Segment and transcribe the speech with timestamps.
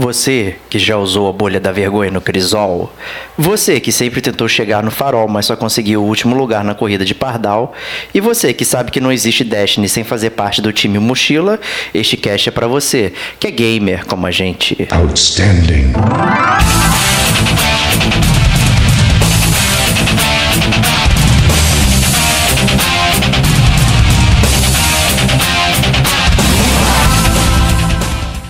[0.00, 2.90] Você que já usou a bolha da vergonha no Crisol,
[3.36, 7.04] você que sempre tentou chegar no farol, mas só conseguiu o último lugar na corrida
[7.04, 7.74] de Pardal,
[8.14, 11.60] e você que sabe que não existe Destiny sem fazer parte do time Mochila,
[11.92, 14.88] este cast é para você, que é gamer como a gente.
[14.90, 15.92] Outstanding.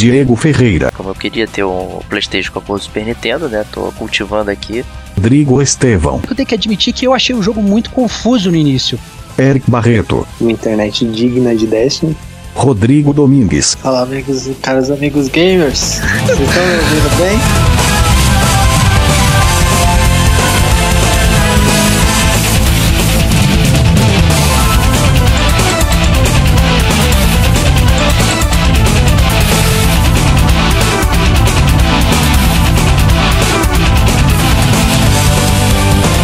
[0.01, 3.67] Diego Ferreira, Como eu queria ter um PlayStation com a cor do Super Nintendo, né?
[3.71, 4.82] Tô cultivando aqui.
[5.14, 8.99] Rodrigo Estevão, Eu tenho que admitir que eu achei o jogo muito confuso no início.
[9.39, 12.17] Eric Barreto, uma internet digna de Destiny.
[12.55, 18.00] Rodrigo Domingues, Fala amigos e caros amigos gamers, vocês estão me ouvindo bem?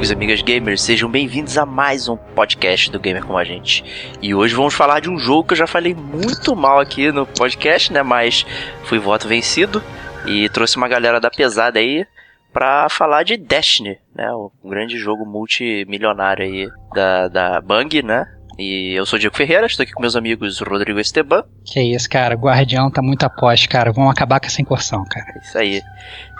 [0.00, 3.84] Amigos e amigas gamers, sejam bem-vindos a mais um podcast do Gamer Como a Gente.
[4.22, 7.26] E hoje vamos falar de um jogo que eu já falei muito mal aqui no
[7.26, 8.02] podcast, né?
[8.02, 8.46] Mas
[8.84, 9.82] fui voto vencido
[10.26, 12.06] e trouxe uma galera da pesada aí
[12.50, 14.32] pra falar de Destiny, né?
[14.32, 18.24] O grande jogo multimilionário aí da, da Bang, né?
[18.58, 21.44] E eu sou o Diego Ferreira, estou aqui com meus amigos Rodrigo Esteban.
[21.62, 22.36] Que isso, cara.
[22.36, 23.92] O Guardião tá muito aposte, cara.
[23.92, 25.26] Vamos acabar com essa incursão, cara.
[25.36, 25.82] É isso aí.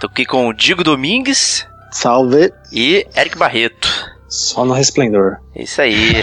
[0.00, 2.52] Tô aqui com o Digo Domingues Salve!
[2.72, 3.88] e Eric Barreto.
[4.28, 5.38] Só no resplendor.
[5.54, 6.14] É isso aí.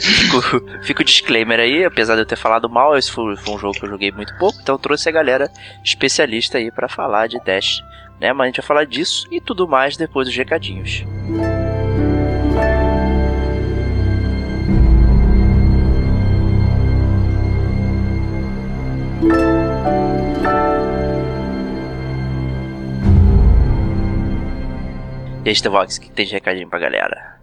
[0.00, 3.58] fica, fica o disclaimer aí, apesar de eu ter falado mal, esse foi, foi um
[3.58, 5.50] jogo que eu joguei muito pouco, então eu trouxe a galera
[5.84, 7.82] especialista aí pra falar de Dash,
[8.20, 8.32] né?
[8.32, 11.04] Mas a gente vai falar disso e tudo mais depois dos recadinhos.
[25.46, 27.35] E aí, Stevox, o que tem de recadinho pra galera?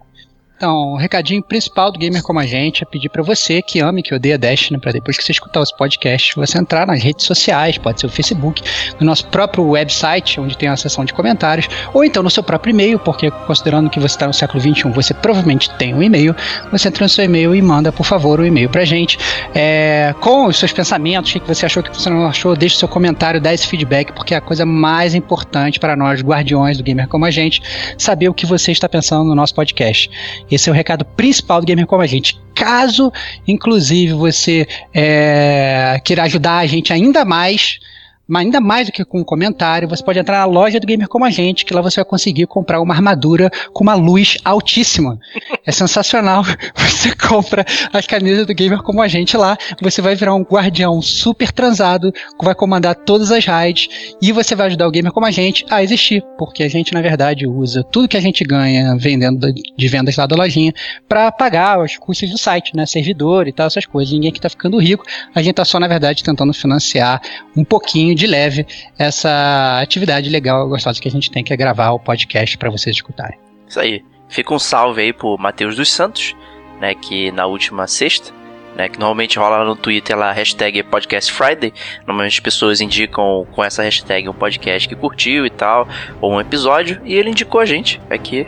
[0.64, 4.02] Então, o recadinho principal do Gamer Como a Gente é pedir pra você que ame,
[4.02, 7.76] que odeia Destiny, pra depois que você escutar os podcasts, você entrar nas redes sociais,
[7.76, 8.62] pode ser o Facebook,
[8.98, 12.70] no nosso próprio website, onde tem a seção de comentários, ou então no seu próprio
[12.70, 16.34] e-mail, porque considerando que você está no século XXI, você provavelmente tem um e-mail,
[16.72, 19.18] você entra no seu e-mail e manda, por favor, o e-mail pra gente,
[19.54, 22.78] é, com os seus pensamentos, o que você achou, o que você não achou, deixe
[22.78, 26.82] seu comentário, dá esse feedback, porque é a coisa mais importante para nós, guardiões do
[26.82, 27.60] Gamer Como a Gente,
[27.98, 30.10] saber o que você está pensando no nosso podcast.
[30.54, 32.38] Esse é o recado principal do Gamer Como a Gente.
[32.54, 33.12] Caso,
[33.46, 37.80] inclusive, você é, queira ajudar a gente ainda mais,
[38.26, 41.08] mas ainda mais do que com um comentário, você pode entrar na loja do Gamer
[41.08, 45.18] Como a Gente, que lá você vai conseguir comprar uma armadura com uma luz altíssima.
[45.66, 46.44] É sensacional.
[46.76, 51.02] Você compra as camisas do Gamer Como a Gente lá, você vai virar um guardião
[51.02, 53.88] super transado, que vai comandar todas as raids,
[54.22, 57.02] e você vai ajudar o Gamer Como a Gente a existir, porque a gente, na
[57.02, 60.72] verdade, usa tudo que a gente ganha vendendo de vendas lá da lojinha
[61.08, 62.86] para pagar os custos do site, né?
[62.86, 64.12] Servidor e tal, essas coisas.
[64.12, 65.04] Ninguém aqui tá ficando rico,
[65.34, 67.20] a gente tá só, na verdade, tentando financiar
[67.56, 68.66] um pouquinho de leve
[68.98, 72.96] essa atividade legal gostosa que a gente tem, que é gravar o podcast para vocês
[72.96, 73.38] escutarem.
[73.68, 74.04] Isso aí.
[74.28, 76.34] Fica um salve aí pro Matheus dos Santos,
[76.80, 76.94] né?
[76.94, 78.32] Que na última sexta,
[78.74, 78.88] né?
[78.88, 81.72] Que normalmente rola no Twitter lá hashtag Podcast Friday.
[82.06, 85.86] Normalmente as pessoas indicam com essa hashtag um podcast que curtiu e tal,
[86.20, 88.46] ou um episódio, e ele indicou a gente aqui.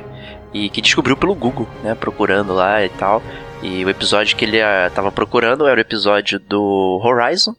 [0.53, 1.95] E que descobriu pelo Google, né?
[1.95, 3.23] Procurando lá e tal.
[3.63, 7.55] E o episódio que ele ah, tava procurando era o episódio do Horizon,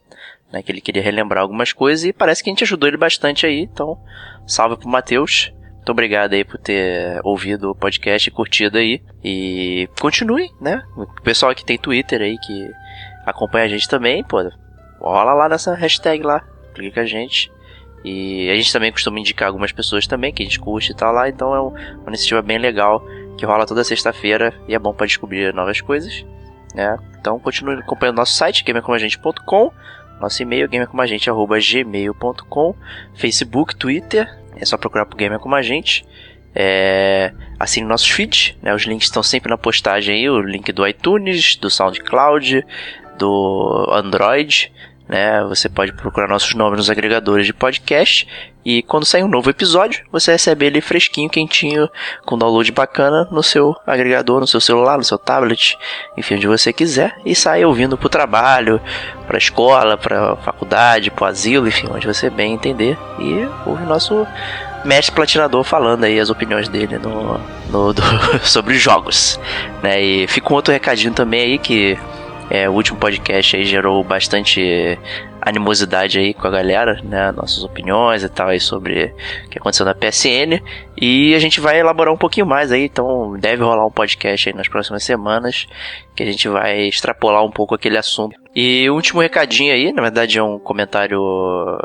[0.51, 0.61] né?
[0.61, 3.61] Que ele queria relembrar algumas coisas e parece que a gente ajudou ele bastante aí.
[3.61, 3.97] Então,
[4.45, 5.51] salve pro Matheus.
[5.75, 9.01] Muito obrigado aí por ter ouvido o podcast e curtido aí.
[9.23, 10.83] E continue, né?
[10.97, 12.69] O pessoal que tem Twitter aí que
[13.25, 14.37] acompanha a gente também, pô,
[14.99, 17.51] rola lá nessa hashtag lá, clica com a gente.
[18.03, 21.11] E a gente também costuma indicar algumas pessoas também que a gente curte e tal
[21.13, 23.03] lá, então é um- uma iniciativa bem legal
[23.37, 26.25] que rola toda sexta-feira e é bom pra descobrir novas coisas.
[26.75, 26.95] né?
[27.19, 29.71] Então continue acompanhando nosso site, gamercomagente.com,
[30.19, 32.75] nosso e-mail, gamercomagente.gmail.com,
[33.15, 34.27] Facebook, Twitter,
[34.59, 36.05] é só procurar por Gamer Como a Gente.
[36.55, 38.73] É, assine nossos feeds, né?
[38.73, 42.65] Os links estão sempre na postagem aí, o link do iTunes, do SoundCloud,
[43.17, 44.71] do Android,
[45.07, 45.43] né?
[45.45, 48.27] Você pode procurar nossos nomes nos agregadores de podcast
[48.65, 51.89] e quando sair um novo episódio, você recebe ele fresquinho, quentinho,
[52.25, 55.77] com download bacana no seu agregador, no seu celular, no seu tablet,
[56.17, 58.81] enfim, onde você quiser e sai ouvindo pro trabalho,
[59.25, 64.27] pra escola, pra faculdade, pro asilo, enfim, onde você bem entender e ouve o nosso
[64.83, 67.39] mestre platinador falando aí as opiniões dele no,
[67.69, 68.01] no do,
[68.43, 69.39] sobre jogos,
[69.81, 70.01] né?
[70.01, 71.97] E fica um outro recadinho também aí que
[72.49, 74.97] é, o último podcast aí gerou bastante
[75.41, 77.31] animosidade aí com a galera, né?
[77.31, 79.13] Nossas opiniões e tal aí sobre
[79.45, 80.61] o que aconteceu na PSN.
[80.99, 84.55] E a gente vai elaborar um pouquinho mais aí, então deve rolar um podcast aí
[84.55, 85.67] nas próximas semanas
[86.15, 88.39] que a gente vai extrapolar um pouco aquele assunto.
[88.55, 91.21] E o último recadinho aí, na verdade é um comentário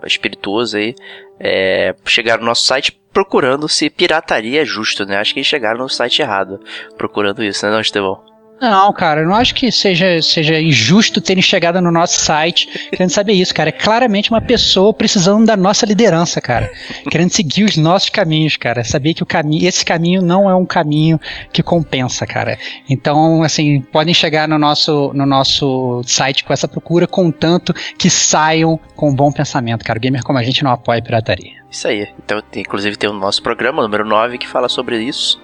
[0.05, 0.95] espirituoso aí,
[1.39, 5.19] é, chegaram no nosso site procurando se pirataria é justo, né?
[5.19, 6.61] Acho que chegaram no site errado
[6.97, 8.32] procurando isso, né, não, Estevão?
[8.63, 13.11] Não, cara, eu não acho que seja, seja injusto terem chegado no nosso site querendo
[13.11, 13.71] saber isso, cara.
[13.71, 16.71] É claramente uma pessoa precisando da nossa liderança, cara.
[17.11, 18.85] Querendo seguir os nossos caminhos, cara.
[18.85, 21.19] Saber que o caminho, esse caminho não é um caminho
[21.53, 22.57] que compensa, cara.
[22.89, 28.79] Então, assim, podem chegar no nosso, no nosso site com essa procura, contanto que saiam
[28.95, 29.99] com um bom pensamento, cara.
[29.99, 31.55] O gamer como a gente não apoia a pirataria.
[31.69, 32.09] Isso aí.
[32.25, 35.43] Então, inclusive, tem o nosso programa, número 9, que fala sobre isso.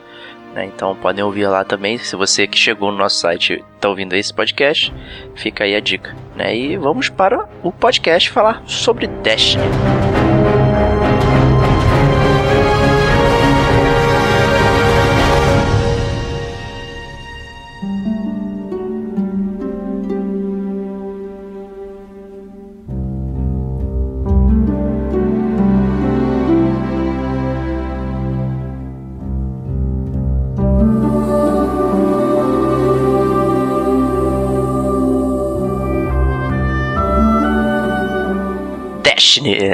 [0.58, 0.66] Né?
[0.66, 1.96] Então podem ouvir lá também.
[1.98, 4.92] Se você que chegou no nosso site está ouvindo esse podcast,
[5.36, 6.16] fica aí a dica.
[6.34, 6.56] Né?
[6.56, 9.62] E vamos para o podcast falar sobre Destiny.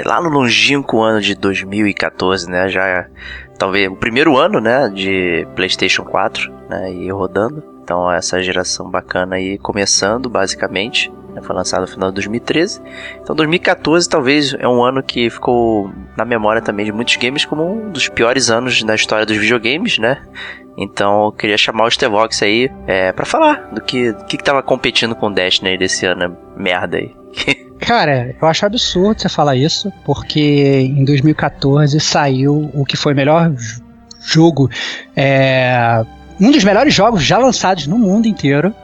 [0.05, 2.69] Lá no longínquo ano de 2014, né?
[2.69, 3.06] Já
[3.59, 7.62] talvez o primeiro ano, né, de PlayStation 4, né, e rodando.
[7.83, 11.12] Então essa geração bacana aí começando, basicamente.
[11.35, 12.81] Né, foi lançado no final de 2013.
[13.21, 17.65] Então 2014 talvez é um ano que ficou na memória também de muitos games como
[17.65, 20.23] um dos piores anos da história dos videogames, né?
[20.77, 24.45] Então eu queria chamar o Stevox aí é, para falar do que, do que, que
[24.45, 27.15] tava competindo com o Destiny desse ano merda aí.
[27.86, 33.16] Cara, eu acho absurdo você falar isso, porque em 2014 saiu o que foi o
[33.16, 33.52] melhor
[34.22, 34.70] jogo,
[35.14, 36.02] é,
[36.40, 38.75] um dos melhores jogos já lançados no mundo inteiro,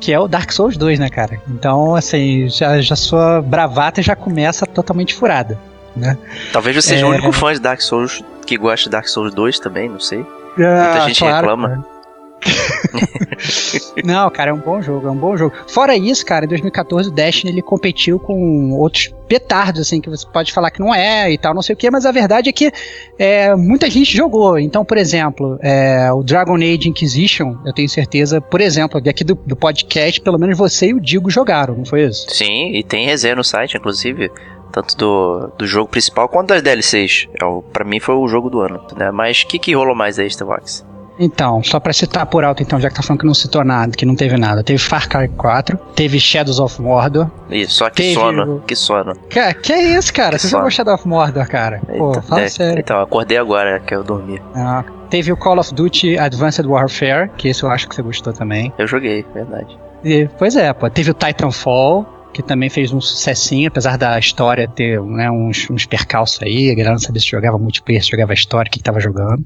[0.00, 1.40] que é o Dark Souls 2, né, cara?
[1.48, 5.58] Então, assim, já, já sua bravata já começa totalmente furada,
[5.94, 6.16] né?
[6.52, 7.08] Talvez você seja é...
[7.08, 10.24] o único fã de Dark Souls que gosta de Dark Souls 2 também, não sei.
[10.58, 11.68] Ah, Muita gente claro, reclama.
[11.68, 11.97] Cara.
[14.04, 15.54] Não, cara, é um bom jogo, é um bom jogo.
[15.68, 20.26] Fora isso, cara, em 2014 o Destiny ele competiu com outros petardos, assim, que você
[20.26, 22.52] pode falar que não é e tal, não sei o que, mas a verdade é
[22.52, 22.72] que
[23.18, 24.58] é, muita gente jogou.
[24.58, 29.34] Então, por exemplo, é, o Dragon Age Inquisition, eu tenho certeza, por exemplo, aqui do,
[29.34, 32.26] do podcast, pelo menos você e o Digo jogaram, não foi isso?
[32.30, 34.30] Sim, e tem resenha no site, inclusive
[34.72, 37.26] tanto do, do jogo principal quanto das DLCs.
[37.34, 39.10] É, para mim foi o jogo do ano, né?
[39.10, 40.84] Mas o que, que rolou mais aí, Stevox?
[41.18, 43.92] Então, só pra citar por alto, então, já que tá falando que não citou nada,
[43.92, 44.62] que não teve nada.
[44.62, 47.28] Teve Far Cry 4, teve Shadows of Mordor.
[47.50, 48.14] Isso, só que teve...
[48.14, 49.14] sono, que sono.
[49.28, 50.36] Que, que é isso, cara?
[50.36, 51.80] Que Você jogou Shadow of Mordor, cara?
[51.86, 52.80] Pô, Eita, fala é, sério.
[52.80, 54.40] Então, acordei agora que eu dormi.
[54.54, 58.32] Ah, teve o Call of Duty Advanced Warfare, que esse eu acho que você gostou
[58.32, 58.72] também.
[58.78, 59.78] Eu joguei, verdade.
[60.04, 60.88] E, pois é, pô.
[60.88, 65.86] Teve o Titanfall, que também fez um sucessinho, apesar da história ter né, uns, uns
[65.86, 69.00] percalços aí, a galera não sabia se jogava multiplayer, se jogava história, o que, estava
[69.00, 69.44] jogando.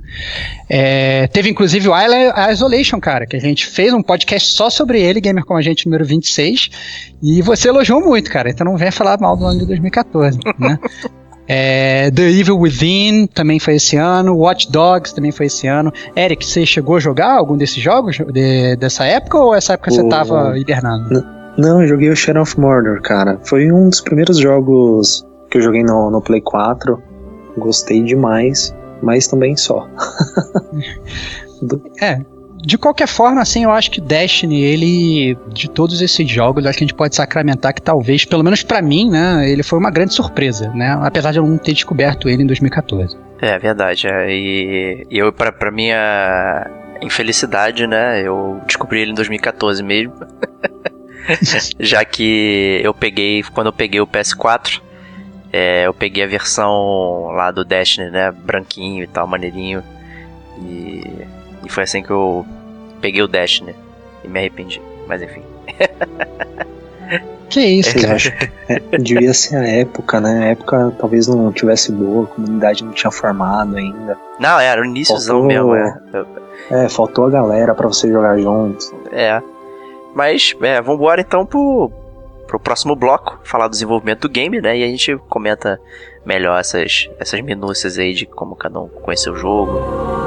[0.68, 1.94] É, teve inclusive o
[2.50, 5.86] Isolation, cara, que a gente fez um podcast só sobre ele, Gamer com a gente
[5.86, 6.70] número 26,
[7.22, 10.78] e você elogiou muito, cara, então não venha falar mal do ano de 2014, né?
[11.54, 14.36] É, The Evil Within também foi esse ano.
[14.36, 15.92] Watch Dogs também foi esse ano.
[16.16, 19.94] Eric, você chegou a jogar algum desses jogos de, dessa época ou essa época o...
[19.94, 21.10] você tava hibernando?
[21.10, 23.38] Não, eu joguei o Shadow of Mordor, cara.
[23.44, 27.02] Foi um dos primeiros jogos que eu joguei no, no Play 4.
[27.56, 29.86] Gostei demais, mas também só.
[32.00, 32.20] é,
[32.64, 36.84] de qualquer forma, assim, eu acho que Destiny, ele, de todos esses jogos, acho que
[36.84, 40.14] a gente pode sacramentar que talvez, pelo menos para mim, né, ele foi uma grande
[40.14, 43.18] surpresa, né, apesar de eu não ter descoberto ele em 2014.
[43.40, 46.70] É, verdade, é, e, e eu, pra, pra minha
[47.02, 50.14] infelicidade, né, eu descobri ele em 2014 mesmo.
[51.78, 54.80] Já que eu peguei, quando eu peguei o PS4,
[55.52, 58.30] é, eu peguei a versão lá do Destiny, né?
[58.32, 59.82] Branquinho e tal, maneirinho.
[60.58, 61.02] E,
[61.64, 62.44] e foi assim que eu
[63.00, 63.74] peguei o Destiny
[64.24, 64.80] e me arrependi.
[65.06, 65.42] Mas enfim.
[67.50, 68.14] Que isso, Eu cara.
[68.14, 70.44] acho que é, devia ser a época, né?
[70.44, 74.16] A época talvez não tivesse boa, a comunidade não tinha formado ainda.
[74.40, 76.00] Não, era o iníciozão Faltou- mesmo, é.
[76.70, 78.90] É, faltou a galera pra você jogar juntos.
[79.10, 79.42] É.
[80.14, 81.90] Mas, é, vambora então pro,
[82.46, 84.78] pro próximo bloco, falar do desenvolvimento do game, né?
[84.78, 85.80] E a gente comenta
[86.24, 90.21] melhor essas, essas minúcias aí de como cada um conheceu o jogo.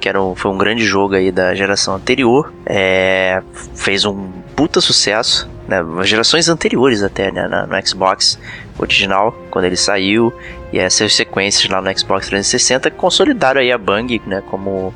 [0.00, 3.42] Que era um, foi um grande jogo aí da geração anterior, é,
[3.74, 8.38] fez um puta sucesso, né, gerações anteriores até, né, no Xbox
[8.78, 10.32] original, quando ele saiu,
[10.72, 14.94] e essas sequências lá no Xbox 360 consolidaram aí a Bang, né, como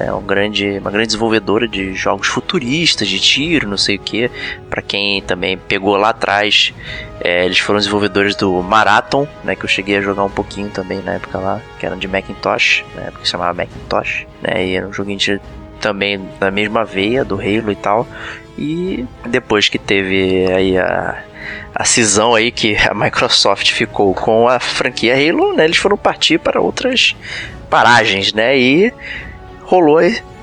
[0.00, 4.30] é, um grande, uma grande desenvolvedora de jogos futuristas, de tiro, não sei o que.
[4.70, 6.72] Para quem também pegou lá atrás,
[7.20, 11.02] é, eles foram desenvolvedores do Marathon, né, que eu cheguei a jogar um pouquinho também
[11.02, 14.86] na época lá, que era de Macintosh, na época que chamava Macintosh, né, e era
[14.86, 15.40] um joguinho de,
[15.80, 18.06] também da mesma veia do Halo e tal.
[18.56, 21.24] E depois que teve aí a,
[21.74, 26.38] a cisão aí que a Microsoft ficou com a franquia Halo, né, eles foram partir
[26.38, 27.16] para outras
[27.68, 28.92] paragens, né, e
[29.68, 30.00] rolou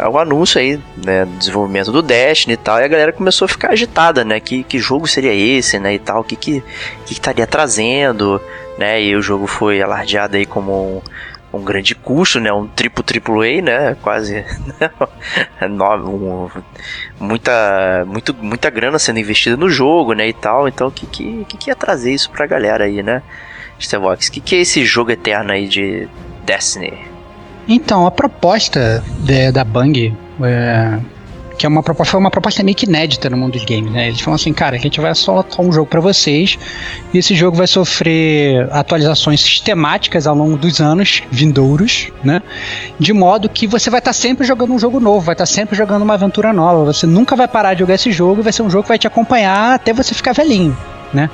[0.08, 3.50] o anúncio aí, né, do desenvolvimento do Destiny e tal, e a galera começou a
[3.50, 6.64] ficar agitada, né, que, que jogo seria esse, né, e tal, o que que,
[7.08, 8.40] que estaria trazendo,
[8.78, 11.02] né, e o jogo foi alardeado aí como
[11.52, 14.46] um, um grande custo, né, um triplo triplo A, né, quase,
[14.80, 14.92] né,
[16.06, 16.48] um-
[17.20, 21.46] muita, muito, muita grana sendo investida no jogo, né, e tal, então o que que,
[21.46, 23.24] que que ia trazer isso pra galera aí, né,
[23.82, 26.08] Stevox, o que que é esse jogo eterno aí de
[26.46, 27.15] Destiny?
[27.68, 31.00] Então, a proposta de- da Bang, é,
[31.58, 34.08] que é uma proposta, foi uma proposta meio que inédita no mundo dos games, né?
[34.10, 36.60] Eles falam assim, cara, a gente vai soltar um jogo pra vocês
[37.14, 42.42] e esse jogo vai sofrer atualizações sistemáticas ao longo dos anos vindouros, né?
[43.00, 46.04] De modo que você vai estar sempre jogando um jogo novo, vai estar sempre jogando
[46.04, 46.86] uma aventura nova.
[46.94, 49.08] Você nunca vai parar de jogar esse jogo vai ser um jogo que vai te
[49.08, 50.78] acompanhar até você ficar velhinho,
[51.14, 51.30] né?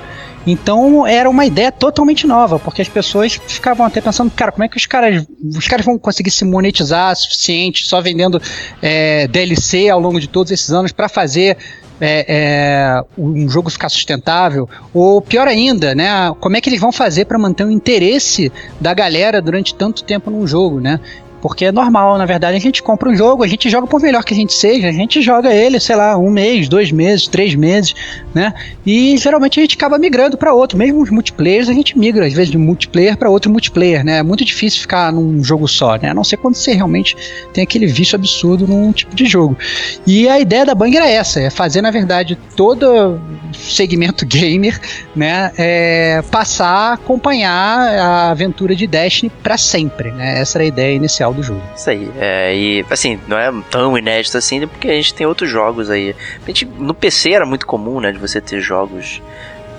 [0.45, 4.67] Então era uma ideia totalmente nova, porque as pessoas ficavam até pensando, cara, como é
[4.67, 8.41] que os caras, os caras vão conseguir se monetizar suficiente só vendendo
[8.81, 11.57] é, DLC ao longo de todos esses anos para fazer
[11.99, 14.67] é, é, um jogo ficar sustentável?
[14.93, 16.09] Ou pior ainda, né?
[16.39, 20.31] Como é que eles vão fazer para manter o interesse da galera durante tanto tempo
[20.31, 20.99] num jogo, né?
[21.41, 24.23] Porque é normal, na verdade, a gente compra um jogo, a gente joga por melhor
[24.23, 27.55] que a gente seja, a gente joga ele, sei lá, um mês, dois meses, três
[27.55, 27.95] meses,
[28.33, 28.53] né?
[28.85, 30.77] E geralmente a gente acaba migrando para outro.
[30.77, 34.17] Mesmo os multiplayers, a gente migra às vezes de multiplayer para outro multiplayer, né?
[34.17, 36.09] É muito difícil ficar num jogo só, né?
[36.09, 37.15] A não ser quando você realmente
[37.53, 39.57] tem aquele vício absurdo num tipo de jogo.
[40.05, 43.19] E a ideia da Bang era essa, é fazer, na verdade, todo
[43.53, 44.79] segmento gamer,
[45.15, 50.39] né, é, passar a acompanhar a aventura de Destiny para sempre, né?
[50.39, 51.61] Essa era a ideia inicial do jogo.
[51.75, 52.09] Isso aí.
[52.19, 56.15] É, e assim, não é tão inédito assim, porque a gente tem outros jogos aí.
[56.43, 59.21] A gente, no PC era muito comum, né, de você ter jogos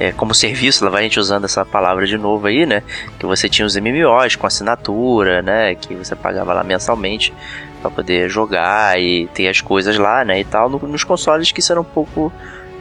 [0.01, 2.83] é, como serviço, lá vai a gente usando essa palavra de novo aí, né?
[3.19, 5.75] Que você tinha os MMOs com assinatura, né?
[5.75, 7.33] Que você pagava lá mensalmente
[7.81, 10.41] para poder jogar e ter as coisas lá, né?
[10.41, 12.33] E tal, no- nos consoles que isso era um pouco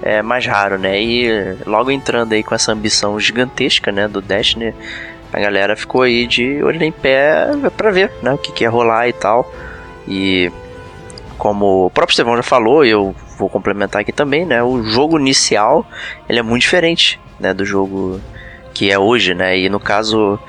[0.03, 0.99] é, mais raro, né?
[0.99, 4.07] E logo entrando aí com essa ambição gigantesca, né?
[4.07, 4.73] Do Destiny,
[5.33, 7.47] a galera ficou aí de olho em pé
[7.77, 8.33] pra ver, né?
[8.33, 9.51] O que, que ia rolar e tal.
[10.07, 10.51] E
[11.37, 14.61] como o próprio Estevão já falou, eu vou complementar aqui também, né?
[14.61, 15.87] O jogo inicial,
[16.27, 17.53] ele é muito diferente, né?
[17.53, 18.19] Do jogo
[18.73, 19.57] que é hoje, né?
[19.57, 20.39] E no caso,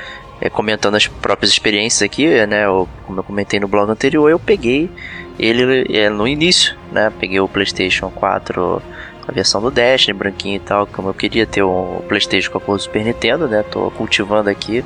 [0.41, 2.65] é, comentando as próprias experiências aqui, né?
[2.65, 4.91] Eu, como eu comentei no blog anterior, eu peguei
[5.39, 7.13] ele é, no início, né?
[7.19, 8.83] Peguei o PlayStation 4,
[9.27, 12.61] a versão do Destiny, branquinho e tal, como eu queria ter o PlayStation com a
[12.61, 13.63] cor do Super Nintendo, né?
[13.63, 14.85] Tô cultivando aqui.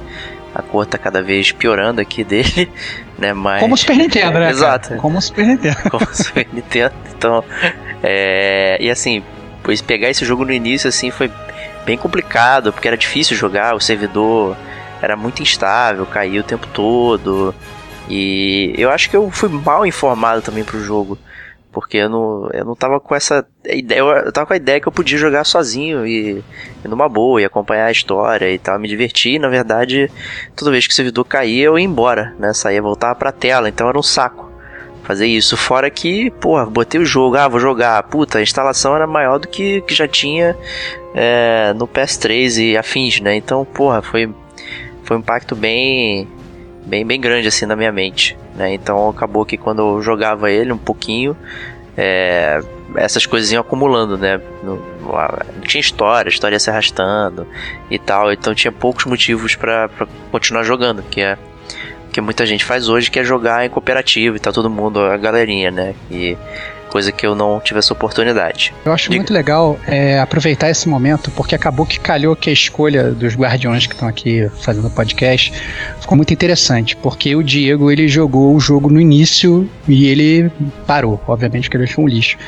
[0.54, 2.70] A cor tá cada vez piorando aqui dele,
[3.18, 3.32] né?
[3.32, 4.32] Mas Como o Super Nintendo, né?
[4.32, 4.50] cara?
[4.50, 4.96] Exato.
[4.96, 5.76] Como o Super Nintendo.
[5.90, 6.94] como Super Nintendo.
[7.14, 7.44] Então,
[8.02, 9.22] é, e assim,
[9.62, 11.30] pois pegar esse jogo no início assim foi
[11.84, 14.56] bem complicado, porque era difícil jogar, o servidor
[15.00, 17.54] era muito instável, caía o tempo todo.
[18.08, 21.18] E eu acho que eu fui mal informado também pro jogo.
[21.76, 24.00] Porque eu não, eu não tava com essa ideia.
[24.00, 26.42] Eu tava com a ideia que eu podia jogar sozinho e,
[26.82, 29.34] e numa boa, e acompanhar a história e tal, me divertir.
[29.34, 30.10] E, na verdade,
[30.56, 32.54] toda vez que o servidor caía, eu ia embora, né?
[32.54, 34.50] Saía, voltava pra tela, então era um saco
[35.02, 35.54] fazer isso.
[35.54, 38.02] Fora que, pô, botei o jogo, ah, vou jogar.
[38.04, 40.56] Puta, a instalação era maior do que, que já tinha
[41.14, 43.36] é, no PS3 e afins, né?
[43.36, 44.34] Então, porra, foi,
[45.04, 46.26] foi um impacto bem,
[46.86, 48.36] bem, bem grande assim na minha mente.
[48.54, 48.74] Né?
[48.74, 51.36] Então acabou que quando eu jogava ele um pouquinho,
[51.96, 52.60] é,
[52.94, 54.40] essas coisas iam acumulando, né?
[54.62, 57.46] Não, não, tinha história, a história ia se arrastando
[57.90, 59.90] e tal, então tinha poucos motivos para
[60.30, 61.36] continuar jogando, que é
[62.12, 65.18] que muita gente faz hoje, que é jogar em cooperativo e tá todo mundo, a
[65.18, 65.94] galerinha, né?
[66.10, 66.34] E
[66.96, 68.72] coisa que eu não tive essa oportunidade.
[68.82, 69.16] Eu acho Diga.
[69.16, 73.86] muito legal é, aproveitar esse momento, porque acabou que calhou que a escolha dos guardiões
[73.86, 75.52] que estão aqui fazendo o podcast
[76.00, 80.50] ficou muito interessante, porque o Diego ele jogou o jogo no início e ele
[80.86, 82.38] parou, obviamente porque ele achou um lixo.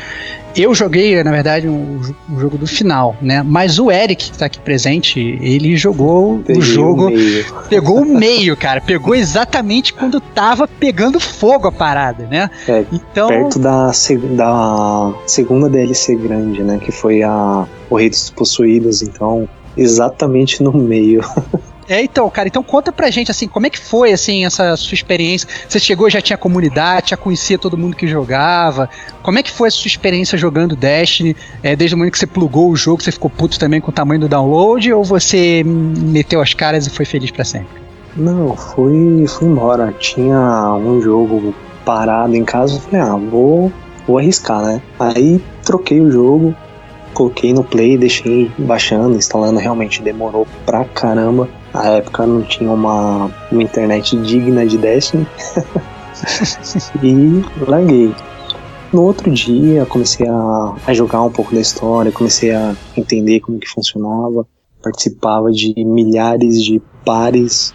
[0.61, 2.01] Eu joguei, na verdade, um,
[2.31, 3.43] um, jogo do final, né?
[3.43, 7.09] Mas o Eric, que tá aqui presente, ele jogou Peguei o jogo.
[7.09, 8.81] O pegou o meio, cara.
[8.81, 12.51] Pegou exatamente quando tava pegando fogo a parada, né?
[12.67, 13.29] É, então...
[13.29, 13.91] perto da,
[14.31, 16.79] da segunda DLC grande, né?
[16.79, 21.23] Que foi a O Rei dos Possuídos, então exatamente no meio.
[21.89, 24.95] É, então, cara, então conta pra gente, assim, como é que foi, assim, essa sua
[24.95, 25.49] experiência?
[25.67, 28.91] Você chegou já tinha comunidade, já conhecia todo mundo que jogava?
[29.23, 31.35] Como é que foi a sua experiência jogando Destiny?
[31.63, 33.95] É, desde o momento que você plugou o jogo, você ficou puto também com o
[33.95, 34.93] tamanho do download?
[34.93, 37.69] Ou você meteu as caras e foi feliz para sempre?
[38.15, 39.95] Não, fui, fui embora.
[39.99, 41.55] Tinha um jogo
[41.87, 43.73] parado em casa, falei, ah, vou,
[44.07, 44.83] vou arriscar, né?
[44.99, 46.55] Aí troquei o jogo,
[47.15, 51.49] coloquei no play, deixei baixando, instalando, realmente demorou pra caramba.
[51.73, 55.27] Na época não tinha uma, uma internet digna de Destiny.
[57.03, 58.15] e larguei.
[58.93, 63.59] No outro dia comecei a, a jogar um pouco da história, comecei a entender como
[63.59, 64.47] que funcionava,
[64.83, 67.75] participava de milhares de pares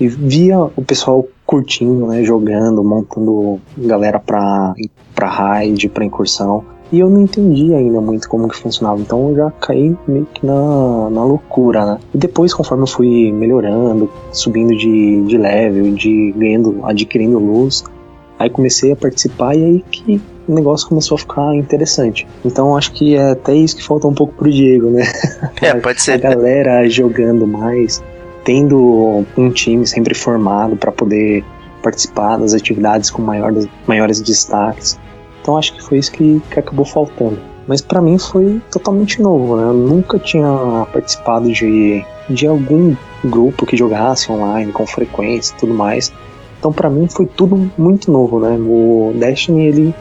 [0.00, 4.74] e via o pessoal curtindo, né, jogando, montando galera pra,
[5.14, 6.64] pra raid, pra incursão.
[6.90, 10.44] E eu não entendi ainda muito como que funcionava, então eu já caí meio que
[10.44, 11.98] na, na loucura, né?
[12.14, 17.84] E depois, conforme eu fui melhorando, subindo de, de level, de ganhando, adquirindo luz,
[18.38, 22.26] aí comecei a participar e aí que o negócio começou a ficar interessante.
[22.42, 25.02] Então acho que é até isso que falta um pouco pro Diego, né?
[25.60, 26.12] É, pode ser.
[26.12, 28.02] A galera jogando mais,
[28.44, 31.44] tendo um time sempre formado para poder
[31.82, 34.98] participar das atividades com maiores, maiores destaques.
[35.48, 37.38] Então acho que foi isso que, que acabou faltando.
[37.66, 39.62] Mas para mim foi totalmente novo, né?
[39.62, 45.72] Eu nunca tinha participado de, de algum grupo que jogasse online com frequência e tudo
[45.72, 46.12] mais.
[46.58, 48.58] Então para mim foi tudo muito novo, né?
[48.60, 49.94] O Destiny ele,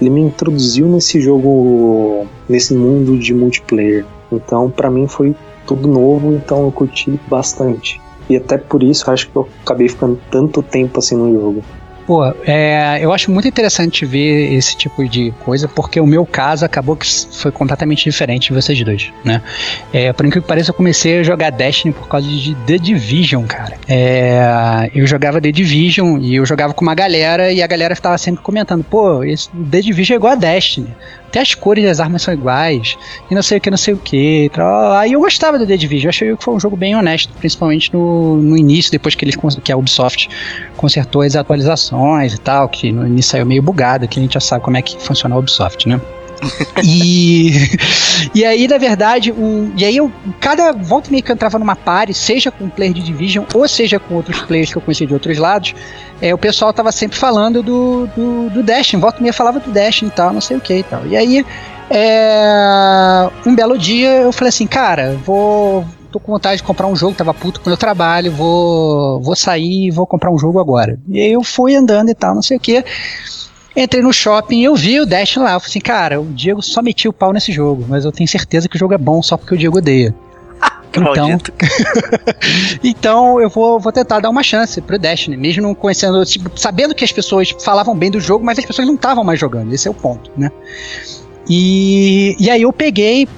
[0.00, 4.06] ele me introduziu nesse jogo, nesse mundo de multiplayer.
[4.32, 8.00] Então para mim foi tudo novo, então eu curti bastante.
[8.30, 11.62] E até por isso acho que eu acabei ficando tanto tempo assim no jogo.
[12.06, 16.64] Pô, é, eu acho muito interessante ver esse tipo de coisa, porque o meu caso
[16.64, 19.42] acabou que foi completamente diferente de vocês dois, né?
[19.92, 23.44] É, por incrível que pareça, eu comecei a jogar Destiny por causa de The Division,
[23.44, 23.76] cara.
[23.88, 28.16] É, eu jogava The Division e eu jogava com uma galera e a galera estava
[28.18, 30.94] sempre comentando, pô, esse The Division é igual a Destiny
[31.36, 32.96] até as cores das armas são iguais,
[33.30, 34.50] e não sei o que, não sei o que.
[34.98, 38.36] Aí eu gostava do The Division, achei que foi um jogo bem honesto, principalmente no,
[38.36, 40.28] no início, depois que, eles, que a Ubisoft
[40.76, 44.40] consertou as atualizações e tal, que no início saiu meio bugado, que a gente já
[44.40, 46.00] sabe como é que funciona a Ubisoft, né?
[46.82, 47.52] E,
[48.34, 51.58] e aí, na verdade, um, e aí eu, cada volta e meia que eu entrava
[51.58, 55.06] numa party, seja com player de Division ou seja com outros players que eu conhecia
[55.06, 55.74] de outros lados,
[56.20, 59.70] é, o pessoal tava sempre falando do, do, do Destiny, volta e meia falava do
[59.70, 61.06] Destiny e tal, não sei o que e tal.
[61.06, 61.44] E aí,
[61.90, 66.96] é, um belo dia eu falei assim, cara, vou tô com vontade de comprar um
[66.96, 70.58] jogo, tava puto com o meu trabalho, vou, vou sair e vou comprar um jogo
[70.58, 70.98] agora.
[71.08, 72.82] E aí eu fui andando e tal, não sei o que.
[73.76, 75.52] Entrei no shopping e eu vi o Dash lá.
[75.52, 78.26] Eu falei assim, cara, o Diego só metia o pau nesse jogo, mas eu tenho
[78.26, 80.14] certeza que o jogo é bom só porque o Diego odeia.
[80.96, 81.38] então,
[82.82, 86.94] então eu vou, vou tentar dar uma chance pro Destiny, mesmo não conhecendo, tipo, sabendo
[86.94, 89.74] que as pessoas falavam bem do jogo, mas as pessoas não estavam mais jogando.
[89.74, 90.50] Esse é o ponto, né?
[91.46, 93.28] E, e aí eu peguei,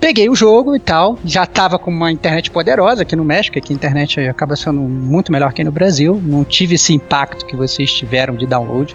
[0.00, 3.72] peguei o jogo e tal, já tava com uma internet poderosa aqui no México, aqui
[3.72, 7.92] a internet acaba sendo muito melhor que no Brasil, não tive esse impacto que vocês
[7.92, 8.94] tiveram de download.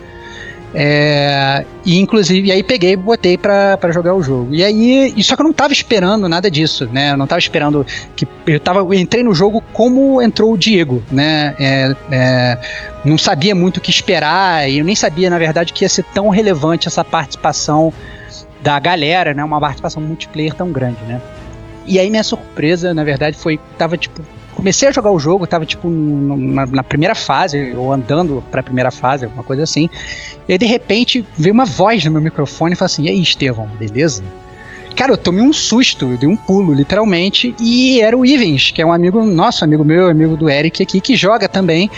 [0.73, 4.53] É, e inclusive, e aí peguei e botei pra, jogar o jogo.
[4.53, 7.11] E aí, só que eu não tava esperando nada disso, né?
[7.11, 8.27] Eu não tava esperando que.
[8.45, 11.55] Eu, tava, eu entrei no jogo como entrou o Diego, né?
[11.59, 12.57] É, é,
[13.03, 16.03] não sabia muito o que esperar, e eu nem sabia, na verdade, que ia ser
[16.13, 17.91] tão relevante essa participação
[18.61, 19.43] da galera, né?
[19.43, 21.19] Uma participação multiplayer tão grande, né?
[21.85, 23.59] E aí minha surpresa, na verdade, foi.
[23.77, 24.21] Tava tipo
[24.59, 28.91] comecei a jogar o jogo, tava tipo na, na primeira fase, ou andando pra primeira
[28.91, 29.89] fase, alguma coisa assim.
[30.47, 33.21] E aí de repente veio uma voz no meu microfone e falou assim: E aí,
[33.21, 34.23] Estevão, beleza?
[34.95, 38.81] Cara, eu tomei um susto, eu dei um pulo, literalmente, e era o Ivens, que
[38.81, 41.89] é um amigo nosso, amigo meu, amigo do Eric aqui, que joga também.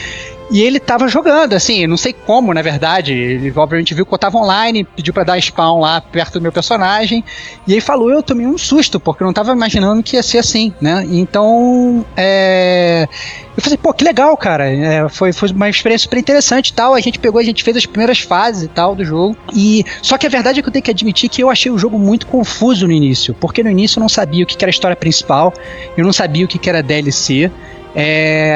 [0.51, 3.13] E ele tava jogando, assim, não sei como, na verdade.
[3.13, 6.51] Ele obviamente viu que eu tava online, pediu para dar spawn lá perto do meu
[6.51, 7.23] personagem.
[7.65, 10.39] E aí falou, eu tomei um susto, porque eu não tava imaginando que ia ser
[10.39, 11.07] assim, né?
[11.09, 13.07] Então, é...
[13.55, 14.69] Eu falei, pô, que legal, cara.
[14.69, 16.95] É, foi, foi uma experiência super interessante e tal.
[16.95, 19.37] A gente pegou, a gente fez as primeiras fases e tal do jogo.
[19.55, 21.77] E só que a verdade é que eu tenho que admitir que eu achei o
[21.77, 24.71] jogo muito confuso no início, porque no início eu não sabia o que era a
[24.71, 25.53] história principal,
[25.95, 27.49] eu não sabia o que era DLC.
[27.95, 28.55] É,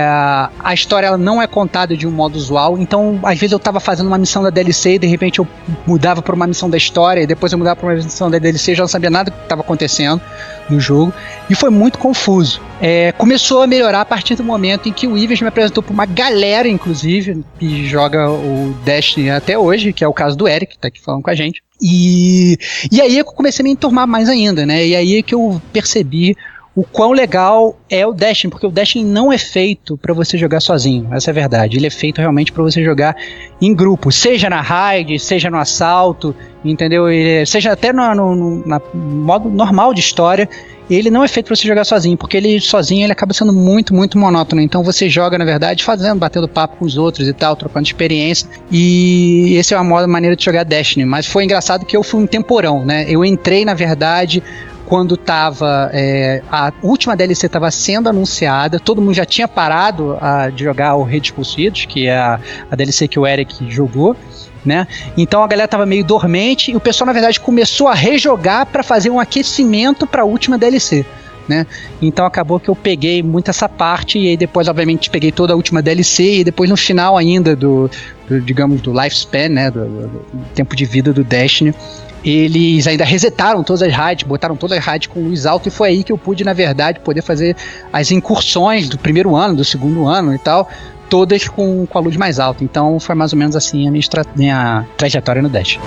[0.60, 3.80] a história ela não é contada de um modo usual, então às vezes eu tava
[3.80, 5.48] fazendo uma missão da DLC e de repente eu
[5.86, 8.72] mudava para uma missão da história e depois eu mudava para uma missão da DLC
[8.72, 10.22] e já não sabia nada do que estava acontecendo
[10.70, 11.14] no jogo
[11.50, 12.62] e foi muito confuso.
[12.82, 15.94] É, começou a melhorar a partir do momento em que o Ives me apresentou para
[15.94, 20.74] uma galera, inclusive, que joga o Destiny até hoje, que é o caso do Eric,
[20.74, 21.62] que tá aqui falando com a gente.
[21.82, 22.58] E,
[22.92, 24.86] e aí eu comecei a me enturmar mais ainda, né?
[24.86, 26.36] E aí é que eu percebi
[26.76, 30.60] o quão legal é o Destiny, porque o Destiny não é feito para você jogar
[30.60, 31.78] sozinho, essa é a verdade.
[31.78, 33.16] Ele é feito realmente para você jogar
[33.62, 36.36] em grupo, seja na raid, seja no assalto,
[36.66, 37.08] entendeu?
[37.08, 40.50] Ele, seja até no, no, no modo normal de história.
[40.88, 43.92] Ele não é feito para você jogar sozinho, porque ele sozinho ele acaba sendo muito,
[43.94, 44.62] muito monótono.
[44.62, 48.48] Então você joga, na verdade, fazendo, batendo papo com os outros e tal, trocando experiência.
[48.70, 51.06] E esse é uma maneira de jogar Destiny.
[51.06, 53.06] Mas foi engraçado que eu fui um temporão, né?
[53.08, 54.44] Eu entrei, na verdade,
[54.86, 60.50] quando tava é, a última DLC estava sendo anunciada, todo mundo já tinha parado a,
[60.50, 64.16] de jogar o Redes Possuídos, que é a, a DLC que o Eric jogou.
[64.64, 64.88] Né?
[65.16, 68.82] Então a galera tava meio dormente e o pessoal na verdade começou a rejogar para
[68.82, 71.06] fazer um aquecimento para a última DLC.
[71.48, 71.68] Né?
[72.02, 75.56] Então acabou que eu peguei muito essa parte e aí depois obviamente peguei toda a
[75.56, 77.90] última DLC e depois no final ainda do,
[78.28, 81.76] do digamos do lifespan, né, do, do, do tempo de vida do Destiny,
[82.26, 85.90] eles ainda resetaram todas as rádios, botaram todas as rádios com luz alta, e foi
[85.90, 87.56] aí que eu pude, na verdade, poder fazer
[87.94, 90.68] as incursões do primeiro ano, do segundo ano e tal,
[91.08, 92.64] todas com, com a luz mais alta.
[92.64, 94.04] Então foi mais ou menos assim a minha,
[94.36, 95.80] minha trajetória no Dash.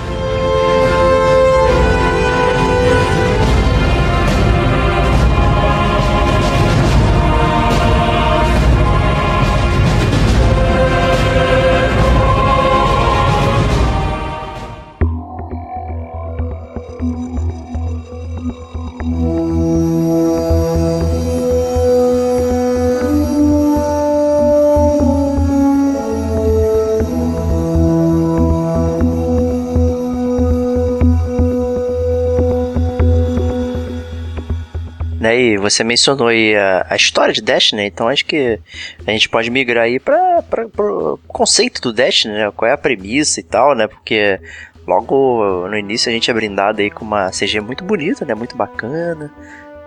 [35.79, 38.59] Você mencionou aí a, a, história de Destiny, então acho que
[39.07, 40.43] a gente pode migrar aí para
[40.77, 42.51] o conceito do Destiny, né?
[42.51, 43.87] Qual é a premissa e tal, né?
[43.87, 44.39] Porque
[44.85, 48.35] logo no início a gente é brindado aí com uma CG muito bonita, né?
[48.35, 49.31] Muito bacana,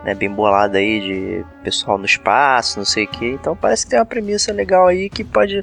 [0.03, 0.15] né?
[0.15, 3.27] Bem bolada aí de pessoal no espaço, não sei o que.
[3.27, 5.63] Então parece que tem uma premissa legal aí que pode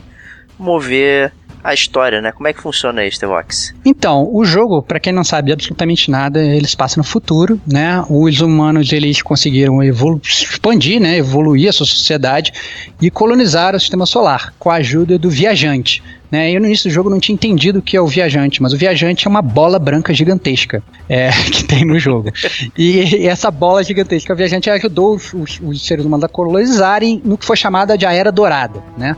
[0.59, 2.31] mover a história, né?
[2.31, 3.73] Como é que funciona isso, Vox?
[3.85, 8.03] Então, o jogo, para quem não sabe absolutamente nada, eles passam no futuro, né?
[8.09, 11.17] Os humanos eles conseguiram expandir, né?
[11.17, 12.53] Evoluir a sua sociedade
[13.01, 16.01] e colonizar o sistema solar com a ajuda do viajante.
[16.31, 18.71] Né, eu no início do jogo não tinha entendido o que é o viajante, mas
[18.71, 22.31] o viajante é uma bola branca gigantesca é, que tem no jogo.
[22.77, 27.35] e, essa bola gigantesca, o viajante ajudou os, os, os seres humanos a colonizarem no
[27.35, 29.17] que foi chamada de a Era Dourada, né?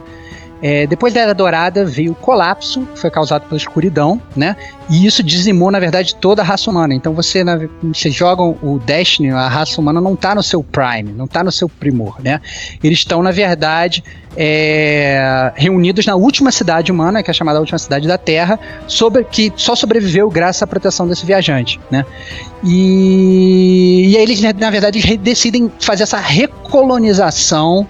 [0.62, 4.56] É, depois da Era Dourada veio o colapso, que foi causado pela escuridão, né?
[4.90, 6.94] E isso dizimou, na verdade, toda a raça humana.
[6.94, 11.12] Então você, na, você joga o Destiny, a raça humana não está no seu prime,
[11.12, 12.40] não está no seu primor, né?
[12.84, 14.04] Eles estão, na verdade,
[14.38, 19.24] é, reunidos na última cidade humana, que é chamada a última cidade da Terra, sobre,
[19.24, 22.06] que só sobreviveu graças à proteção desse viajante, né?
[22.64, 27.88] E, e aí eles, na verdade, decidem fazer essa recolonização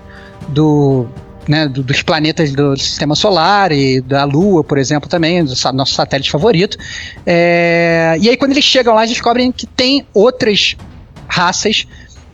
[0.48, 1.08] do,
[1.48, 6.30] né, dos planetas do sistema solar e da Lua, por exemplo, também, do nosso satélite
[6.30, 6.78] favorito.
[7.26, 10.76] É, e aí, quando eles chegam lá, eles descobrem que tem outras
[11.28, 11.88] raças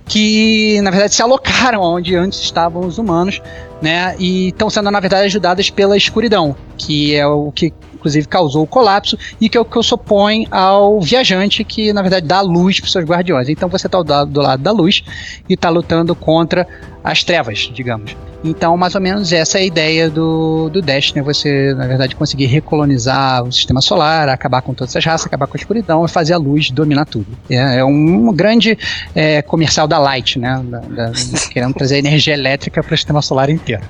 [0.07, 3.41] que, na verdade, se alocaram onde antes estavam os humanos,
[3.81, 4.15] né?
[4.17, 8.67] E estão sendo, na verdade, ajudadas pela escuridão, que é o que inclusive causou o
[8.67, 12.79] colapso, e que é o que se opõe ao viajante que, na verdade, dá luz
[12.79, 13.49] para seus guardiões.
[13.49, 15.03] Então você está do lado da luz
[15.49, 16.67] e está lutando contra
[17.03, 18.15] as trevas, digamos.
[18.43, 22.45] Então, mais ou menos essa é a ideia do, do Destiny, você, na verdade, conseguir
[22.45, 26.33] recolonizar o sistema solar, acabar com todas as raças, acabar com a escuridão e fazer
[26.33, 27.27] a luz dominar tudo.
[27.49, 28.77] É, é um, grande
[29.15, 30.61] é, comercial da Light, né?
[30.65, 31.11] Da, da,
[31.49, 33.83] querendo trazer energia elétrica para o sistema solar inteiro.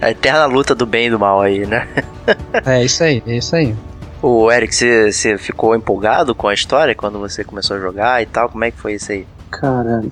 [0.00, 1.88] A eterna luta do bem e do mal aí, né?
[2.64, 3.74] é isso aí, é isso aí.
[4.22, 8.26] O Eric, você, você ficou empolgado com a história quando você começou a jogar e
[8.26, 8.48] tal?
[8.48, 9.26] Como é que foi isso aí?
[9.50, 10.02] Cara,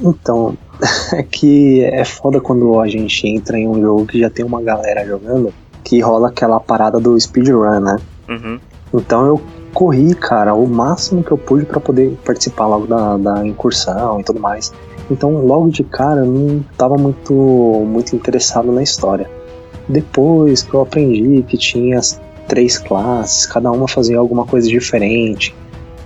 [0.00, 0.56] então,
[1.12, 4.62] é que é foda quando a gente entra em um jogo que já tem uma
[4.62, 7.96] galera jogando, que rola aquela parada do speedrun, né?
[8.28, 8.60] Uhum.
[8.94, 9.42] Então eu
[9.74, 14.24] corri, cara, o máximo que eu pude para poder participar logo da, da incursão e
[14.24, 14.72] tudo mais.
[15.10, 19.30] Então, logo de cara, eu não estava muito, muito interessado na história.
[19.88, 25.54] Depois que eu aprendi que tinha as três classes, cada uma fazia alguma coisa diferente,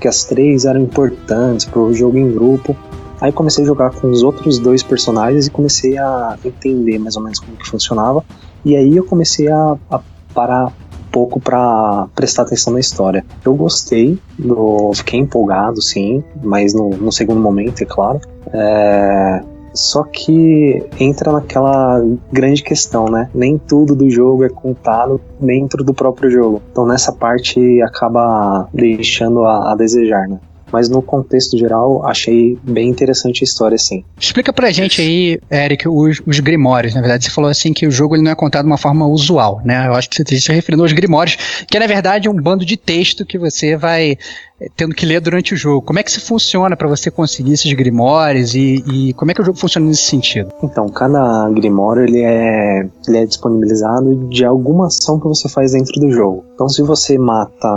[0.01, 2.77] que as três eram importantes para o jogo em grupo,
[3.23, 7.23] Aí comecei a jogar com os outros dois personagens e comecei a entender mais ou
[7.23, 8.25] menos como que funcionava.
[8.65, 10.01] E aí eu comecei a, a
[10.35, 10.73] parar
[11.13, 13.25] pouco para prestar atenção na história.
[13.45, 18.21] Eu gostei, do, fiquei empolgado, sim, mas no, no segundo momento, é claro.
[18.53, 19.43] É,
[19.75, 23.31] só que entra naquela grande questão, né?
[23.35, 26.63] Nem tudo do jogo é contado dentro do próprio jogo.
[26.71, 30.39] Então nessa parte acaba deixando a, a desejar, né?
[30.73, 34.05] Mas no contexto geral achei bem interessante a história, sim.
[34.19, 37.25] Explica pra gente aí, Eric, os, os grimórios, na verdade.
[37.25, 39.87] Você falou assim que o jogo ele não é contado de uma forma usual, né?
[39.87, 41.37] Eu acho que você se referindo aos grimórios,
[41.69, 44.17] que é na verdade um bando de texto que você vai
[44.61, 45.83] eh, tendo que ler durante o jogo.
[45.83, 49.43] Como é que isso funciona para você conseguir esses grimórios e, e, como é que
[49.43, 50.53] o jogo funciona nesse sentido?
[50.63, 56.01] Então, cada grimório ele é, ele é disponibilizado de alguma ação que você faz dentro
[56.01, 56.45] do jogo.
[56.55, 57.69] Então, se você mata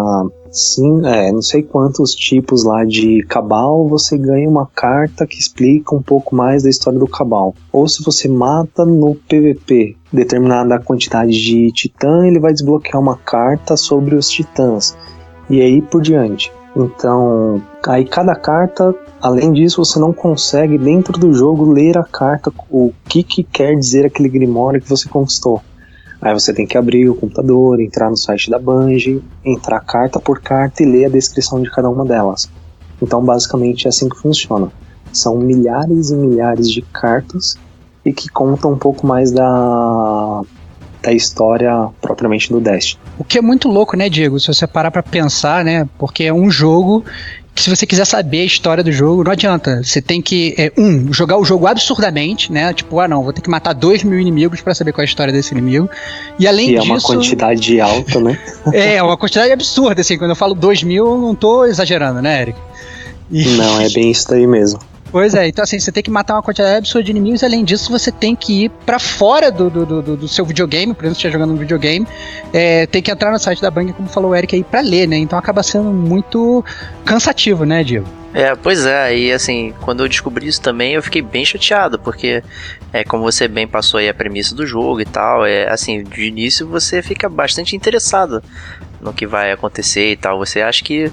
[0.56, 5.94] sim, é, não sei quantos tipos lá de cabal, você ganha uma carta que explica
[5.94, 7.54] um pouco mais da história do cabal.
[7.72, 13.76] Ou se você mata no PVP determinada quantidade de titã, ele vai desbloquear uma carta
[13.76, 14.98] sobre os titãs.
[15.50, 16.52] E aí por diante.
[16.76, 22.52] Então, aí cada carta, além disso, você não consegue dentro do jogo ler a carta,
[22.70, 25.62] o que, que quer dizer aquele grimório que você conquistou.
[26.26, 30.42] Aí você tem que abrir o computador, entrar no site da Bungie, entrar carta por
[30.42, 32.50] carta e ler a descrição de cada uma delas.
[33.00, 34.72] Então, basicamente, é assim que funciona.
[35.14, 37.60] São milhares e milhares de cartas
[38.04, 40.42] e que contam um pouco mais da,
[41.04, 43.00] da história propriamente do Destiny.
[43.20, 44.40] O que é muito louco, né, Diego?
[44.40, 45.88] Se você parar pra pensar, né?
[46.00, 47.06] Porque é um jogo
[47.56, 49.82] se você quiser saber a história do jogo, não adianta.
[49.84, 52.74] Você tem que, é, um, jogar o jogo absurdamente, né?
[52.74, 55.10] Tipo, ah não, vou ter que matar dois mil inimigos para saber qual é a
[55.10, 55.90] história desse inimigo.
[56.38, 56.84] E além e disso...
[56.84, 58.38] é uma quantidade alta, né?
[58.74, 60.18] é, uma quantidade absurda, assim.
[60.18, 62.60] Quando eu falo dois mil, eu não tô exagerando, né, Eric?
[63.32, 63.46] E...
[63.56, 64.80] Não, é bem isso aí mesmo.
[65.16, 67.90] Pois é, então assim, você tem que matar uma quantidade absurda de inimigos, além disso,
[67.90, 71.20] você tem que ir para fora do, do, do, do, seu videogame, por exemplo, se
[71.20, 72.06] estiver jogando um videogame,
[72.52, 75.08] é, tem que entrar no site da Bang, como falou o Eric aí, pra ler,
[75.08, 75.16] né?
[75.16, 76.66] Então acaba sendo muito
[77.06, 78.06] cansativo, né, Diego?
[78.34, 82.44] É, pois é, e assim, quando eu descobri isso também, eu fiquei bem chateado, porque
[82.92, 86.26] é como você bem passou aí a premissa do jogo e tal, é assim, de
[86.26, 88.44] início você fica bastante interessado
[89.00, 90.38] no que vai acontecer e tal.
[90.40, 91.10] Você acha que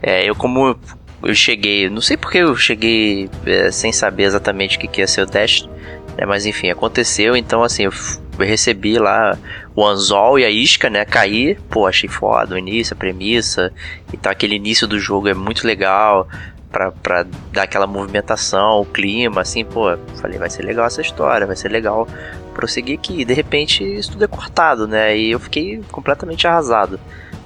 [0.00, 0.76] é, eu como
[1.24, 5.06] eu cheguei, não sei porque eu cheguei é, sem saber exatamente o que, que ia
[5.06, 5.68] ser o Dash,
[6.16, 7.92] né, mas enfim, aconteceu, então assim, eu,
[8.38, 9.38] eu recebi lá
[9.74, 13.72] o anzol e a isca, né, cair, pô, achei foda o início, a premissa,
[14.12, 16.28] então aquele início do jogo é muito legal,
[16.70, 21.46] pra, pra dar aquela movimentação, o clima, assim, pô, falei, vai ser legal essa história,
[21.46, 22.08] vai ser legal
[22.54, 26.98] prosseguir aqui, e de repente isso tudo é cortado, né, e eu fiquei completamente arrasado,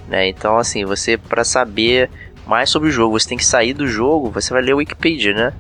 [0.09, 2.09] né, então assim, você para saber
[2.46, 3.18] mais sobre o jogo.
[3.18, 5.52] Você tem que sair do jogo, você vai ler o Wikipedia, né?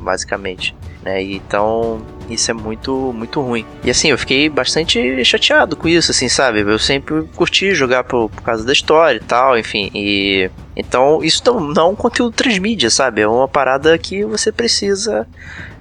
[0.00, 0.74] Basicamente.
[1.02, 1.22] Né?
[1.22, 2.00] Então,
[2.30, 3.66] isso é muito, muito ruim.
[3.84, 6.60] E assim, eu fiquei bastante chateado com isso, assim, sabe?
[6.60, 9.90] Eu sempre curti jogar por, por causa da história e tal, enfim.
[9.94, 10.50] E.
[10.74, 13.20] Então, isso não, não é um conteúdo transmídia, sabe?
[13.20, 15.26] É uma parada que você precisa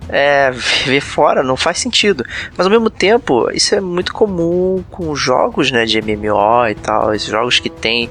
[0.10, 0.52] é,
[0.86, 2.26] ver fora, não faz sentido.
[2.58, 7.14] Mas ao mesmo tempo, isso é muito comum com jogos né, de MMO e tal,
[7.14, 8.10] esses jogos que tem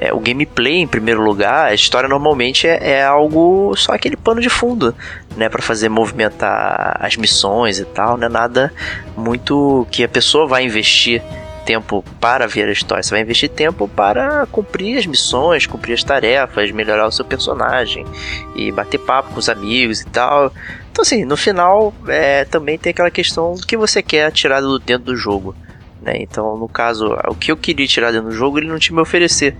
[0.00, 4.40] é, o gameplay em primeiro lugar, a história normalmente é, é algo só aquele pano
[4.40, 4.94] de fundo,
[5.36, 8.72] né, para fazer movimentar as missões e tal, não é nada
[9.14, 11.22] muito que a pessoa vai investir
[11.66, 16.02] tempo para ver a história, você vai investir tempo para cumprir as missões, cumprir as
[16.02, 18.04] tarefas, melhorar o seu personagem
[18.56, 20.50] e bater papo com os amigos e tal.
[20.90, 24.78] Então assim, no final é, também tem aquela questão do que você quer tirar do
[24.78, 25.54] dentro do jogo
[26.00, 26.14] Né?
[26.20, 29.02] Então, no caso, o que eu queria tirar dentro do jogo, ele não tinha me
[29.02, 29.54] oferecer.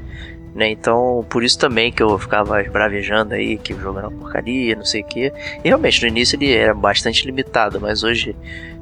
[0.55, 0.71] Né?
[0.71, 4.75] Então, por isso também que eu ficava bravejando aí, que o jogo era uma porcaria,
[4.75, 5.33] não sei o que.
[5.65, 8.35] E realmente, no início ele era bastante limitado, mas hoje,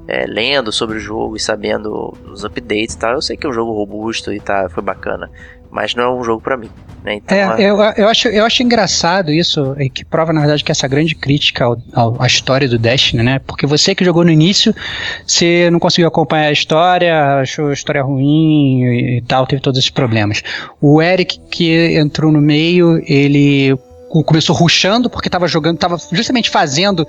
[0.07, 3.51] é, lendo sobre o jogo e sabendo os updates e tal, eu sei que é
[3.51, 5.31] um jogo robusto e tá, foi bacana.
[5.71, 6.71] Mas não é um jogo para mim.
[7.05, 7.15] Né?
[7.17, 10.73] Então, é, eu, eu, acho, eu acho engraçado isso, e que prova, na verdade, que
[10.73, 13.39] essa grande crítica ao, ao, à história do Destiny, né?
[13.47, 14.75] Porque você que jogou no início,
[15.27, 19.79] você não conseguiu acompanhar a história, achou a história ruim e, e tal, teve todos
[19.79, 20.43] esses problemas.
[20.81, 23.79] O Eric, que entrou no meio, ele
[24.25, 27.07] começou ruxando porque estava jogando, estava justamente fazendo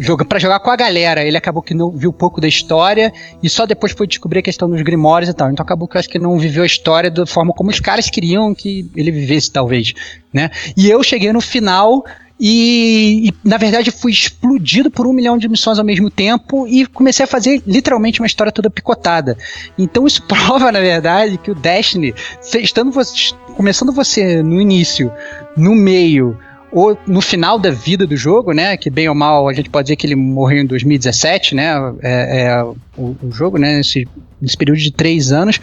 [0.00, 1.22] jogo para jogar com a galera.
[1.24, 4.68] Ele acabou que não viu pouco da história e só depois foi descobrir a questão
[4.68, 5.50] dos grimórios e tal.
[5.50, 8.08] Então acabou que eu acho que não viveu a história da forma como os caras
[8.08, 9.92] queriam que ele vivesse, talvez,
[10.32, 10.50] né?
[10.76, 12.04] E eu cheguei no final
[12.42, 16.86] e, e, na verdade fui explodido por um milhão de missões ao mesmo tempo e
[16.86, 19.36] comecei a fazer literalmente uma história toda picotada.
[19.76, 22.14] Então isso prova, na verdade, que o Destiny,
[22.54, 25.12] estando você, começando você no início,
[25.54, 26.38] no meio,
[26.72, 28.76] ou no final da vida do jogo, né?
[28.76, 31.72] Que bem ou mal a gente pode dizer que ele morreu em 2017, né?
[32.02, 32.76] É, é o,
[33.22, 33.78] o, jogo, né?
[33.78, 34.08] Nesse,
[34.40, 35.60] nesse período de três anos.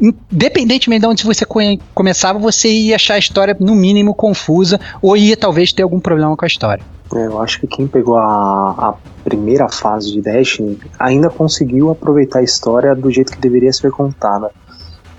[0.00, 1.46] Independentemente de onde você
[1.94, 6.36] começava, você ia achar a história no mínimo confusa ou ia talvez ter algum problema
[6.36, 6.84] com a história.
[7.14, 12.40] É, eu acho que quem pegou a, a primeira fase de Destiny ainda conseguiu aproveitar
[12.40, 14.50] a história do jeito que deveria ser contada.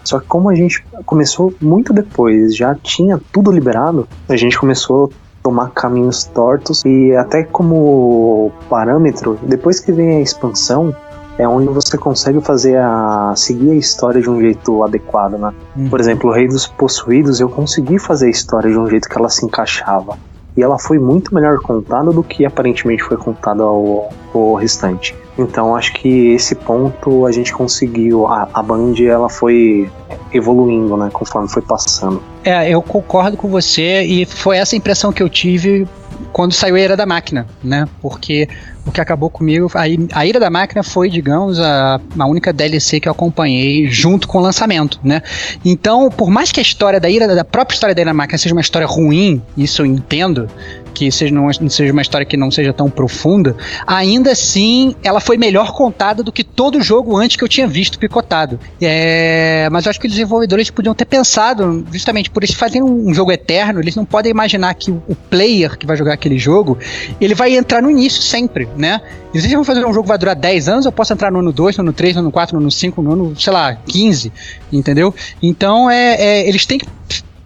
[0.05, 5.05] Só que como a gente começou muito depois, já tinha tudo liberado, a gente começou
[5.05, 10.95] a tomar caminhos tortos e até como parâmetro, depois que vem a expansão,
[11.37, 15.53] é onde você consegue fazer a seguir a história de um jeito adequado, né?
[15.75, 15.89] Uhum.
[15.89, 19.17] Por exemplo, o Rei dos Possuídos, eu consegui fazer a história de um jeito que
[19.17, 20.17] ela se encaixava
[20.55, 25.15] e ela foi muito melhor contada do que aparentemente foi contada ao restante.
[25.37, 29.89] Então acho que esse ponto a gente conseguiu, a, a Band ela foi
[30.33, 32.21] evoluindo, né, conforme foi passando.
[32.43, 35.87] É, eu concordo com você e foi essa impressão que eu tive
[36.35, 37.87] quando saiu a Era da Máquina, né?
[38.01, 38.49] Porque
[38.85, 39.83] o que acabou comigo, a,
[40.19, 44.39] a Ira da Máquina foi, digamos, a, a única DLC que eu acompanhei junto com
[44.39, 45.21] o lançamento, né?
[45.63, 48.37] Então, por mais que a história da Ira, da própria história da Ira da Máquina
[48.37, 50.49] seja uma história ruim, isso eu entendo,
[50.95, 53.55] que seja, não seja uma história que não seja tão profunda,
[53.85, 57.99] ainda assim ela foi melhor contada do que todo jogo antes que eu tinha visto
[57.99, 58.57] picotado.
[58.81, 63.13] É, mas eu acho que os desenvolvedores podiam ter pensado, justamente por eles fazerem um
[63.13, 66.77] jogo eterno, eles não podem imaginar que o, o player que vai jogar aquele jogo,
[67.19, 69.01] ele vai entrar no início sempre, né?
[69.33, 71.39] E se vão fazer um jogo que vai durar 10 anos, eu posso entrar no
[71.39, 73.75] ano 2, no ano 3, no ano 4, no ano 5, no ano, sei lá,
[73.75, 74.31] 15,
[74.71, 75.13] entendeu?
[75.43, 76.87] Então é, é eles têm que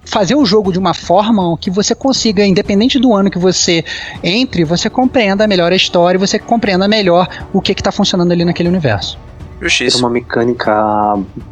[0.10, 3.86] fazer o jogo de uma forma que você consiga, independente do ano que você
[4.24, 8.44] entre, você compreenda melhor a história e você compreenda melhor o que está funcionando ali
[8.44, 9.20] naquele universo.
[9.62, 9.98] Justiça.
[9.98, 10.74] É uma mecânica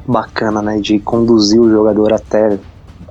[0.07, 2.57] bacana, né, de conduzir o jogador até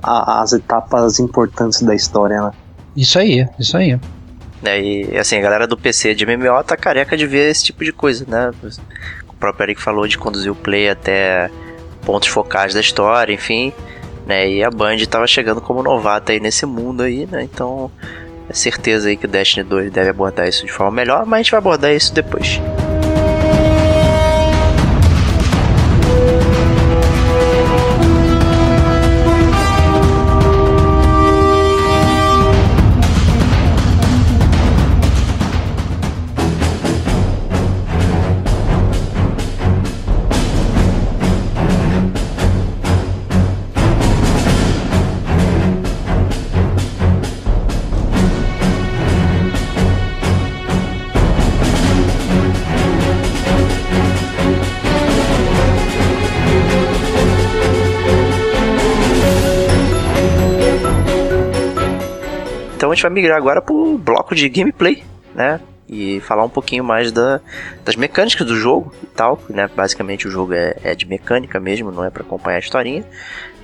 [0.03, 2.51] a, as etapas importantes da história, né?
[2.95, 3.97] Isso aí, isso aí.
[4.63, 7.85] É, e assim, a galera do PC de MMO tá careca de ver esse tipo
[7.85, 8.51] de coisa, né?
[9.29, 11.49] O próprio Eric falou de conduzir o play até
[12.03, 13.71] pontos focais da história, enfim
[14.27, 14.49] né?
[14.49, 17.43] E a Band estava chegando como novata aí nesse mundo aí, né?
[17.43, 17.89] Então,
[18.49, 21.43] é certeza aí que o Destiny 2 deve abordar isso de forma melhor, mas a
[21.43, 22.59] gente vai abordar isso depois.
[62.97, 65.03] Gente vai migrar agora pro bloco de gameplay,
[65.35, 65.59] né?
[65.87, 67.39] E falar um pouquinho mais da,
[67.85, 69.69] das mecânicas do jogo e tal, né?
[69.73, 73.05] Basicamente o jogo é, é de mecânica mesmo, não é para acompanhar a historinha,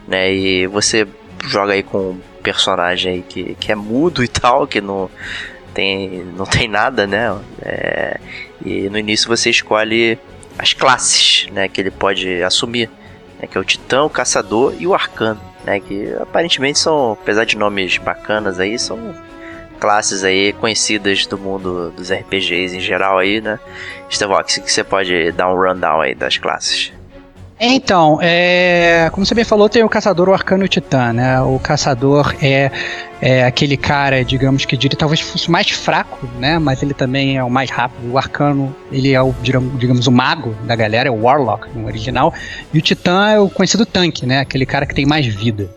[0.08, 0.32] né?
[0.32, 1.08] E você
[1.46, 5.10] joga aí com um personagem aí que, que é mudo e tal, que não
[5.74, 7.36] tem, não tem nada, né?
[7.62, 8.20] É,
[8.64, 10.18] e no início você escolhe
[10.60, 11.68] as classes, né?
[11.68, 12.88] Que ele pode assumir,
[13.42, 15.80] né, que é o Titã, o Caçador e o Arcano né?
[15.80, 19.16] Que aparentemente são, apesar de nomes bacanas aí, são
[19.80, 23.60] classes aí conhecidas do mundo dos RPGs em geral aí, né?
[24.10, 26.92] Estevox, que você pode dar um rundown aí das classes.
[27.66, 31.40] Então, é, como você bem falou, tem o caçador, o arcano e o titã, né?
[31.40, 32.70] O caçador é,
[33.22, 36.60] é aquele cara, digamos que diria, talvez fosse mais fraco, né?
[36.60, 38.12] Mas ele também é o mais rápido.
[38.12, 42.34] O arcano, ele é o, digamos, o mago da galera, é o warlock no original.
[42.74, 44.40] E o titã é o conhecido tanque, né?
[44.40, 45.70] Aquele cara que tem mais vida.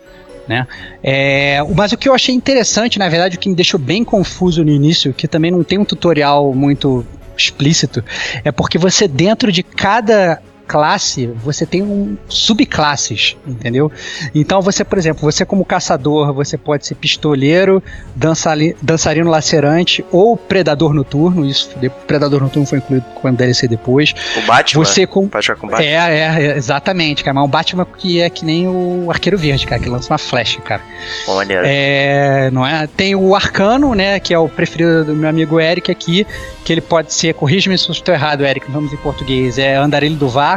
[0.47, 0.65] Né?
[1.03, 4.63] É, mas o que eu achei interessante, na verdade, o que me deixou bem confuso
[4.63, 7.05] no início, que também não tem um tutorial muito
[7.37, 8.03] explícito,
[8.43, 13.91] é porque você dentro de cada classe, você tem um subclasses, entendeu?
[14.35, 17.81] Então você, por exemplo, você como caçador, você pode ser pistoleiro,
[18.15, 21.45] dançarino lacerante ou predador noturno.
[21.45, 21.69] Isso,
[22.05, 24.13] predador noturno foi incluído com o DLC depois.
[24.35, 24.83] O Batman.
[24.83, 25.85] Você com, pode jogar com Batman.
[25.85, 27.33] É, é, exatamente, cara.
[27.33, 30.61] Mas o Batman que é que nem o Arqueiro Verde, cara, que lança uma flecha,
[30.61, 30.81] cara.
[31.27, 31.63] Maneiro.
[31.65, 32.87] É, não é?
[32.87, 36.25] Tem o Arcano, né, que é o preferido do meu amigo Eric aqui,
[36.63, 40.15] que ele pode ser, corrija-me se eu estou errado, Eric, vamos em português, é andarilho
[40.15, 40.56] do vácuo,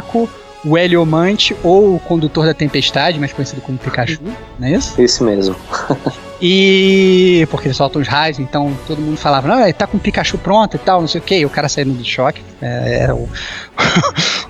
[0.63, 4.19] o Heliomante ou o Condutor da Tempestade, mais conhecido como Pikachu,
[4.59, 4.99] não é isso?
[5.01, 5.55] Esse mesmo.
[6.41, 7.47] E.
[7.51, 10.37] Porque ele solta os raios, então todo mundo falava, não, ele tá com o Pikachu
[10.37, 12.41] pronto e tal, não sei o que, e o cara saindo do choque.
[12.61, 13.29] É, é o.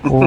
[0.06, 0.20] o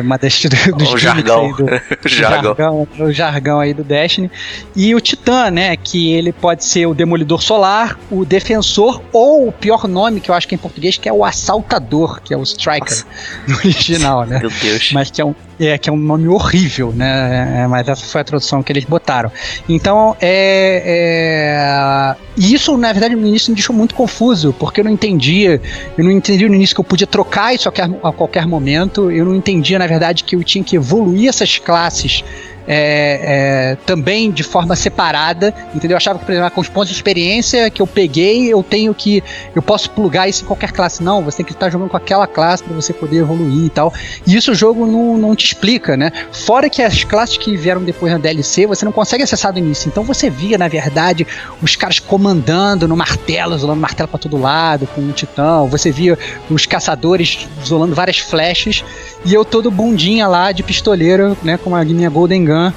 [0.00, 0.40] uma das,
[0.76, 1.52] dos o jargão.
[1.52, 1.66] Do,
[2.08, 2.54] jargão.
[2.56, 2.88] jargão.
[2.98, 4.30] O jargão aí do Destiny.
[4.74, 5.76] E o Titã, né?
[5.76, 10.34] Que ele pode ser o Demolidor Solar, o Defensor, ou o pior nome que eu
[10.34, 13.06] acho que é em português, que é o Assaltador, que é o Striker Nossa.
[13.46, 14.38] no original, né?
[14.38, 14.90] Meu Deus.
[14.92, 17.62] Mas que é um, é, que é um nome horrível, né?
[17.62, 19.30] É, mas essa foi a tradução que eles botaram.
[19.68, 24.84] Então, é, é, E isso, na verdade, no início me deixou muito confuso, porque eu
[24.84, 25.60] não entendia.
[25.98, 29.10] Eu não entendi no início que eu podia trocar isso a qualquer, a qualquer momento.
[29.10, 32.24] Eu não entendia, na verdade, que eu tinha que evoluir essas classes
[32.66, 35.94] é, é, também de forma separada, entendeu?
[35.94, 38.94] Eu achava que, por exemplo, com os pontos de experiência que eu peguei, eu tenho
[38.94, 39.22] que.
[39.54, 41.02] Eu posso plugar isso em qualquer classe.
[41.02, 43.92] Não, você tem que estar jogando com aquela classe para você poder evoluir e tal.
[44.26, 46.12] E isso o jogo não, não te explica, né?
[46.32, 49.88] Fora que as classes que vieram depois na DLC, você não consegue acessar do início.
[49.88, 51.26] Então você via, na verdade,
[51.62, 55.64] os caras comandando no martelo, isolando martelo para todo lado, com um titã.
[55.66, 58.84] Você via os caçadores isolando várias flechas.
[59.24, 61.58] E eu todo bundinha lá de pistoleiro, né?
[61.58, 62.72] Com a minha Golden Gun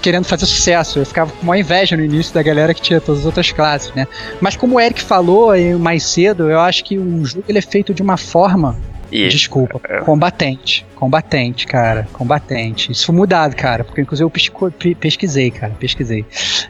[0.00, 1.00] querendo fazer sucesso.
[1.00, 3.92] Eu ficava com uma inveja no início da galera que tinha todas as outras classes,
[3.94, 4.06] né?
[4.40, 7.92] Mas como o Eric falou mais cedo, eu acho que o jogo ele é feito
[7.92, 8.76] de uma forma
[9.10, 10.00] e, Desculpa, é.
[10.00, 10.86] combatente.
[10.94, 12.06] Combatente, cara.
[12.12, 12.92] Combatente.
[12.92, 13.82] Isso foi mudado, cara.
[13.82, 15.72] Porque inclusive eu pesquisei, cara.
[15.78, 16.26] Pesquisei.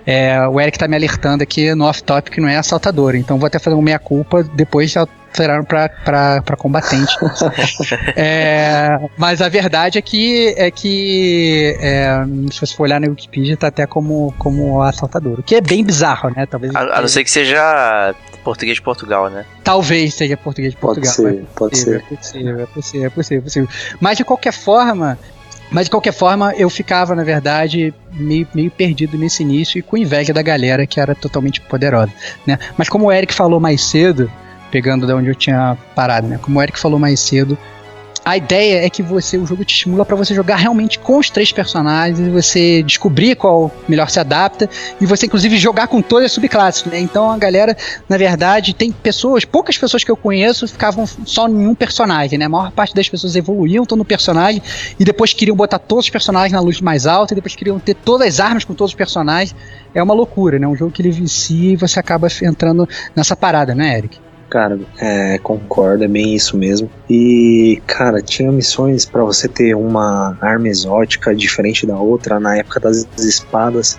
[0.07, 3.17] É, o Eric tá me alertando aqui no off-topic que não é assaltador.
[3.17, 4.95] Então vou até fazer uma meia-culpa depois
[5.33, 7.17] de alteraram para combatente.
[8.17, 13.57] é, mas a verdade é que, é que é, se você for olhar na Wikipedia,
[13.57, 15.41] tá até como, como assaltador.
[15.41, 16.47] O que é bem bizarro, né?
[16.47, 19.45] Talvez a, a não ser que seja português de Portugal, né?
[19.63, 21.15] Talvez seja português de Portugal.
[21.15, 21.97] Pode ser, pode ser.
[21.97, 23.69] É possível, é possível, é possível, é possível.
[24.01, 25.19] Mas de qualquer forma,
[25.71, 29.97] mas de qualquer forma, eu ficava, na verdade, meio, meio perdido nesse início e com
[29.97, 32.13] inveja da galera que era totalmente poderosa.
[32.47, 32.59] Né?
[32.77, 34.31] Mas como o Eric falou mais cedo,
[34.71, 36.39] pegando de onde eu tinha parado, né?
[36.41, 37.57] Como o Eric falou mais cedo,
[38.29, 41.31] a ideia é que você o jogo te estimula para você jogar realmente com os
[41.31, 44.69] três personagens, e você descobrir qual melhor se adapta
[45.01, 47.01] e você inclusive jogar com todas as subclasses, né?
[47.01, 47.75] Então a galera,
[48.07, 52.45] na verdade, tem pessoas, poucas pessoas que eu conheço ficavam só em um personagem, né?
[52.45, 54.61] A maior parte das pessoas evoluíam todo no personagem
[55.01, 57.95] e depois queriam botar todos os personagens na luz mais alta e depois queriam ter
[57.95, 59.57] todas as armas com todos os personagens.
[59.95, 60.69] É uma loucura, né?
[60.69, 64.28] Um jogo que ele vicia e você acaba entrando nessa parada, né, Eric?
[64.51, 66.91] Cara, é, concordo, é bem isso mesmo.
[67.09, 72.81] E, cara, tinha missões para você ter uma arma exótica diferente da outra na época
[72.81, 73.99] das espadas,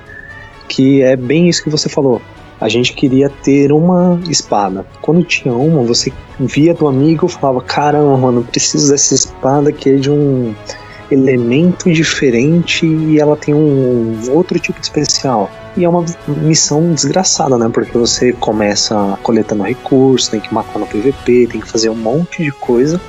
[0.68, 2.20] que é bem isso que você falou.
[2.60, 4.86] A gente queria ter uma espada.
[5.02, 9.92] Quando tinha uma, você via do amigo e falava: Caramba, mano, preciso dessa espada que
[9.92, 10.54] é de um
[11.12, 15.50] elemento diferente e ela tem um outro tipo de especial.
[15.78, 17.70] E é uma missão desgraçada, né?
[17.72, 22.44] Porque você começa coletando recursos, tem que matar no PVP, tem que fazer um monte
[22.44, 23.00] de coisa.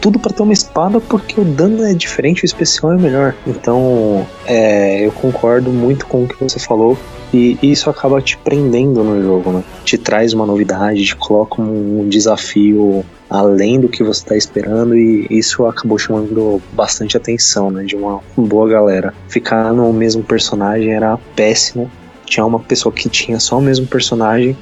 [0.00, 3.34] Tudo para ter uma espada, porque o dano é diferente, o especial é melhor.
[3.46, 6.96] Então, é, eu concordo muito com o que você falou.
[7.34, 9.64] E isso acaba te prendendo no jogo, né?
[9.84, 15.26] Te traz uma novidade, te coloca um desafio além do que você está esperando e
[15.30, 19.12] isso acabou chamando bastante atenção, né, de uma boa galera.
[19.28, 21.90] Ficar no mesmo personagem era péssimo.
[22.24, 24.56] Tinha uma pessoa que tinha só o mesmo personagem.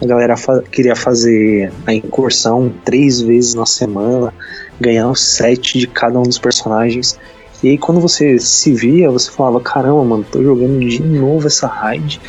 [0.00, 4.34] A galera fa queria fazer a incursão três vezes na semana,
[4.80, 7.18] ganhar um set de cada um dos personagens.
[7.62, 11.66] E aí quando você se via, você falava, caramba, mano, tô jogando de novo essa
[11.66, 12.20] raid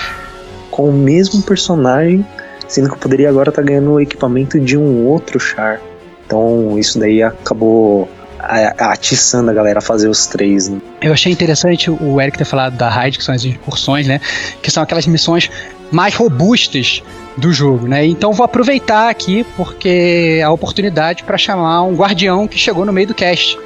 [0.69, 2.25] com o mesmo personagem
[2.73, 5.79] sendo que eu poderia agora estar tá ganhando o equipamento de um outro char.
[6.25, 8.09] Então isso daí acabou
[8.39, 10.81] a- atiçando a galera a fazer os três, né?
[11.01, 14.19] Eu achei interessante o Eric ter falado da raid, que são as incursões, né?
[14.61, 15.51] Que são aquelas missões
[15.91, 17.03] mais robustas
[17.37, 18.05] do jogo, né?
[18.05, 22.91] Então vou aproveitar aqui porque é a oportunidade para chamar um guardião que chegou no
[22.91, 23.57] meio do cast,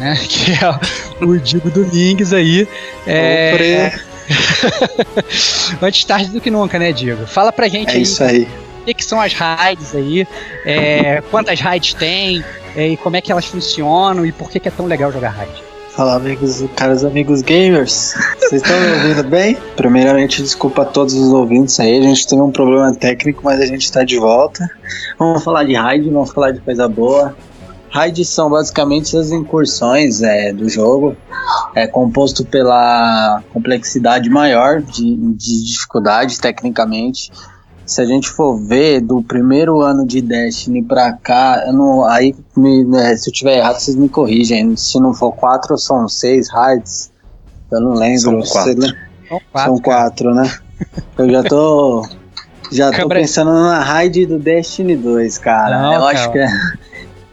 [0.00, 0.18] né?
[0.28, 2.66] Que é o Digo Domingues aí.
[3.06, 3.92] É...
[5.80, 7.26] Antes tarde do que nunca, né, Diego?
[7.26, 8.48] Fala pra gente É aí isso aí.
[8.82, 10.26] o que, são as raids aí,
[10.64, 12.44] é, quantas raids tem,
[12.76, 15.30] é, e como é que elas funcionam e por que, que é tão legal jogar
[15.30, 15.66] raid.
[15.90, 18.14] Fala, amigos, caros amigos gamers.
[18.38, 19.56] Vocês estão me ouvindo bem?
[19.76, 21.98] Primeiramente, desculpa a todos os ouvintes aí.
[21.98, 24.70] A gente teve um problema técnico, mas a gente tá de volta.
[25.18, 27.34] Vamos falar de raid, vamos falar de coisa boa.
[27.90, 31.16] Raids são basicamente as incursões é, do jogo.
[31.74, 37.30] É composto pela complexidade maior de, de dificuldade, tecnicamente.
[37.86, 42.34] Se a gente for ver do primeiro ano de Destiny pra cá, eu não, aí
[42.56, 44.76] me- né, se eu tiver errado, vocês me corrigem.
[44.76, 47.12] Se não for quatro, são seis raids.
[47.70, 48.20] Eu não lembro.
[48.20, 48.80] São Você quatro.
[48.80, 48.96] lembra?
[49.28, 49.64] São quatro.
[49.74, 50.54] São quatro, né?
[51.16, 52.06] Eu já tô.
[52.72, 55.80] Já tô pensando na raid do Destiny 2, cara.
[55.82, 56.12] Não, eu cara.
[56.18, 56.48] acho que é.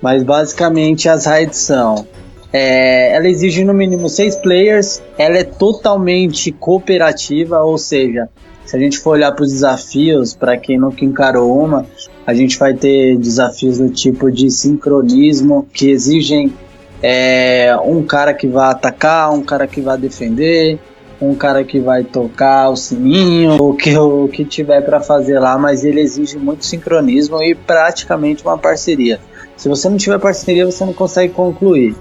[0.04, 2.06] Mas basicamente as raids são.
[2.52, 8.28] é, ela exige no mínimo seis players, ela é totalmente cooperativa, ou seja,
[8.66, 11.86] se a gente for olhar para os desafios, para quem nunca encarou uma,
[12.28, 16.54] a gente vai ter desafios do tipo de sincronismo que exigem
[17.02, 20.80] é, um cara que vai atacar, um cara que vai defender,
[21.22, 25.58] um cara que vai tocar o sininho, o que, o que tiver para fazer lá,
[25.58, 29.20] mas ele exige muito sincronismo e praticamente uma parceria.
[29.64, 31.96] Se você não tiver parceria, você não consegue concluir.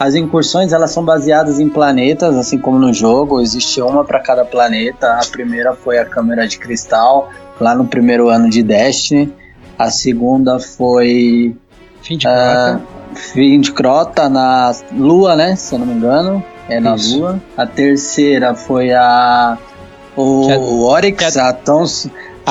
[0.00, 4.44] As incursões elas são baseadas em planetas, assim como no jogo, existe uma para cada
[4.44, 5.12] planeta.
[5.12, 7.30] A primeira foi a Câmara de Cristal,
[7.60, 9.32] lá no primeiro ano de Destiny.
[9.78, 11.54] A segunda foi
[12.02, 13.14] Fim de ah, cota.
[13.14, 15.54] Fim de Crota na Lua, né?
[15.54, 16.44] Se eu não me engano.
[16.68, 17.20] É na Isso.
[17.20, 17.40] Lua.
[17.56, 19.56] A terceira foi a.
[20.16, 21.24] O, é- o Oryx, que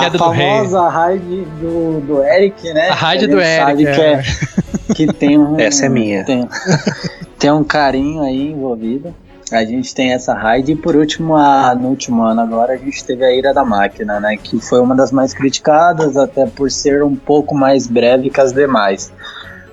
[0.04, 2.90] é- a que é a do famosa raid do, do Eric, né?
[2.90, 3.94] A raid Que do gente Eric, sabe é.
[3.94, 5.58] Que, é, que tem um.
[5.60, 6.24] Essa é minha.
[6.26, 6.48] Tem,
[7.40, 9.14] tem um carinho aí envolvido.
[9.50, 13.02] A gente tem essa raid e por último, a- no último ano agora, a gente
[13.06, 14.36] teve a Ira da Máquina, né?
[14.36, 18.52] Que foi uma das mais criticadas, até por ser um pouco mais breve que as
[18.52, 19.10] demais.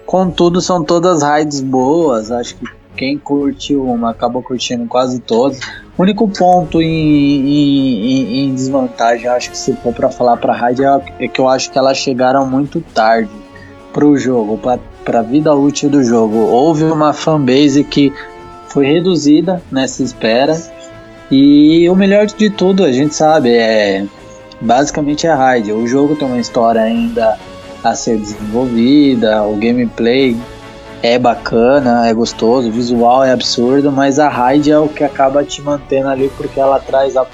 [0.07, 2.31] Contudo, são todas raids boas.
[2.31, 2.67] Acho que
[2.97, 5.59] quem curtiu uma acabou curtindo quase todas.
[5.97, 10.53] O único ponto em, em- em- em desvantagem, acho que se for pra falar pra
[10.53, 13.31] raid, é, é que eu acho que elas chegaram muito tarde
[13.93, 16.37] pro jogo, pra, pra vida útil do jogo.
[16.37, 18.13] Houve uma fanbase que
[18.69, 20.61] foi reduzida nessa espera.
[21.31, 24.05] E o melhor de tudo, a gente sabe, é
[24.61, 25.71] basicamente a raid.
[25.73, 27.39] O jogo tem uma história ainda
[27.85, 30.37] a ser desenvolvida, o gameplay
[31.05, 35.45] é bacana, é gostoso, o visual é absurdo, mas a raid é o que acaba
[35.45, 37.27] te mantendo ali porque ela traz a,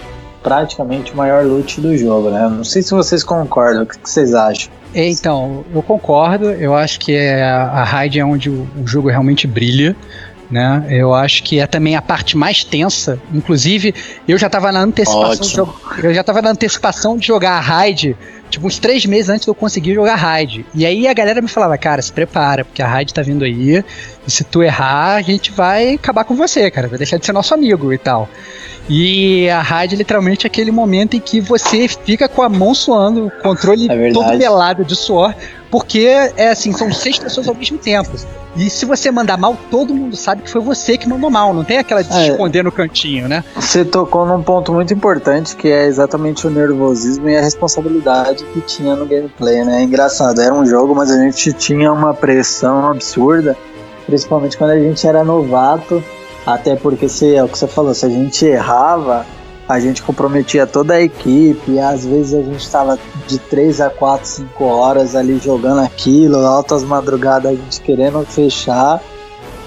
[0.42, 2.48] praticamente o maior loot do jogo, né?
[2.48, 4.72] Não sei se vocês concordam, o que, que vocês acham?
[4.92, 6.50] É, Então, eu concordo.
[6.50, 9.94] Eu acho que é a, raid é onde o, o jogo realmente brilha.
[10.50, 10.86] Né?
[10.90, 13.20] Eu acho que é também a parte mais tensa.
[13.32, 13.94] Inclusive,
[14.26, 16.02] eu já estava na antecipação de Ótimo.
[16.02, 18.16] eu já tava na antecipação de jogar a raid,
[18.50, 20.66] tipo, uns três meses antes de eu conseguir jogar raid.
[20.74, 23.84] E aí a galera me falava, cara, se prepara, porque a raid tá vindo aí.
[24.26, 26.88] E se tu errar, a gente vai acabar com você, cara.
[26.88, 28.28] Vai deixar de ser nosso amigo e tal.
[28.88, 33.30] E a é literalmente aquele momento em que você fica com a mão suando, o
[33.30, 35.32] controle É todo pelado de suor,
[35.70, 38.10] porque é assim, são seis pessoas ao mesmo tempo.
[38.56, 41.62] E se você mandar mal, todo mundo sabe que foi você que mandou mal, não
[41.62, 42.28] tem aquela de se É.
[42.30, 43.44] esconder no cantinho, né?
[43.54, 48.60] Você tocou num ponto muito importante que é exatamente o nervosismo e a responsabilidade que
[48.62, 49.82] tinha no gameplay, né?
[49.82, 53.56] É engraçado, era um jogo, mas a gente tinha uma pressão absurda,
[54.10, 56.02] principalmente quando a gente era novato,
[56.44, 59.24] até porque se, é o que você falou, se a gente errava,
[59.68, 62.98] a gente comprometia toda a equipe, às vezes a gente estava
[63.28, 69.00] de 3 a 4, 5 horas ali jogando aquilo, altas madrugadas a gente querendo fechar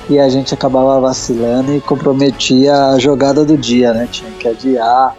[0.10, 4.10] e a gente acabava vacilando e comprometia a jogada do dia, né?
[4.12, 5.16] Tinha que adiar.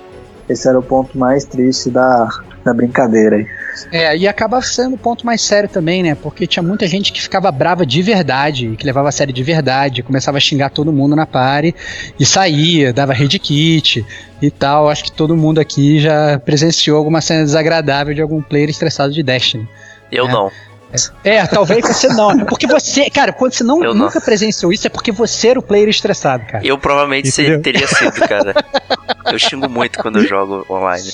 [0.47, 2.29] Esse era o ponto mais triste da,
[2.63, 3.47] da brincadeira aí.
[3.91, 6.15] É, e acaba sendo o ponto mais sério também, né?
[6.15, 10.03] Porque tinha muita gente que ficava brava de verdade, que levava a sério de verdade,
[10.03, 11.75] começava a xingar todo mundo na party
[12.19, 14.05] e saía, dava head kit
[14.41, 14.89] e tal.
[14.89, 19.23] Acho que todo mundo aqui já presenciou alguma cena desagradável de algum player estressado de
[19.23, 19.69] Destiny.
[20.11, 20.33] Eu É.
[20.33, 20.51] não.
[21.25, 22.31] É, talvez você não.
[22.31, 24.07] É porque você, cara, quando você não, Eu não.
[24.07, 26.65] nunca presenciou isso, é porque você era o player estressado, cara.
[26.67, 27.61] Eu provavelmente Entendeu?
[27.63, 28.55] teria sido, cara.
[29.31, 31.09] Eu xingo muito quando eu jogo online.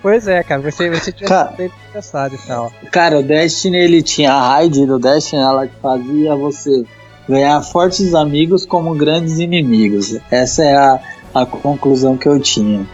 [0.00, 1.46] Pois é, cara, você, você tinha Cara.
[1.48, 2.72] sido player estressado e tal.
[2.90, 6.84] Cara, o Destiny ele tinha a raid do Destiny, ela fazia você
[7.28, 10.16] ganhar fortes amigos como grandes inimigos.
[10.30, 11.00] Essa é a,
[11.34, 12.86] a conclusão que eu tinha.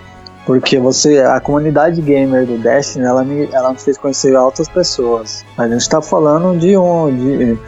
[0.48, 5.44] Porque você, a comunidade gamer do Destiny, ela me, ela me fez conhecer altas pessoas.
[5.58, 7.58] A gente tá falando de um, de,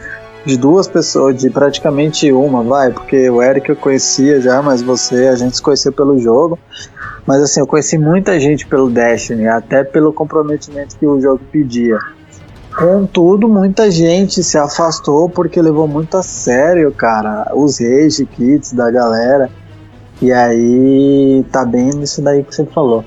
[0.47, 5.27] de duas pessoas, de praticamente uma, vai, porque o Eric eu conhecia já, mas você
[5.27, 6.57] a gente se conheceu pelo jogo.
[7.27, 11.99] Mas assim, eu conheci muita gente pelo Destiny, até pelo comprometimento que o jogo pedia.
[12.75, 18.89] Contudo, muita gente se afastou porque levou muito a sério, cara, os rage kits da
[18.89, 19.51] galera.
[20.21, 23.03] E aí tá bem nisso daí que você falou.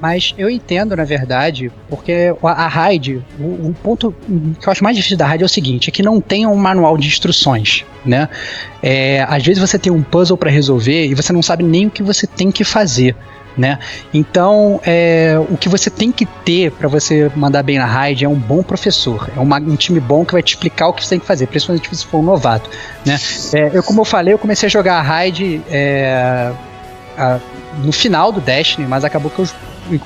[0.00, 4.12] Mas eu entendo, na verdade, porque a, raid, o, o, ponto
[4.60, 6.56] que eu acho mais difícil da raid é o seguinte: é que não tem um
[6.56, 8.28] manual de instruções, né?
[8.82, 11.90] É, às vezes você tem um puzzle para resolver e você não sabe nem o
[11.90, 13.14] que você tem que fazer
[13.56, 13.78] né?
[14.12, 18.28] Então, é, o que você tem que ter para você mandar bem na raid é
[18.28, 21.10] um bom professor, é uma, um time bom que vai te explicar o que você
[21.10, 22.70] tem que fazer, principalmente se você for um novato,
[23.04, 23.18] né?
[23.52, 26.52] É, eu, como eu falei, eu comecei a jogar a raid é,
[27.78, 29.48] no final do Destiny, mas acabou que eu,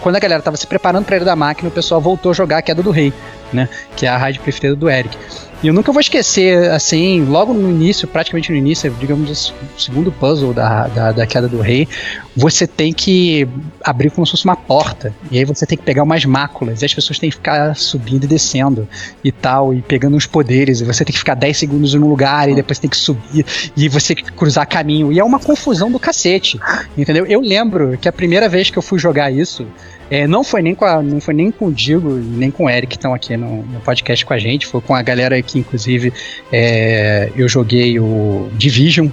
[0.00, 2.58] quando a galera tava se preparando para ir da máquina, o pessoal voltou a jogar
[2.58, 3.12] a Queda do Rei,
[3.52, 3.68] né?
[3.94, 5.16] Que é a raid preferida do Eric.
[5.62, 10.12] E eu nunca vou esquecer, assim, logo no início, praticamente no início, digamos, o segundo
[10.12, 11.88] puzzle da, da, da, queda do rei,
[12.36, 13.48] você tem que
[13.82, 15.14] abrir como se fosse uma porta.
[15.30, 16.82] E aí você tem que pegar umas máculas.
[16.82, 18.86] E as pessoas têm que ficar subindo e descendo
[19.24, 20.80] e tal, e pegando uns poderes.
[20.82, 23.46] E você tem que ficar 10 segundos em um lugar e depois tem que subir.
[23.74, 25.10] E você cruzar caminho.
[25.10, 26.60] E é uma confusão do cacete.
[26.98, 27.24] Entendeu?
[27.24, 29.66] Eu lembro que a primeira vez que eu fui jogar isso,
[30.10, 32.70] é, não foi nem com a, não foi nem com o Digo nem com o
[32.70, 35.58] Eric que estão aqui no, no, podcast com a gente, foi com a galera que
[35.58, 36.12] inclusive
[36.52, 39.08] é, eu joguei o Division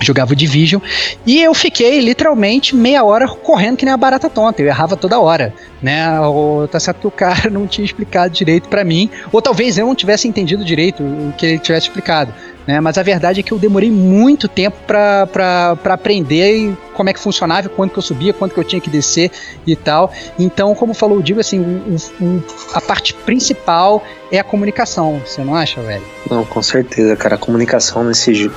[0.00, 0.80] jogava o Division
[1.24, 5.18] e eu fiquei literalmente meia hora correndo que nem a barata tonta, eu errava toda
[5.18, 6.20] hora, né?
[6.20, 9.86] Ou tá certo que o cara não tinha explicado direito para mim, ou talvez eu
[9.86, 12.32] não tivesse entendido direito o que ele tivesse explicado.
[12.66, 12.80] Né?
[12.80, 17.68] Mas a verdade é que eu demorei muito tempo para aprender como é que funcionava,
[17.68, 19.30] quanto que eu subia, quanto que eu tinha que descer
[19.66, 20.12] e tal.
[20.38, 22.42] Então, como falou o Digo, assim, o, o,
[22.74, 26.02] a parte principal é a comunicação, você não acha, velho?
[26.30, 27.36] Não, com certeza, cara.
[27.36, 28.50] A comunicação nesse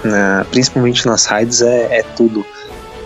[0.50, 2.46] principalmente nas raids é, é tudo.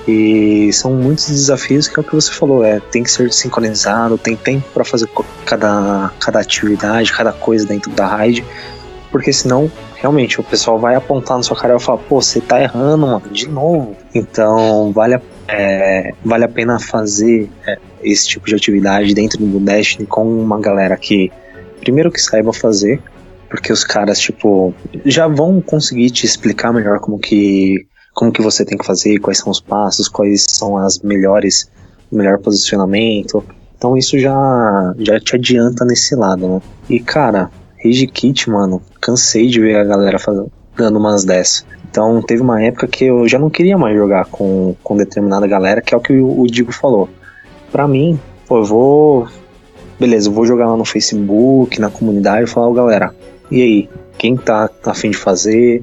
[0.07, 4.17] E são muitos desafios que é o que você falou, é tem que ser sincronizado,
[4.17, 5.07] tem tempo para fazer
[5.45, 8.43] cada, cada atividade, cada coisa dentro da raid,
[9.13, 12.59] porque senão realmente o pessoal vai apontar na sua cara e falar, pô, você tá
[12.59, 13.95] errando, mano, de novo.
[14.13, 19.59] Então vale a, é, vale a pena fazer é, esse tipo de atividade dentro do
[19.59, 21.31] Destiny com uma galera que,
[21.79, 22.99] primeiro que saiba fazer,
[23.47, 24.73] porque os caras, tipo,
[25.05, 27.85] já vão conseguir te explicar melhor como que,
[28.15, 31.69] como que você tem que fazer, quais são os passos, quais são as melhores,
[32.11, 33.45] o melhor posicionamento.
[33.77, 36.61] Então isso já, já te adianta nesse lado, né?
[36.89, 37.51] E cara,
[37.83, 41.65] Rage Kit, mano, cansei de ver a galera fazendo, dando umas dessas.
[41.89, 45.81] Então teve uma época que eu já não queria mais jogar com, com determinada galera,
[45.81, 47.09] que é o que o, o Digo falou.
[47.71, 49.27] Pra mim, pô, eu vou.
[49.99, 53.15] Beleza, eu vou jogar lá no Facebook, na comunidade e falar, oh, galera,
[53.51, 53.89] e aí?
[54.17, 55.81] Quem tá afim de fazer?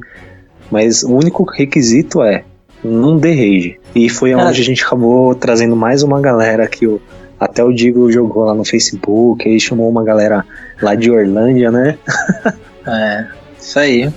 [0.70, 2.44] Mas o único requisito é
[2.82, 3.80] não dê rage.
[3.94, 7.00] E foi onde a gente acabou trazendo mais uma galera que o,
[7.40, 10.44] até o Digo jogou lá no Facebook, aí chamou uma galera
[10.82, 11.98] lá de Orlândia, né?
[12.86, 13.26] é,
[13.58, 14.12] isso aí.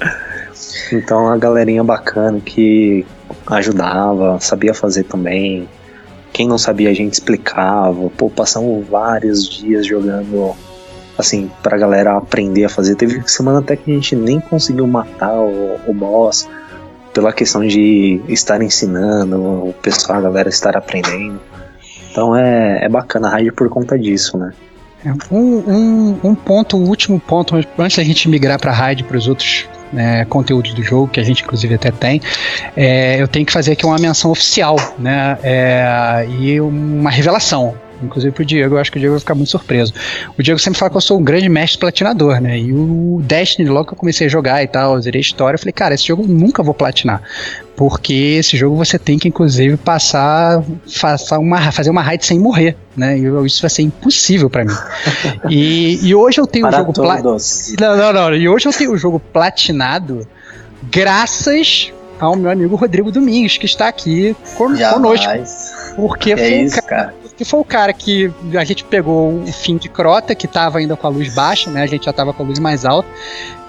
[0.91, 3.05] Então a galerinha bacana que
[3.47, 5.69] ajudava, sabia fazer também.
[6.33, 8.09] Quem não sabia a gente explicava.
[8.09, 10.53] Pô, passamos vários dias jogando
[11.17, 12.95] assim, pra galera aprender a fazer.
[12.95, 16.49] Teve semana até que a gente nem conseguiu matar o, o boss
[17.13, 21.39] pela questão de estar ensinando, o pessoal, a galera estar aprendendo.
[22.13, 24.53] Então é, é bacana a raid por conta disso, né?
[25.03, 29.17] É, um, um, um ponto, um último ponto, antes da gente migrar para raid para
[29.17, 32.21] os outros né, conteúdos do jogo, que a gente inclusive até tem,
[32.77, 35.37] é, eu tenho que fazer aqui uma menção oficial, né?
[35.43, 37.75] É, e uma revelação
[38.05, 39.93] inclusive pro Diego, eu acho que o Diego vai ficar muito surpreso.
[40.37, 42.59] O Diego sempre fala que eu sou um grande mestre platinador, né?
[42.59, 45.55] E o Destiny, logo que eu comecei a jogar e tal, eu zerei a história,
[45.55, 47.21] eu falei, cara, esse jogo eu nunca vou platinar.
[47.75, 52.77] Porque esse jogo você tem que, inclusive, passar, fazer uma, fazer uma raid sem morrer,
[52.95, 53.17] né?
[53.17, 54.75] E isso vai ser impossível para mim.
[55.49, 57.37] E, e, hoje eu tenho o jogo platinado.
[57.79, 58.35] Não, não, não.
[58.35, 60.27] E hoje eu tenho o jogo platinado
[60.83, 64.93] graças ao meu amigo Rodrigo Domingos, que está aqui con Jamais.
[64.93, 65.95] conosco.
[65.95, 69.89] Porque é isso, cara que foi o cara que a gente pegou o fim de
[69.89, 71.81] crota, que tava ainda com a luz baixa, né?
[71.81, 73.07] A gente já tava com a luz mais alta.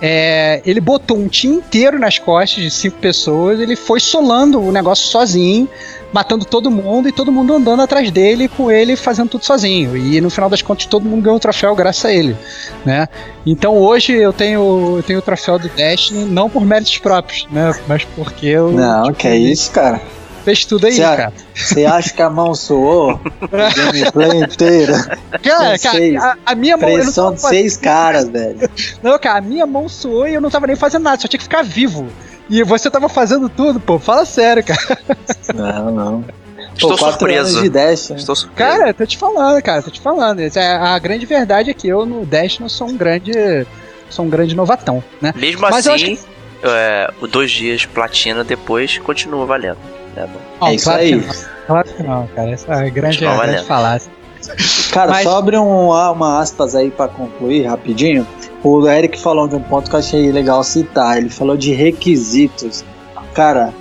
[0.01, 4.71] É, ele botou um time inteiro nas costas de cinco pessoas, ele foi solando o
[4.71, 5.69] negócio sozinho,
[6.13, 9.97] matando todo mundo e todo mundo andando atrás dele com ele fazendo tudo sozinho.
[9.97, 12.37] E no final das contas todo mundo ganhou o troféu graças a ele,
[12.85, 13.09] né?
[13.47, 17.75] Então hoje eu tenho, eu tenho o troféu do Destiny não por méritos próprios, né?
[17.89, 20.01] Mas porque eu Não, que é isso, cara.
[20.45, 21.33] Fez tudo aí, Cê cara.
[21.55, 23.13] Você acha que a mão suou?
[23.41, 25.19] A gameplay inteira.
[25.43, 26.23] Cara, cara, seis.
[26.23, 28.71] a, a minha mão eu não Pressão tava de seis caras, velho.
[29.03, 31.39] Não, cara, a minha mão suou e eu não tava nem fazendo nada, só tinha
[31.39, 32.07] que ficar vivo.
[32.49, 33.99] E você tava fazendo tudo, pô.
[33.99, 34.99] Fala sério, cara.
[35.55, 36.25] Não, não.
[36.73, 37.63] Estou Pô, quatro surpreso.
[37.63, 38.17] de Dash, né?
[38.17, 38.71] Estou surpreso.
[38.71, 40.41] Cara, eu tô te falando, cara, tô te falando.
[40.41, 43.33] É a grande verdade é que eu no Dash não sou um grande.
[44.11, 45.33] Sou um grande novatão, né?
[45.37, 46.19] Mesmo Mas eu assim,
[46.63, 49.79] é, o dois dias platina depois continua valendo.
[50.17, 50.29] Né?
[50.61, 51.25] Ó, É isso claro aí.
[51.67, 52.51] Claro que não, cara.
[52.51, 54.11] Essa é grande, grande falácia.
[54.93, 58.27] Cara, Mas- só abre um, uma aspas aí pra concluir rapidinho.
[58.63, 61.17] O Eric falou de um ponto que eu achei legal citar.
[61.17, 62.85] Ele falou de requisitos.
[63.33, 63.73] Cara,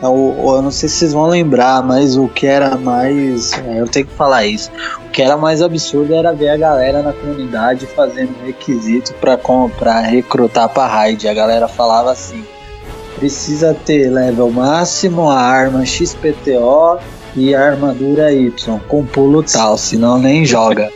[0.00, 3.52] eu, eu não sei se vocês vão lembrar, mas o que era mais.
[3.64, 4.70] é, eu tenho que falar isso.
[5.06, 9.68] O que era mais absurdo era ver a galera na comunidade fazendo requisito pra, com-
[9.70, 11.26] pra recrutar pra raid.
[11.28, 12.44] A galera falava assim:
[13.22, 16.98] precisa ter level máximo, a arma XPTO
[17.36, 18.50] e a armadura Y,
[18.88, 20.90] com pulo tal, senão nem joga.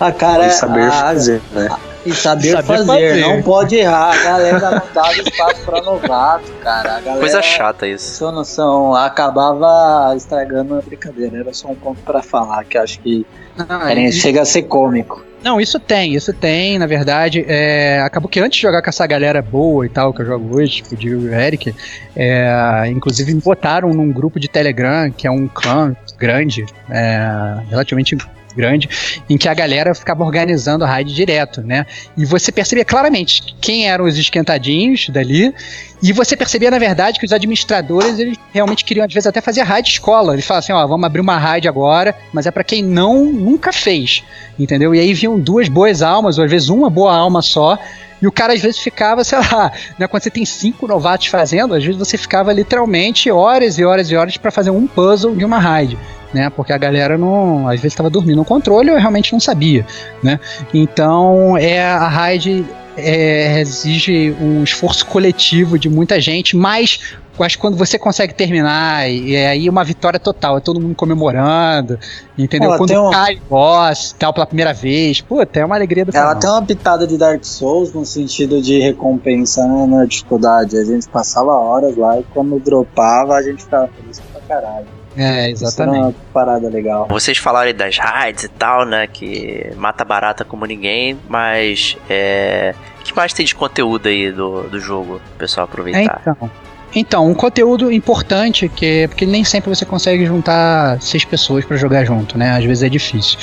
[0.00, 1.68] A cara E saber a- fazer, né?
[2.06, 3.20] E saber, Saber fazer, fazer.
[3.20, 4.12] não pode errar.
[4.18, 6.96] A galera não dava espaço pra novato, cara.
[6.96, 8.16] A galera, Coisa chata isso.
[8.16, 11.38] Sua noção, acabava estragando a brincadeira.
[11.38, 13.26] Era só um ponto pra falar que eu acho que
[13.56, 15.24] Não, era- chega a ser cômico.
[15.42, 17.44] Não, isso tem, isso tem, na verdade.
[17.46, 20.56] É, acabou que antes de jogar com essa galera boa e tal, que eu jogo
[20.56, 21.72] hoje, tipo o Diego e o Eric,
[22.16, 27.30] é, inclusive me botaram num grupo de Telegram, que é um clã grande, é,
[27.70, 28.16] relativamente
[28.54, 28.88] grande,
[29.28, 31.86] em que a galera ficava organizando a raid direto, né?
[32.16, 35.54] E você percebia claramente quem eram os esquentadinhos dali,
[36.02, 39.62] e você percebia, na verdade, que os administradores, eles realmente queriam, às vezes, até fazer
[39.62, 40.32] raid escola.
[40.32, 43.72] Eles falavam assim, ó, vamos abrir uma raid agora, mas é pra quem não, nunca
[43.72, 44.22] fez
[44.58, 44.94] entendeu?
[44.94, 47.78] E aí vinham duas boas almas, ou às vezes uma boa alma só,
[48.20, 51.74] e o cara às vezes ficava, sei lá, né, quando você tem cinco novatos fazendo,
[51.74, 55.44] às vezes você ficava literalmente horas e horas e horas pra fazer um puzzle de
[55.44, 55.96] uma raid.
[56.32, 59.86] Né, porque a galera não, às vezes estava dormindo no controle eu realmente não sabia,
[60.22, 60.38] né?
[60.74, 62.66] Então, é a raid
[62.98, 67.00] é, exige um esforço coletivo de muita gente, mas
[67.38, 70.80] eu acho que quando você consegue terminar, e é aí uma vitória total, é todo
[70.80, 71.96] mundo comemorando,
[72.36, 72.70] entendeu?
[72.70, 76.10] Ela quando um- cai o boss, tal, pela primeira vez, puta, é uma alegria do
[76.14, 76.40] Ela canal.
[76.40, 80.76] tem uma pitada de Dark Souls no sentido de recompensa né, na dificuldade.
[80.76, 84.97] A gente passava horas lá e quando dropava a gente ficava feliz pra caralho.
[85.18, 85.98] É, Isso era exatamente.
[86.00, 87.08] uma parada legal.
[87.10, 89.06] Vocês falaram aí das raids e tal, né?
[89.06, 92.74] Que mata barata como ninguém, mas é.
[93.00, 96.18] O que mais tem de conteúdo aí do, do jogo, pessoal É, aproveitar?
[96.20, 96.50] então.
[96.94, 101.76] Então, um conteúdo importante, que é porque nem sempre você consegue juntar seis pessoas pra
[101.76, 102.52] jogar junto, né?
[102.56, 103.38] Às vezes é difícil.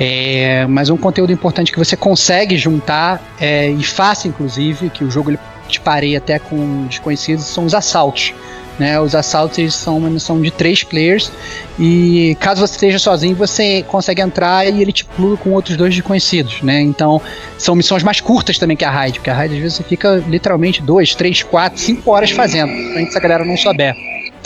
[0.00, 5.10] É, mas um conteúdo importante que você consegue juntar, é, e fácil inclusive, que o
[5.10, 8.32] jogo ele te pareia até com desconhecidos, são os assaltos.
[8.78, 11.32] Né, os assaltos são uma missão de três players
[11.78, 15.94] e caso você esteja sozinho você consegue entrar e ele te plura com outros dois
[15.94, 16.82] desconhecidos, né?
[16.82, 17.18] Então
[17.56, 20.22] são missões mais curtas também que a raid, porque a raid às vezes você fica
[20.28, 23.96] literalmente dois, três, quatro, cinco horas fazendo, principalmente se a galera não souber.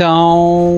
[0.00, 0.72] Então,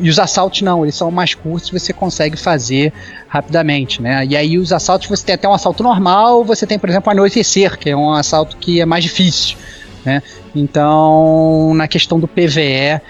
[0.00, 2.92] e os assaltos não, eles são mais curtos você consegue fazer
[3.26, 4.24] rapidamente, né?
[4.24, 7.76] E aí os assaltos você tem até um assalto normal, você tem, por exemplo, anoitecer,
[7.78, 9.56] que é um assalto que é mais difícil,
[10.04, 10.22] né?
[10.54, 13.00] Então, na questão do PVE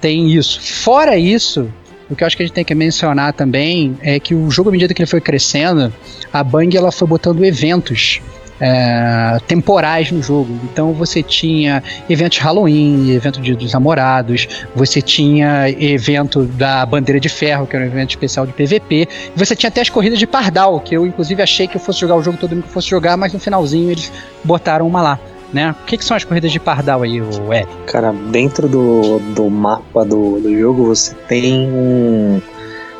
[0.00, 0.60] tem isso.
[0.60, 1.68] Fora isso,
[2.10, 4.70] o que eu acho que a gente tem que mencionar também é que o jogo,
[4.70, 5.92] à medida que ele foi crescendo,
[6.32, 8.20] a Bang ela foi botando eventos
[8.60, 10.58] é, temporais no jogo.
[10.64, 17.28] Então você tinha eventos Halloween, evento de, dos namorados, você tinha evento da Bandeira de
[17.28, 20.80] Ferro, que era um evento especial de PVP, você tinha até as corridas de Pardal,
[20.80, 22.88] que eu inclusive achei que eu fosse jogar o jogo todo mundo que eu fosse
[22.88, 24.10] jogar, mas no finalzinho eles
[24.42, 25.20] botaram uma lá.
[25.52, 25.70] Né?
[25.70, 27.72] O que, que são as corridas de Pardal aí, o Eric?
[27.86, 32.40] Cara, dentro do, do mapa do, do jogo você tem um.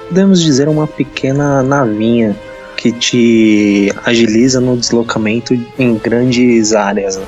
[0.08, 2.34] Podemos dizer uma pequena navinha
[2.76, 7.16] que te agiliza no deslocamento em grandes áreas.
[7.16, 7.26] né?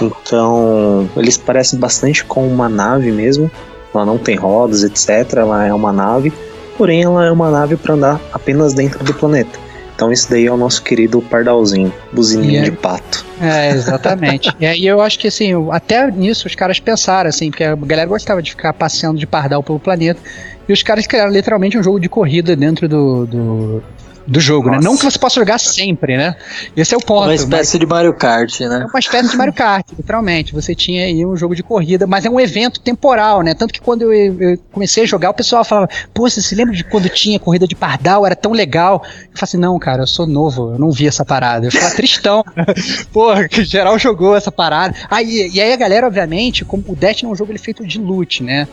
[0.00, 3.50] Então, eles parecem bastante com uma nave mesmo.
[3.92, 5.38] Ela não tem rodas, etc.
[5.38, 6.32] Ela é uma nave,
[6.76, 9.58] porém ela é uma nave para andar apenas dentro do planeta.
[9.98, 13.26] Então esse daí é o nosso querido pardalzinho, buzininho aí- de pato.
[13.42, 14.48] É, exatamente.
[14.60, 18.08] e aí eu acho que assim, até nisso os caras pensaram, assim, porque a galera
[18.08, 20.20] gostava de ficar passeando de pardal pelo planeta.
[20.68, 23.26] E os caras criaram literalmente um jogo de corrida dentro do.
[23.26, 23.82] do
[24.28, 24.76] do jogo, né?
[24.76, 24.88] Nossa.
[24.88, 26.36] Não que você possa jogar sempre, né?
[26.76, 27.20] Esse é o ponto.
[27.22, 28.86] Uma mas- espécie de Mario Kart, É né?
[28.88, 30.52] uma espécie de Mario Kart, literalmente.
[30.52, 33.54] Você tinha aí um jogo de corrida, mas é um evento temporal, né?
[33.54, 36.74] Tanto que quando eu, eu comecei a jogar, o pessoal falava, pô, você se lembra
[36.74, 38.26] de quando tinha corrida de pardal?
[38.26, 39.02] Era tão legal.
[39.04, 41.66] Eu falei assim, não, cara, eu sou novo, eu não vi essa parada.
[41.66, 42.44] Eu ficava tristão.
[43.12, 44.94] Porra, que geral jogou essa parada.
[45.10, 47.86] Aí, e aí a galera, obviamente, como o Destiny é um jogo ele é feito
[47.86, 48.68] de loot, né?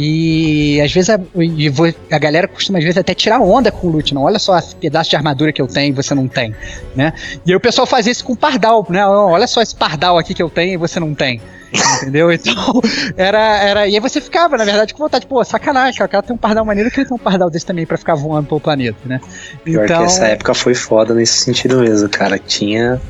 [0.00, 1.18] E às vezes a,
[2.12, 4.22] a galera costuma às vezes até tirar onda com o loot, não.
[4.22, 6.54] Olha só esse pedaço de armadura que eu tenho e você não tem,
[6.94, 7.12] né?
[7.44, 9.04] E aí o pessoal fazia isso com pardal, né?
[9.04, 11.40] Olha só esse pardal aqui que eu tenho e você não tem.
[12.00, 12.28] Entendeu?
[12.38, 12.80] Então,
[13.16, 13.88] era, era.
[13.88, 16.64] E aí você ficava, na verdade, com vontade, pô, sacanagem, o cara tem um pardal
[16.64, 19.20] maneiro que ele tem um pardal desse também pra ficar voando pelo planeta, né?
[19.64, 22.38] Pior que essa época foi foda nesse sentido mesmo, cara.
[22.38, 23.00] Tinha.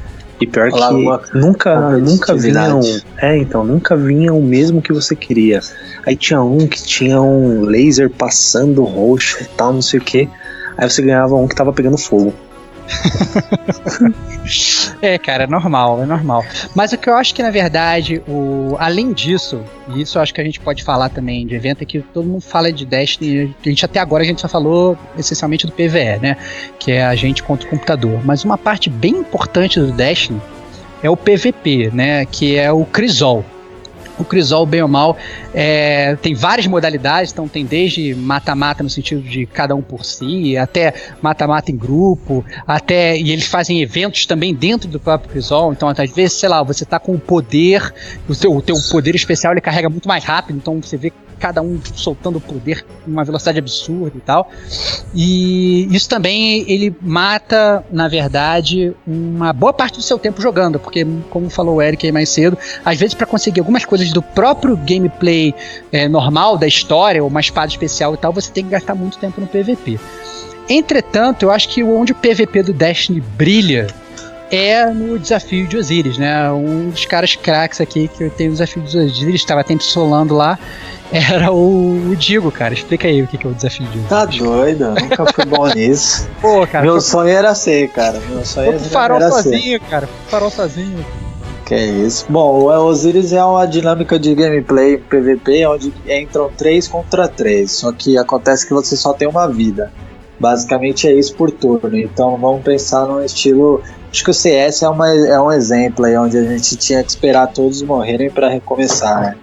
[0.41, 3.07] E pior Olha lá, uma que nunca, nunca vinha competitividade.
[3.17, 5.61] É, então, nunca vinha o mesmo que você queria.
[6.07, 10.29] Aí tinha um que tinha um laser passando roxo e tal, não sei o que.
[10.77, 12.33] Aí você ganhava um que tava pegando fogo.
[15.01, 16.45] É, cara, é normal, é normal.
[16.75, 20.33] Mas o que eu acho que, na verdade, o, além disso, e isso eu acho
[20.33, 23.55] que a gente pode falar também de evento, é que todo mundo fala de Destiny,
[23.65, 26.37] a gente até agora a gente só falou essencialmente do PVE, né?
[26.79, 28.21] Que é a gente contra o computador.
[28.25, 30.41] Mas uma parte bem importante do Destiny
[31.03, 32.25] é o PVP, né?
[32.25, 33.45] Que é o Crisol.
[34.19, 35.17] O Crisol, bem ou mal,
[35.55, 40.57] é, tem várias modalidades, então tem desde mata-mata no sentido de cada um por si,
[40.57, 40.93] até
[41.23, 46.11] mata-mata em grupo, até e eles fazem eventos também dentro do próprio Crisol, então às
[46.11, 47.93] vezes, sei lá, você tá com o poder,
[48.29, 51.63] o teu, o teu poder especial ele carrega muito mais rápido, então você vê cada
[51.63, 54.51] um soltando o poder em uma velocidade absurda e tal.
[55.15, 61.07] E isso também ele mata, na verdade, uma boa parte do seu tempo jogando, porque
[61.31, 64.77] como falou o Eric aí mais cedo, às vezes para conseguir algumas coisas do próprio
[64.77, 65.55] gameplay
[65.93, 69.19] é, normal da história, ou uma espada especial e tal, você tem que gastar muito
[69.19, 69.99] tempo no PVP.
[70.69, 73.87] Entretanto, eu acho que onde o PVP do Destiny brilha
[74.51, 76.51] é no desafio de Osiris, né?
[76.53, 80.59] Um dos caras craques aqui que tem o desafio de Osiris, estava tempo solando lá,
[81.13, 82.75] era o, o Digo, cara.
[82.75, 84.09] Explica aí o que que é o desafio de Osiris.
[84.09, 86.29] Tá doido, nunca fui bom nisso.
[86.41, 88.21] Pô, cara, Meu sonho era ser, cara.
[88.29, 89.43] Meu sonho era, farol era ser.
[89.43, 90.07] sozinho, cara.
[90.07, 91.07] Foi pro farol sozinho.
[91.65, 92.25] Que é isso.
[92.31, 97.71] Bom, o Osiris é uma dinâmica de gameplay PVP onde entram 3 contra 3.
[97.71, 99.93] Só que acontece que você só tem uma vida.
[100.41, 101.95] Basicamente é isso por turno.
[101.99, 103.83] Então vamos pensar num estilo.
[104.11, 107.11] Acho que o CS é, uma, é um exemplo aí onde a gente tinha que
[107.11, 109.37] esperar todos morrerem para recomeçar, né?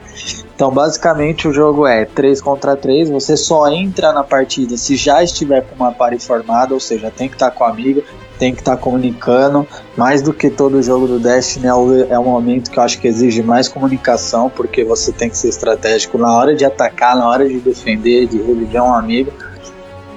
[0.55, 3.09] Então, basicamente, o jogo é 3 contra 3.
[3.09, 7.28] Você só entra na partida se já estiver com uma party formada, ou seja, tem
[7.28, 8.01] que estar com o amigo,
[8.39, 9.68] tem que estar comunicando.
[9.97, 13.07] Mais do que todo jogo do Destiny, é é o momento que eu acho que
[13.07, 17.47] exige mais comunicação, porque você tem que ser estratégico na hora de atacar, na hora
[17.47, 19.34] de defender, de reviver um amigo.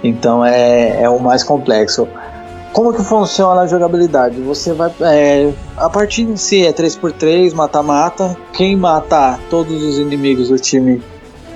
[0.05, 2.07] Então, é, é o mais complexo.
[2.73, 4.41] Como que funciona a jogabilidade?
[4.41, 4.93] Você vai.
[5.01, 8.37] é, a partida em si é 3x3, mata-mata.
[8.53, 11.03] Quem matar todos os inimigos do time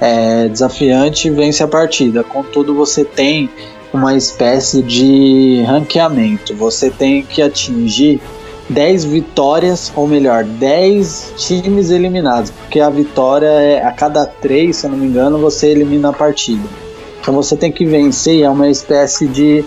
[0.01, 2.25] é, desafiante vence a partida.
[2.25, 3.49] Contudo, você tem
[3.93, 6.55] uma espécie de ranqueamento.
[6.57, 8.21] Você tem que atingir
[8.69, 12.51] 10 vitórias, ou melhor, 10 times eliminados.
[12.51, 16.13] Porque a vitória é a cada 3, se eu não me engano, você elimina a
[16.13, 16.67] partida.
[17.21, 19.65] Então você tem que vencer, é uma espécie de.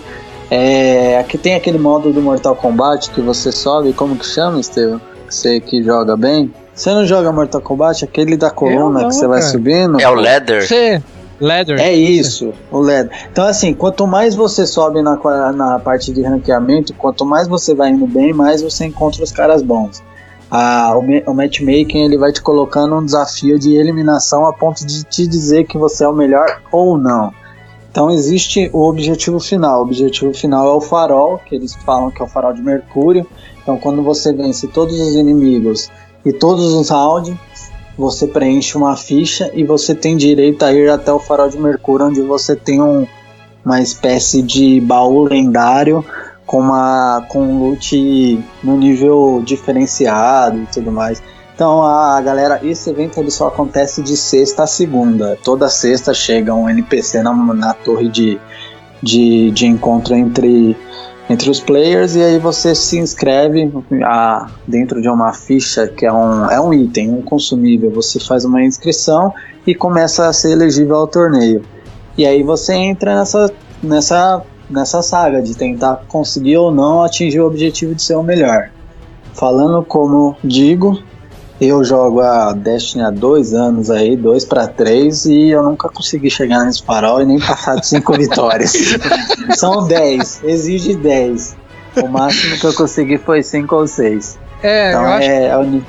[0.50, 5.00] É, aqui tem aquele modo do Mortal Kombat que você sobe, como que chama, Estevam?
[5.28, 6.52] Você que joga bem?
[6.72, 8.04] Você não joga Mortal Kombat?
[8.04, 9.50] Aquele da coluna não, que você vai cara.
[9.50, 10.00] subindo?
[10.00, 10.66] É o Leather.
[10.66, 11.02] Você,
[11.40, 11.78] Leather.
[11.78, 13.10] É isso, o LED.
[13.30, 15.18] Então, assim, quanto mais você sobe na,
[15.52, 19.62] na parte de ranqueamento, quanto mais você vai indo bem, mais você encontra os caras
[19.62, 20.02] bons.
[20.50, 25.02] Ah, o, o matchmaking ele vai te colocando um desafio de eliminação a ponto de
[25.04, 27.32] te dizer que você é o melhor ou não.
[27.96, 29.78] Então existe o objetivo final.
[29.78, 33.26] O objetivo final é o farol, que eles falam que é o farol de Mercúrio.
[33.62, 35.90] Então quando você vence todos os inimigos
[36.22, 37.34] e todos os rounds,
[37.96, 42.08] você preenche uma ficha e você tem direito a ir até o farol de Mercúrio,
[42.08, 43.06] onde você tem um,
[43.64, 46.04] uma espécie de baú lendário
[46.44, 51.22] com uma com um loot no nível diferenciado e tudo mais.
[51.56, 55.38] Então a galera, esse evento ele só acontece de sexta a segunda.
[55.42, 58.38] Toda sexta chega um NPC na, na torre de,
[59.02, 60.76] de, de encontro entre,
[61.30, 63.72] entre os players e aí você se inscreve
[64.04, 67.90] a, dentro de uma ficha que é um, é um item, um consumível.
[67.92, 69.32] Você faz uma inscrição
[69.66, 71.62] e começa a ser elegível ao torneio.
[72.18, 73.50] E aí você entra nessa,
[73.82, 78.70] nessa nessa saga de tentar conseguir ou não atingir o objetivo de ser o melhor.
[79.32, 80.98] Falando como digo,
[81.60, 86.30] eu jogo a Destiny há dois anos aí, dois para três, e eu nunca consegui
[86.30, 88.72] chegar nesse farol e nem passar de cinco vitórias.
[89.56, 91.56] São dez, exige dez.
[91.96, 94.38] O máximo que eu consegui foi cinco ou seis.
[94.62, 95.82] É, Então eu acho é, é o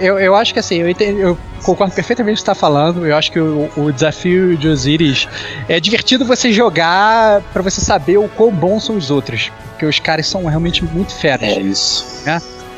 [0.00, 2.54] Eu, eu acho que assim, eu, entendo- eu concordo perfeitamente com o que você está
[2.54, 3.06] falando.
[3.06, 5.26] Eu acho que o, o desafio de Osiris
[5.68, 9.50] é divertido você jogar pra você saber o quão bons são os outros.
[9.70, 11.48] Porque os caras são realmente muito feras.
[11.48, 12.04] É isso.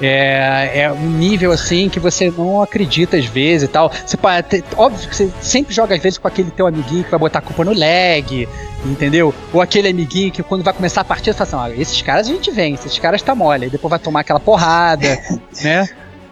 [0.01, 3.91] É, é um nível assim que você não acredita às vezes e tal.
[3.91, 4.17] Você
[4.77, 7.43] óbvio que você sempre joga às vezes com aquele teu amiguinho que vai botar a
[7.43, 8.49] culpa no lag,
[8.85, 9.33] entendeu?
[9.53, 12.51] Ou aquele amiguinho que quando vai começar a partida fala assim: esses caras a gente
[12.51, 15.19] vence, esses caras tá mole, aí depois vai tomar aquela porrada,
[15.63, 15.89] né?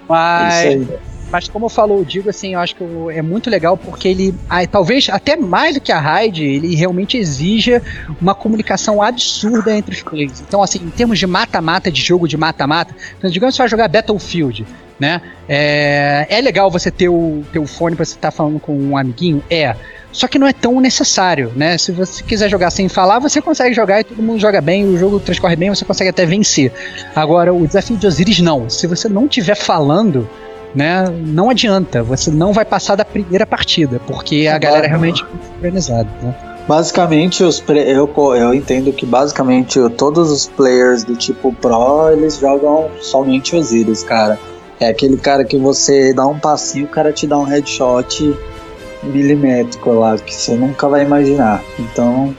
[0.09, 1.12] Mas, É isso aí.
[1.33, 4.07] Mas como eu falou, eu digo assim, eu acho que o- é muito legal porque
[4.07, 4.35] ele,
[4.71, 7.83] talvez até mais do que a raid, ele realmente exija
[8.21, 10.41] uma comunicação absurda entre os players.
[10.47, 13.69] Então, assim, em termos de mata-mata, de jogo de mata-mata, então, digamos que você vai
[13.69, 14.67] jogar Battlefield,
[15.01, 15.21] né?
[15.49, 19.43] É, é legal você ter o teu fone pra você estar falando com um amiguinho?
[19.51, 19.75] É.
[20.13, 21.79] Só que não é tão necessário, né?
[21.79, 24.99] Se você quiser jogar sem falar, você consegue jogar e todo mundo joga bem, o
[24.99, 26.71] jogo transcorre bem, você consegue até vencer.
[27.17, 28.69] Agora, o desafio de Osiris não.
[28.69, 30.29] Se você não estiver falando,
[30.75, 32.03] né, não adianta.
[32.03, 36.35] Você não vai passar da primeira partida, porque a galera é realmente muito organizada, né?
[36.67, 42.89] Basicamente, os eu, eu entendo que basicamente todos os players do tipo Pro eles jogam
[43.01, 44.39] somente Osiris, cara.
[44.79, 48.37] É aquele cara que você dá um passinho, o cara te dá um headshot
[49.03, 51.63] milimétrico lá, que você nunca vai imaginar.
[51.79, 52.35] Então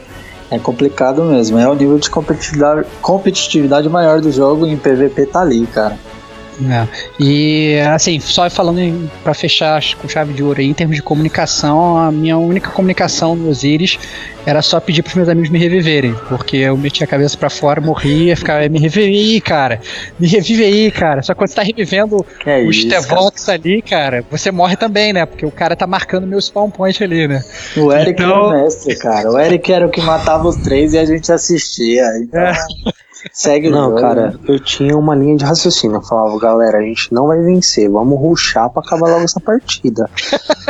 [0.49, 1.57] é complicado mesmo.
[1.57, 5.97] É o nível de competitividade, competitividade maior do jogo em PVP tá ali, cara.
[6.69, 6.87] É.
[7.19, 11.01] E assim, só falando em, pra fechar com chave de ouro aí, em termos de
[11.01, 13.97] comunicação, a minha única comunicação no Osiris
[14.45, 17.79] era só pedir pros meus amigos me reviverem, porque eu metia a cabeça pra fora,
[17.79, 19.79] morria, ficava, me revive aí, cara,
[20.19, 21.21] me revive aí, cara.
[21.21, 22.73] Só que quando você tá revivendo é o.
[22.73, 25.25] Stevox ali, cara, você morre também, né?
[25.25, 27.41] Porque o cara tá marcando meu spawn point ali, né?
[27.77, 29.31] O Eric Então- era o mestre, cara.
[29.31, 32.03] O Eric era o que matava os três e a gente assistia.
[32.21, 32.53] Então, É.
[33.31, 34.01] segue o Não, jogo.
[34.01, 35.97] cara, eu tinha uma linha de raciocínio.
[35.97, 40.09] Eu falava, galera, a gente não vai vencer, vamos ruxar pra acabar logo essa partida.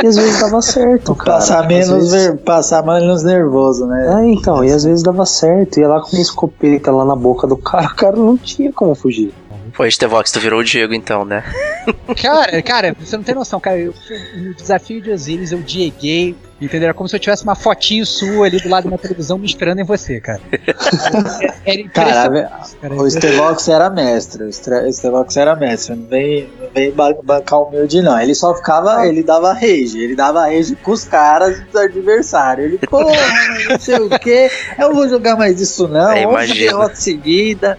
[0.02, 1.38] E às vezes dava certo, cara.
[1.38, 4.22] Passar menos, vezes- passar menos nervoso, né?
[4.22, 5.78] É, então, e às vezes dava certo.
[5.80, 8.94] Ia lá com uma escopeta lá na boca do cara, o cara não tinha como
[8.94, 9.32] fugir.
[9.76, 11.42] Pô, Estevox, tu virou o Diego então, né?
[12.22, 13.78] Cara, cara, você não tem noção, cara.
[13.78, 13.92] Eu,
[14.36, 16.86] no desafio de Osiris eu dieguei, entendeu?
[16.86, 19.44] Era como se eu tivesse uma fotinho sua ali do lado da minha televisão me
[19.46, 20.40] esperando em você, cara.
[21.66, 22.94] Era impressionante, cara.
[22.94, 24.44] O Stevox era mestre.
[24.44, 25.94] O Stre- Stevox era mestre.
[25.94, 28.18] Não vem, não vem bancar o humilde, não.
[28.18, 29.06] Ele só ficava.
[29.06, 29.98] Ele dava rage.
[29.98, 32.64] Ele dava rage com os caras do adversário.
[32.64, 33.12] Ele, porra,
[33.68, 34.50] não sei o que.
[34.78, 36.10] Eu vou jogar mais isso, não.
[36.12, 36.70] É, Outra imagina.
[36.70, 37.78] derrota seguida.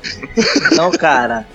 [0.76, 1.46] Não, cara.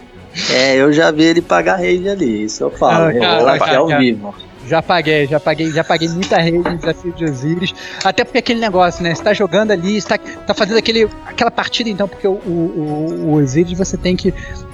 [0.51, 2.45] É, eu já vi ele pagar rage ali.
[2.45, 3.09] Isso eu falo.
[3.09, 4.01] Ah, cara, vou aqui cara, ao cara.
[4.01, 4.35] vivo.
[4.67, 7.75] Já paguei, já paguei, já paguei muita rede no desafio de Osiris.
[8.05, 9.15] Até porque aquele negócio, né?
[9.15, 13.31] Você tá jogando ali, você tá, tá fazendo aquele, aquela partida, então, porque o, o,
[13.31, 14.33] o Osiris você tem que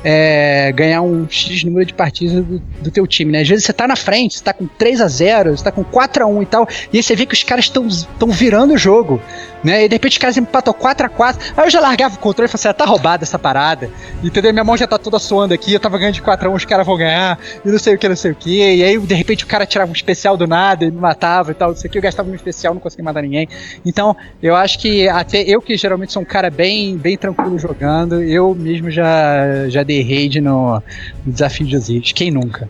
[0.08, 3.40] é, ganhar um X número de partidas do, do teu time, né?
[3.40, 5.82] Às vezes você tá na frente, você tá com 3 a 0 você tá com
[5.82, 8.78] 4 a 1 e tal, e aí você vê que os caras estão virando o
[8.78, 9.20] jogo,
[9.64, 9.84] né?
[9.84, 12.48] E de repente os caras empatam 4 a 4 Aí eu já largava o controle
[12.48, 13.90] e falei assim, ah, tá roubada essa parada,
[14.22, 14.52] entendeu?
[14.52, 16.64] Minha mão já tá toda suando aqui, eu tava ganhando de 4 a 1 os
[16.64, 18.76] caras vão ganhar, e não sei o que, não sei o que.
[18.76, 21.54] E aí, de repente, o cara tirava um especial do nada e me matava e
[21.54, 21.98] tal, não sei o que.
[21.98, 23.48] Eu gastava um especial, não conseguia matar ninguém.
[23.84, 28.22] Então, eu acho que até eu, que geralmente sou um cara bem, bem tranquilo jogando,
[28.22, 30.82] eu mesmo já, já dei raid no,
[31.24, 32.12] desafio de Osiris.
[32.12, 32.68] Quem nunca?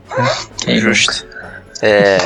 [0.66, 0.78] Né?
[0.78, 1.26] Justo.
[1.82, 2.16] É,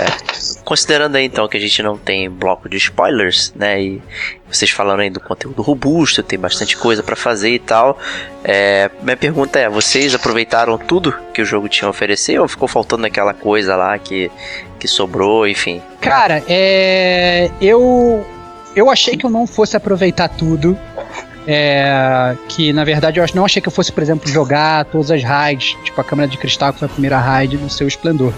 [0.64, 3.82] considerando aí então que a gente não tem bloco de spoilers, né?
[3.82, 4.02] E
[4.48, 7.98] vocês falando aí do conteúdo robusto, tem bastante coisa pra fazer e tal.
[8.44, 12.68] É, minha pergunta é: vocês aproveitaram tudo que o jogo tinha a oferecer ou ficou
[12.68, 14.30] faltando aquela coisa lá que,
[14.78, 15.82] que sobrou, enfim?
[16.00, 18.24] Cara, é, eu
[18.76, 20.78] eu achei que eu não fosse aproveitar tudo.
[21.46, 25.22] É, que na verdade eu não achei que eu fosse, por exemplo, jogar todas as
[25.22, 28.32] raids, tipo a câmera de cristal que foi a primeira raid no seu esplendor.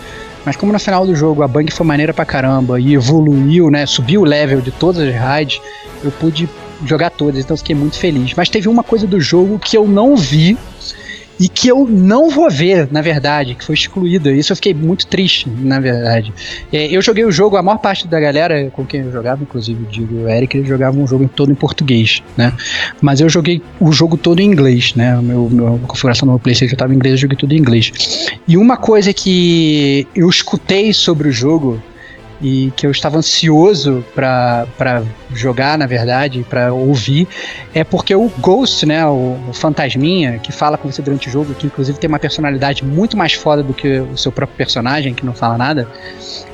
[0.45, 3.87] Mas como no final do jogo a bang foi maneira pra caramba e evoluiu, né?
[3.87, 5.61] Subiu o level de todas as raids,
[6.03, 6.49] eu pude
[6.85, 8.35] jogar todas, então fiquei muito feliz.
[8.35, 10.57] Mas teve uma coisa do jogo que eu não vi
[11.41, 14.31] e que eu não vou ver, na verdade, que foi excluída.
[14.31, 16.33] Isso eu fiquei muito triste, na verdade.
[16.73, 19.83] É, eu joguei o jogo, a maior parte da galera com quem eu jogava, inclusive
[19.83, 22.53] o Diego e o Eric, eles jogavam um jogo todo em português, né?
[23.01, 25.19] Mas eu joguei o jogo todo em inglês, né?
[25.21, 27.93] Meu, meu a configuração do meu PlayStation estava em inglês, eu joguei tudo em inglês.
[28.47, 31.83] E uma coisa que eu escutei sobre o jogo
[32.43, 37.29] e que eu estava ansioso para jogar, na verdade, para ouvir,
[37.73, 41.55] é porque o Ghost, né, o, o, fantasminha que fala com você durante o jogo,
[41.55, 45.25] que inclusive tem uma personalidade muito mais foda do que o seu próprio personagem, que
[45.25, 45.89] não fala nada,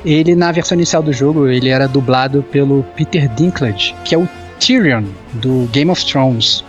[0.05, 4.29] ele na versão inicial do jogo, ele era dublado pelo Peter Dinklage, que é o
[4.59, 6.63] Tyrion do Game of Thrones.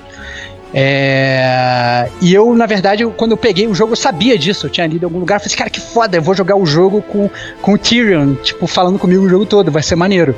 [0.72, 2.08] É...
[2.20, 4.66] E eu, na verdade, quando eu peguei o jogo, eu sabia disso.
[4.66, 5.36] Eu tinha lido em algum lugar.
[5.36, 8.34] Eu falei assim, cara, que foda, eu vou jogar o jogo com, com o Tyrion,
[8.34, 10.34] tipo, falando comigo o jogo todo, vai ser maneiro.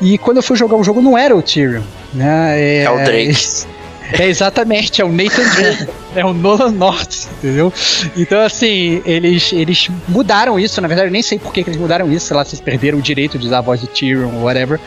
[0.00, 2.60] E quando eu fui jogar o jogo, não era o Tyrion, né?
[2.60, 3.66] É, é o Drake.
[4.12, 7.72] É exatamente, é o Nathan Drake, é o Nolan North, entendeu?
[8.16, 11.80] Então, assim, eles, eles mudaram isso, na verdade, eu nem sei por que, que eles
[11.80, 14.32] mudaram isso, sei lá, se eles perderam o direito de usar a voz de Tyrion
[14.34, 14.78] ou whatever.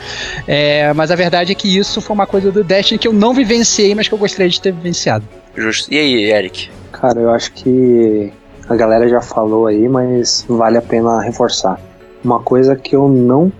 [0.46, 3.34] É, mas a verdade é que isso foi uma coisa do Destiny que eu não
[3.34, 5.24] vivenciei, mas que eu gostaria de ter vivenciado.
[5.54, 5.92] Justo.
[5.92, 6.70] E aí, Eric?
[6.92, 8.32] Cara, eu acho que
[8.68, 11.80] a galera já falou aí, mas vale a pena reforçar.
[12.22, 13.52] Uma coisa que eu não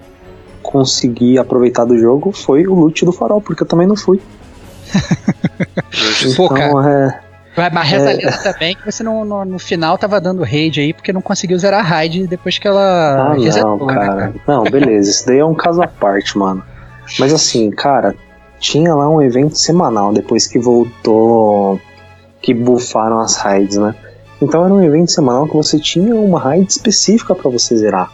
[0.63, 4.21] consegui aproveitar do jogo foi o loot do farol, porque eu também não fui.
[6.23, 7.21] Então, Pô, cara.
[7.57, 8.53] É, mas reza é...
[8.53, 11.81] também que você no, no, no, final tava dando raid aí porque não conseguiu zerar
[11.81, 14.15] a raid depois que ela ah, resetou, não, né, cara.
[14.15, 14.35] Né, cara.
[14.47, 16.63] Não, beleza, isso daí é um caso à parte, mano.
[17.19, 18.15] Mas assim, cara,
[18.59, 21.81] tinha lá um evento semanal depois que voltou,
[22.41, 23.95] que bufaram as raids, né?
[24.41, 28.11] Então era um evento semanal que você tinha uma raid específica para você zerar.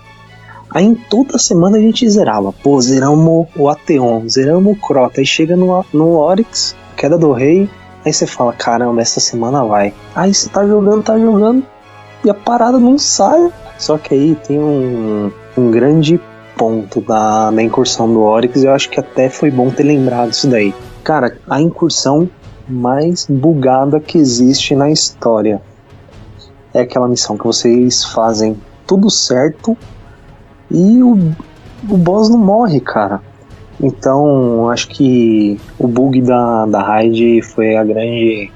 [0.76, 2.52] Aí toda semana a gente zerava.
[2.52, 5.22] Pô, zeramos o Ateon, zeramos o Crota.
[5.22, 7.66] Aí chega no, no Oryx, Queda do Rei.
[8.04, 9.94] Aí você fala, caramba, essa semana vai.
[10.14, 11.64] Aí você tá jogando, tá jogando.
[12.22, 13.50] E a parada não sai.
[13.78, 16.20] Só que aí tem um, um grande
[16.58, 18.62] ponto da, da incursão do Oryx.
[18.62, 20.74] Eu acho que até foi bom ter lembrado isso daí.
[21.02, 22.28] Cara, a incursão
[22.68, 25.58] mais bugada que existe na história.
[26.74, 29.74] É aquela missão que vocês fazem tudo certo
[30.70, 31.32] e o,
[31.88, 33.20] o boss não morre, cara.
[33.80, 38.50] Então, acho que o bug da, da raid foi a grande.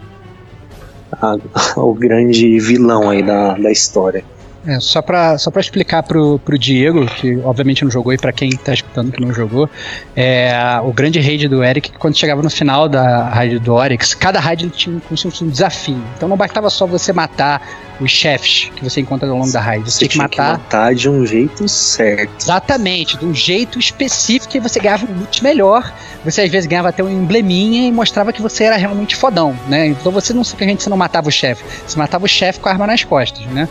[1.13, 1.37] A,
[1.77, 4.25] o grande vilão aí da, da história.
[4.67, 8.33] É, só para só pra explicar pro, pro Diego, que obviamente não jogou, e para
[8.33, 9.71] quem tá escutando que não jogou,
[10.15, 10.53] é,
[10.85, 14.69] o grande raid do Eric, quando chegava no final da raid do Oryx, cada raid
[14.71, 16.03] tinha como se fosse um desafio.
[16.17, 17.63] Então não bastava só você matar
[18.01, 19.91] os chefes que você encontra ao longo da raid.
[19.91, 20.57] Você, você tinha que matar.
[20.57, 22.31] Que matar de um jeito certo.
[22.39, 25.91] Exatamente, de um jeito específico e você ganhava um loot melhor.
[26.23, 29.87] Você às vezes ganhava até um embleminha e mostrava que você era realmente fodão, né?
[29.87, 32.73] Então você não simplesmente você não matava o chefe, você matava o chefe com a
[32.73, 33.67] arma nas costas, né?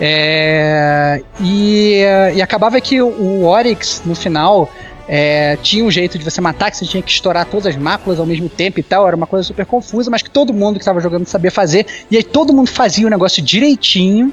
[0.00, 2.02] É, e,
[2.34, 4.70] e acabava que o, Oryx, no final,
[5.06, 8.18] é, tinha um jeito de você matar, que você tinha que estourar todas as máculas
[8.18, 9.06] ao mesmo tempo e tal.
[9.06, 11.86] Era uma coisa super confusa, mas que todo mundo que estava jogando sabia fazer.
[12.10, 14.32] E aí todo mundo fazia o negócio direitinho.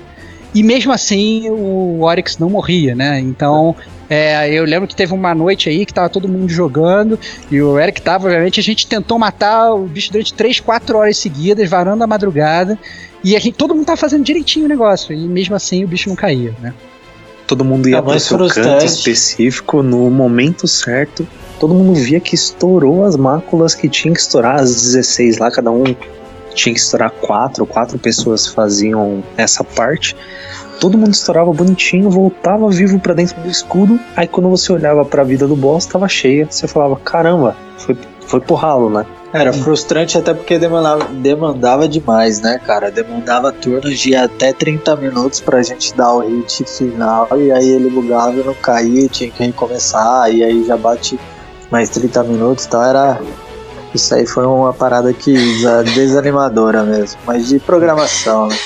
[0.56, 3.20] E mesmo assim o Oryx não morria, né?
[3.20, 3.76] Então
[4.10, 7.20] é, eu lembro que teve uma noite aí que tava todo mundo jogando
[7.52, 11.18] e o Eric tava, obviamente, a gente tentou matar o bicho durante 3, 4 horas
[11.18, 12.80] seguidas, varando a madrugada.
[13.24, 15.14] E a gente, todo mundo tava fazendo direitinho o negócio.
[15.14, 16.74] E mesmo assim o bicho não caía, né?
[17.48, 21.26] Todo mundo ia é pro seu canto específico no momento certo.
[21.60, 25.72] Todo mundo via que estourou as máculas que tinha que estourar, as 16 lá, cada
[25.72, 25.84] um
[26.54, 30.16] tinha que estourar quatro, quatro pessoas faziam essa parte.
[30.80, 34.00] Todo mundo estourava bonitinho, voltava vivo para dentro do escudo.
[34.16, 36.48] Aí quando você olhava para a vida do boss, tava cheia.
[36.50, 39.06] Você falava: "Caramba, foi foi pro ralo, né?"
[39.40, 42.90] Era frustrante até porque demandava, demandava demais, né, cara?
[42.90, 47.90] Demandava turnos de até 30 minutos pra gente dar o hit final e aí ele
[47.90, 51.20] bugava e não caía, tinha que recomeçar, e aí já bate
[51.70, 53.20] mais 30 minutos, então era.
[53.94, 55.34] Isso aí foi uma parada que
[55.94, 58.58] desanimadora mesmo, mas de programação, né?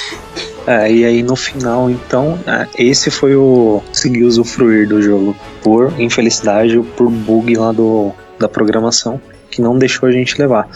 [0.66, 3.82] É, e aí no final, então, é, esse foi o.
[3.88, 5.36] conseguir usufruir do jogo.
[5.62, 9.20] Por infelicidade, por bug lá do, da programação
[9.52, 10.68] que não deixou a gente levar.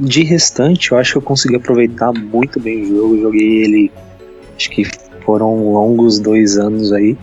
[0.00, 3.20] De restante, eu acho que eu consegui aproveitar muito bem o jogo.
[3.20, 3.92] Joguei ele,
[4.56, 4.86] acho que
[5.24, 7.18] foram longos dois anos aí.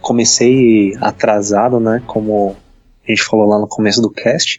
[0.00, 2.02] Comecei atrasado, né?
[2.06, 2.56] Como
[3.06, 4.58] a gente falou lá no começo do cast.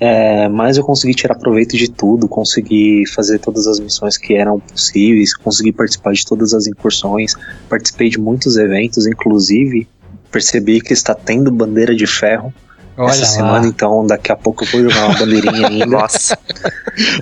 [0.00, 4.60] É, mas eu consegui tirar proveito de tudo, consegui fazer todas as missões que eram
[4.60, 7.34] possíveis, consegui participar de todas as incursões,
[7.68, 9.88] participei de muitos eventos, inclusive
[10.30, 12.52] percebi que está tendo bandeira de ferro
[12.98, 13.26] Olha essa lá.
[13.26, 15.86] semana, então daqui a pouco eu vou jogar uma bandeirinha ainda.
[15.98, 16.36] Nossa.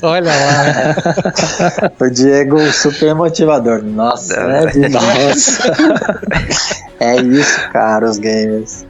[0.02, 1.92] Olha lá.
[2.00, 3.82] o Diego, super motivador.
[3.82, 5.72] Nossa, é, é nossa.
[6.98, 8.86] é isso, cara, os games.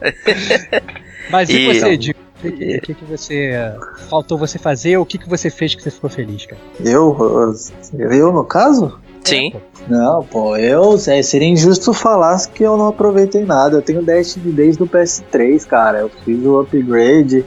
[1.28, 2.20] Mas e, e você, Diego?
[2.36, 3.74] O que, que, que, você
[4.08, 4.98] faltou você fazer?
[4.98, 6.60] O que, que você fez que você ficou feliz, cara?
[6.84, 7.16] Eu?
[7.92, 9.00] Eu, no caso?
[9.28, 9.52] Sim.
[9.88, 13.76] Não, pô, eu é, seria injusto falar que eu não aproveitei nada.
[13.76, 15.98] Eu tenho Destiny desde o PS3, cara.
[15.98, 17.44] Eu fiz o upgrade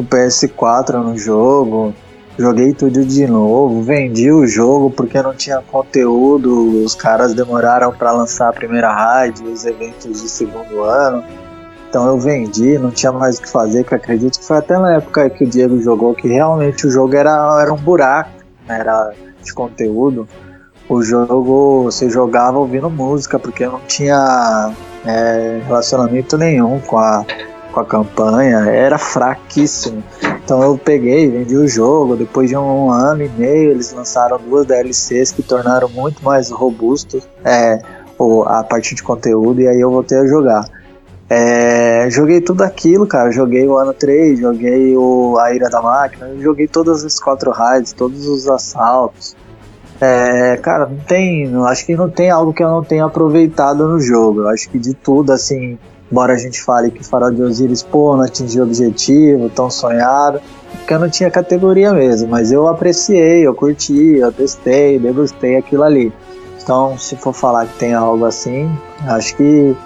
[0.00, 1.94] o PS4 no jogo.
[2.38, 8.12] Joguei tudo de novo, vendi o jogo porque não tinha conteúdo, os caras demoraram pra
[8.12, 11.22] lançar a primeira raid, os eventos de segundo ano.
[11.86, 14.94] Então eu vendi, não tinha mais o que fazer, que acredito que foi até na
[14.94, 18.30] época que o Diego jogou que realmente o jogo era, era um buraco,
[18.66, 20.26] né, era de conteúdo.
[20.90, 24.74] O jogo você jogava ouvindo música, porque não tinha
[25.06, 27.24] é, relacionamento nenhum com a,
[27.72, 30.02] com a campanha, era fraquíssimo.
[30.42, 34.66] Então eu peguei, vendi o jogo, depois de um ano e meio eles lançaram duas
[34.66, 37.80] DLCs que tornaram muito mais robusto é,
[38.46, 40.64] a parte de conteúdo e aí eu voltei a jogar.
[41.28, 43.30] É, joguei tudo aquilo, cara.
[43.30, 47.92] Joguei o ano 3, joguei o A Ira da Máquina, joguei todas as quatro raids,
[47.92, 49.36] todos os assaltos.
[50.00, 51.54] É, cara, não tem.
[51.66, 54.40] Acho que não tem algo que eu não tenha aproveitado no jogo.
[54.40, 55.78] Eu acho que de tudo, assim,
[56.10, 60.40] embora a gente fale que Farol de Osiris, pô, não atingiu o objetivo, tão sonhado,
[60.72, 65.84] porque eu não tinha categoria mesmo, mas eu apreciei, eu curti, eu testei, degustei aquilo
[65.84, 66.12] ali.
[66.62, 68.70] Então, se for falar que tem algo assim,
[69.06, 69.76] acho que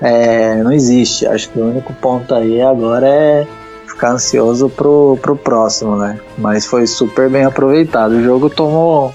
[0.00, 1.26] é, não existe.
[1.26, 3.46] Acho que o único ponto aí agora é
[3.86, 6.18] ficar ansioso pro, pro próximo, né?
[6.36, 8.12] Mas foi super bem aproveitado.
[8.12, 9.14] O jogo tomou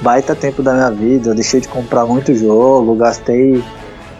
[0.00, 1.30] baita tempo da minha vida.
[1.30, 3.62] Eu deixei de comprar muito jogo, gastei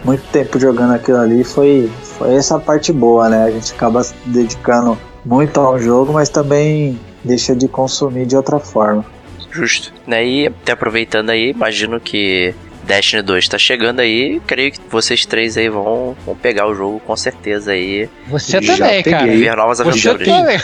[0.05, 1.45] muito tempo jogando aquilo ali.
[1.45, 3.45] Foi, foi essa parte boa, né?
[3.45, 8.59] A gente acaba se dedicando muito ao jogo, mas também deixa de consumir de outra
[8.59, 9.05] forma.
[9.53, 9.93] Justo.
[10.07, 10.25] Né?
[10.27, 12.55] E até aproveitando aí, imagino que
[12.85, 14.41] Destiny 2 tá chegando aí.
[14.47, 18.09] Creio que vocês três aí vão, vão pegar o jogo com certeza aí.
[18.29, 19.13] Você Já também, peguei.
[19.13, 19.27] cara.
[19.35, 20.27] E ver novas Você aventuras.
[20.29, 20.57] também.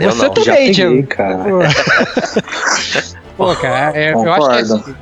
[0.00, 0.34] Eu Você não.
[0.34, 1.06] também, Já peguei, Diego.
[1.06, 1.44] cara.
[3.36, 4.74] Pô, cara, é, eu acho que Concordo.
[4.74, 4.94] assim,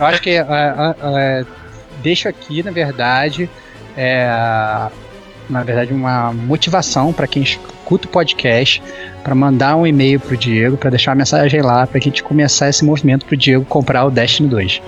[0.00, 1.44] eu acho que é, é, é,
[2.02, 3.48] deixo aqui, na verdade,
[3.96, 4.28] é,
[5.48, 8.82] na verdade, uma motivação para quem escuta o podcast,
[9.22, 12.84] para mandar um e-mail pro Diego, para deixar uma mensagem lá, pra gente começar esse
[12.84, 14.82] movimento pro Diego comprar o Destiny 2.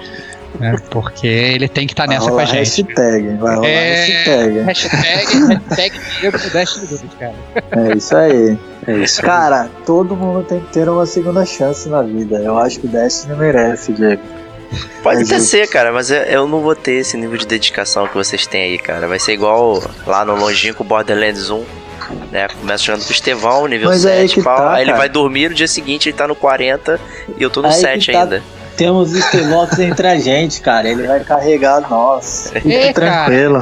[0.58, 0.76] Né?
[0.90, 2.82] Porque ele tem que estar Vai nessa com a gente.
[2.82, 4.58] hashtag, vai rolar É, hashtag.
[4.60, 7.34] Hashtag, hashtag Diego 2, cara.
[7.72, 8.58] É isso aí.
[8.86, 9.22] É isso.
[9.22, 12.38] Cara, todo mundo tem que ter uma segunda chance na vida.
[12.38, 14.22] Eu acho que o Destiny merece, Diego.
[15.02, 18.14] Pode até ser, cara, mas eu, eu não vou ter esse nível de dedicação que
[18.14, 19.08] vocês têm aí, cara.
[19.08, 21.64] Vai ser igual lá no longínquo Borderlands 1.
[22.30, 22.48] Né?
[22.48, 24.92] Começa jogando com o Estevão, nível Mas é aí 7, que pau, tá, aí ele
[24.92, 26.98] vai dormir, no dia seguinte ele tá no 40
[27.36, 28.40] e eu tô no Aí que 7 tá.
[28.78, 30.88] Temos Stevox entre a gente, cara.
[30.88, 32.50] Ele vai carregar nós.
[32.52, 33.24] Fique É, cara.
[33.24, 33.60] tranquilo.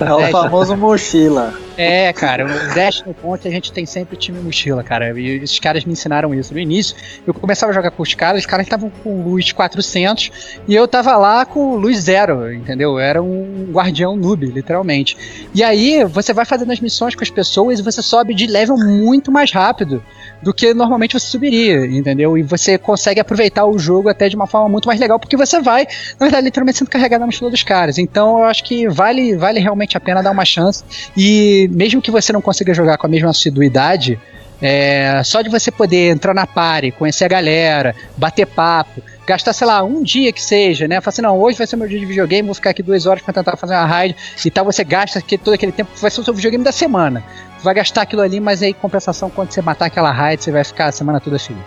[0.00, 1.54] É o famoso mochila.
[1.76, 5.18] É, cara, o Destiny Ponte a gente tem sempre o time mochila, cara.
[5.18, 6.52] E esses caras me ensinaram isso.
[6.52, 6.94] No início,
[7.26, 10.88] eu começava a jogar com os caras, os caras estavam com luz 400 e eu
[10.88, 12.90] tava lá com luz zero, entendeu?
[12.94, 15.16] Eu era um guardião noob, literalmente.
[15.54, 18.76] E aí você vai fazendo as missões com as pessoas e você sobe de level
[18.76, 20.02] muito mais rápido
[20.42, 22.36] do que normalmente você subiria, entendeu?
[22.36, 25.60] E você consegue aproveitar o jogo até de uma forma muito mais legal, porque você
[25.60, 25.86] vai,
[26.18, 27.98] na verdade, literalmente sendo carregado na mochila dos caras.
[27.98, 30.84] Então eu acho que vale, vale realmente a pena dar uma chance.
[31.16, 34.18] E mesmo que você não consiga jogar com a mesma assiduidade,
[34.60, 39.66] é, só de você poder entrar na party, conhecer a galera, bater papo, gastar, sei
[39.66, 41.00] lá, um dia que seja, né?
[41.00, 43.22] Falar assim, não, hoje vai ser meu dia de videogame, vou ficar aqui duas horas
[43.22, 46.20] pra tentar fazer uma raid e tal, você gasta aqui, todo aquele tempo, vai ser
[46.20, 47.22] o seu videogame da semana.
[47.62, 50.86] Vai gastar aquilo ali, mas aí, compensação, quando você matar aquela raid, você vai ficar
[50.86, 51.62] a semana toda feliz.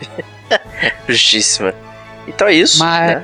[1.08, 1.74] Justíssima.
[2.26, 3.22] Então é isso, Mas- né?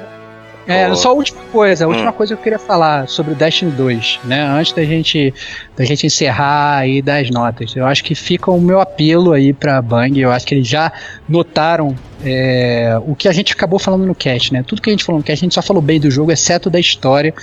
[0.66, 0.94] É, Oh.
[0.94, 2.12] só a última coisa, a última Hum.
[2.12, 4.42] coisa que eu queria falar sobre o Destiny 2, né?
[4.47, 5.34] Antes da gente,
[5.76, 7.74] da gente encerrar aí das notas.
[7.74, 10.20] Eu acho que fica o meu apelo aí pra Bang.
[10.20, 10.92] Eu acho que eles já
[11.28, 14.62] notaram é, o que a gente acabou falando no cast, né?
[14.64, 16.68] Tudo que a gente falou no cast, a gente só falou bem do jogo, exceto
[16.70, 17.34] da história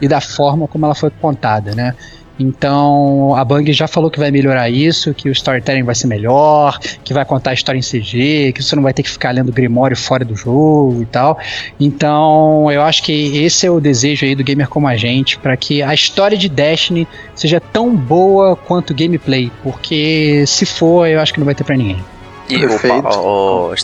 [0.00, 1.94] e da forma como ela foi contada, né?
[2.40, 6.78] Então, a Bang já falou que vai melhorar isso, que o storytelling vai ser melhor,
[7.04, 9.52] que vai contar a história em CG, que você não vai ter que ficar lendo
[9.52, 11.38] Grimório fora do jogo e tal.
[11.78, 15.54] Então, eu acho que esse é o desejo aí do gamer como a gente, para
[15.54, 21.20] que a história de Destiny seja tão boa quanto o gameplay, porque se for, eu
[21.20, 22.02] acho que não vai ter pra ninguém.
[22.48, 23.02] E o, Perfeito.
[23.02, 23.74] Pa- o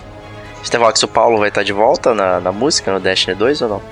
[0.64, 3.82] Stevox, o Paulo vai estar de volta na, na música, no Destiny 2 ou não?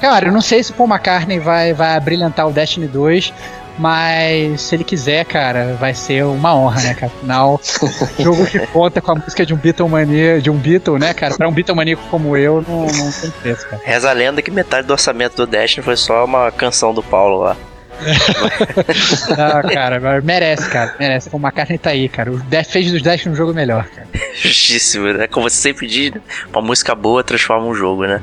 [0.00, 3.32] Cara, eu não sei se o Paul McCartney vai, vai brilhantar o Destiny 2,
[3.78, 7.12] mas se ele quiser, cara, vai ser uma honra, né, cara?
[7.16, 7.60] Afinal,
[8.18, 11.34] jogo que conta com a música de um Beatlemania, de um Beatle, né, cara?
[11.34, 13.82] Pra um Beatlemaníaco como eu, não, não tem preço, cara.
[13.84, 17.40] Reza a lenda que metade do orçamento do Destiny foi só uma canção do Paulo
[17.40, 17.56] lá.
[19.36, 20.94] Não, cara, merece, cara.
[20.98, 21.28] Merece.
[21.32, 22.32] O McCartney tá aí, cara.
[22.32, 24.08] O Death fez dos Dash um jogo melhor, cara.
[24.34, 25.26] Justíssimo, né?
[25.26, 26.20] Como você sempre diz, né?
[26.52, 28.20] uma música boa transforma um jogo, né?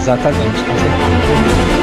[0.00, 1.79] Exatamente.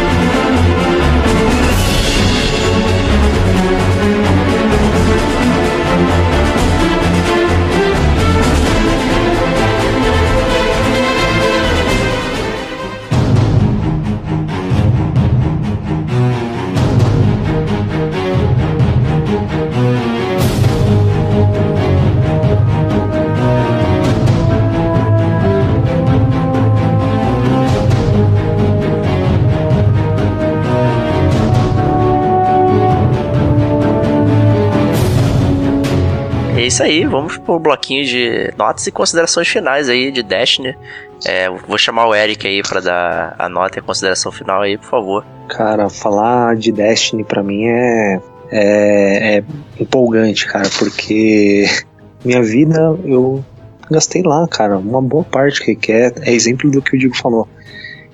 [36.78, 40.78] Isso aí, vamos pro bloquinho de notas e considerações finais aí de Destiny.
[41.26, 44.78] É, vou chamar o Eric aí para dar a nota e a consideração final aí,
[44.78, 45.26] por favor.
[45.50, 48.22] Cara, falar de Destiny para mim é,
[48.52, 49.44] é, é
[49.80, 51.66] empolgante, cara, porque
[52.24, 53.44] minha vida eu
[53.90, 57.48] gastei lá, cara, uma boa parte que quer é exemplo do que o Digo falou.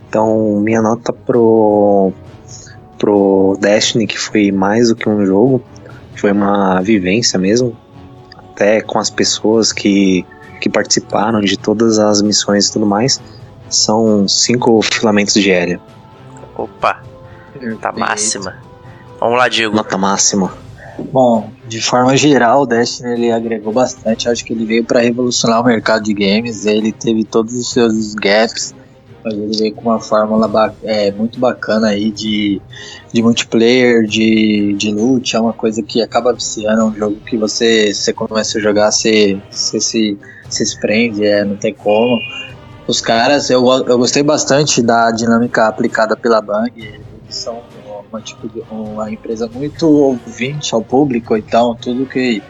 [0.07, 2.13] Então, minha nota pro
[2.97, 5.61] pro Destiny que foi mais do que um jogo,
[6.15, 7.75] foi uma vivência mesmo,
[8.53, 10.25] até com as pessoas que,
[10.61, 13.19] que participaram de todas as missões e tudo mais,
[13.69, 15.81] são cinco filamentos de hélio.
[16.55, 17.01] Opa,
[17.81, 18.55] tá máxima.
[19.19, 19.75] Vamos lá, Diego.
[19.75, 20.53] Nota máxima.
[21.11, 24.29] Bom, de forma geral, o Destiny ele agregou bastante.
[24.29, 26.65] Acho que ele veio para revolucionar o mercado de games.
[26.65, 28.75] Ele teve todos os seus gaps,
[29.23, 32.61] mas ele veio com uma fórmula ba é, muito bacana aí de,
[33.11, 37.37] de multiplayer, de, de loot, é uma coisa que acaba viciando, é um jogo que
[37.37, 40.17] você, você começa a jogar, você, você se,
[40.49, 42.19] se prende, é, não tem como.
[42.87, 47.61] Os caras, eu, eu gostei bastante da dinâmica aplicada pela Bang, eles são
[48.11, 52.43] uma, tipo de, uma empresa muito ouvinte ao público, então tudo que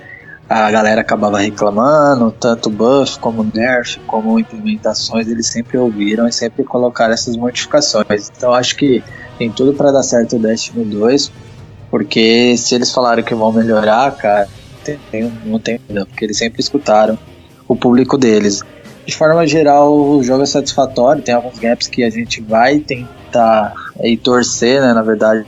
[0.54, 6.64] a galera acabava reclamando, tanto buff como nerf, como implementações, eles sempre ouviram e sempre
[6.64, 8.32] colocaram essas modificações.
[8.38, 9.04] Então acho que
[9.40, 11.32] tem tudo para dar certo o Destiny 2,
[11.90, 14.48] porque se eles falaram que vão melhorar, cara,
[14.84, 17.18] tem, não tem dúvida, porque eles sempre escutaram
[17.68, 18.62] o público deles.
[19.08, 23.74] De forma geral, o jogo é satisfatório, tem alguns gaps que a gente vai tentar
[24.04, 25.48] e torcer, né, na verdade,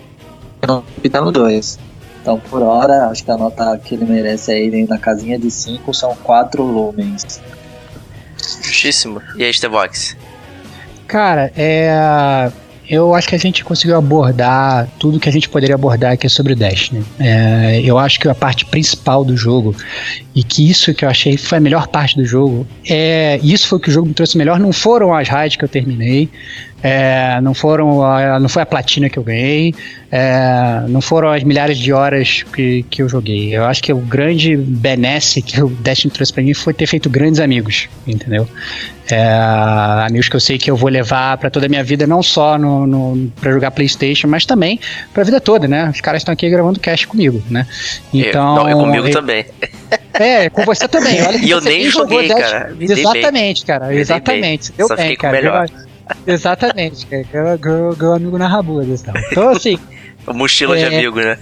[1.22, 1.85] no 2.
[2.26, 5.94] Então, por hora, acho que a nota que ele merece aí na casinha de 5
[5.94, 7.40] são 4 lumens.
[8.64, 9.22] Justíssimo.
[9.38, 10.18] E aí, Stevox?
[11.08, 12.52] Cara, é.
[12.90, 16.54] Eu acho que a gente conseguiu abordar tudo que a gente poderia abordar aqui sobre
[16.54, 17.04] o Destiny.
[17.20, 19.76] É, eu acho que a parte principal do jogo,
[20.36, 23.80] e que isso que eu achei foi a melhor parte do jogo, é isso foi
[23.80, 24.60] o que o jogo me trouxe melhor.
[24.60, 26.30] Não foram as raids que eu terminei,
[26.86, 29.74] é, não foram a, não foi a platina que eu ganhei,
[30.12, 33.58] é, não foram as milhares de horas que, que eu joguei.
[33.58, 37.10] Eu acho que o grande benesse que o Destiny trouxe para mim foi ter feito
[37.10, 38.48] grandes amigos, entendeu?
[39.10, 39.20] É,
[40.06, 42.56] amigos que eu sei que eu vou levar para toda a minha vida, não só
[42.56, 44.80] no, no para jogar PlayStation, mas também
[45.12, 45.90] para a vida toda, né?
[45.90, 47.66] Os caras estão aqui gravando cast comigo, né?
[48.14, 49.44] Então, eu, não, eu comigo eu, também.
[50.14, 51.20] É, com você também.
[51.24, 52.76] Olha e eu nem joguei, cara.
[52.80, 53.96] Exatamente, cara.
[53.96, 54.72] exatamente.
[54.72, 55.36] Deu Só bem, cara.
[55.36, 55.70] Melhor.
[56.26, 57.58] Exatamente, cara.
[57.58, 58.86] Ganhou amigo na rabuda.
[58.86, 59.80] Então, então assim.
[60.28, 61.38] Mochila é, de amigo, né?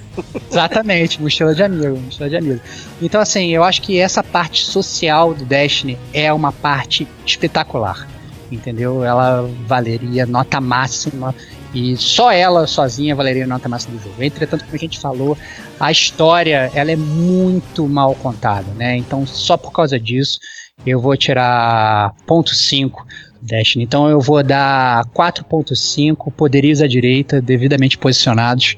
[0.52, 2.60] Exatamente, mochila de amigo, mochila de amigo.
[3.02, 8.06] Então, assim, eu acho que essa parte social do Destiny é uma parte espetacular,
[8.52, 9.02] entendeu?
[9.02, 11.34] Ela valeria nota máxima
[11.74, 14.22] e só ela sozinha valeria nota máxima do jogo.
[14.22, 15.38] Entretanto, como a gente falou,
[15.80, 18.98] a história ela é muito mal contada, né?
[18.98, 20.40] Então, só por causa disso,
[20.86, 23.06] eu vou tirar ponto 5
[23.44, 23.84] Destiny.
[23.84, 28.76] Então eu vou dar 4.5 poderes à direita, devidamente posicionados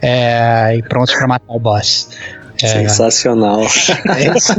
[0.00, 2.10] é, e prontos para matar o boss.
[2.62, 3.60] É, Sensacional.
[4.16, 4.54] É isso.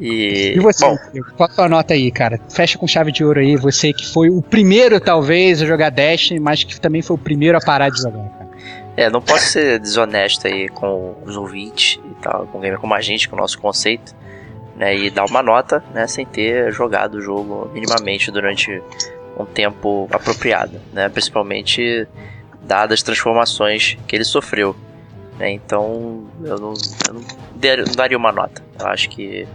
[0.00, 0.96] E, e você, Bom,
[1.36, 2.38] qual a tua nota aí, cara?
[2.48, 6.38] Fecha com chave de ouro aí, você que foi o primeiro, talvez, a jogar Destiny,
[6.38, 8.48] mas que também foi o primeiro a parar de jogar, cara.
[8.96, 13.00] É, não posso ser desonesto aí com os ouvintes e tal, com gamer como a
[13.00, 14.14] gente, com o nosso conceito
[14.78, 18.80] né, e dar uma nota, né, sem ter jogado o jogo minimamente durante
[19.36, 22.06] um tempo apropriado, né, principalmente
[22.62, 24.76] dadas as transformações que ele sofreu.
[25.36, 26.74] Né, então eu não,
[27.08, 27.22] eu não,
[27.56, 28.62] der, não, daria uma nota.
[28.78, 29.46] Eu acho que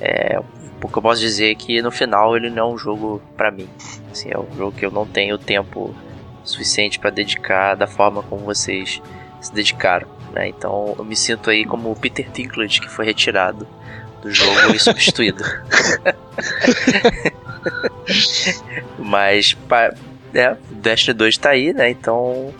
[0.00, 0.40] é,
[0.82, 3.50] o que eu posso dizer é que no final ele não é um jogo para
[3.50, 3.68] mim.
[4.10, 5.94] Assim, é um jogo que eu não tenho tempo
[6.42, 9.02] suficiente para dedicar da forma como vocês
[9.40, 10.08] se dedicaram.
[10.32, 10.48] Né?
[10.48, 13.66] Então eu me sinto aí como o Peter Dinklage que foi retirado
[14.24, 15.44] do jogo e substituído.
[18.98, 19.94] Mas pa
[20.32, 21.90] É, o Destiny 2 tá aí, né?
[21.90, 22.52] Então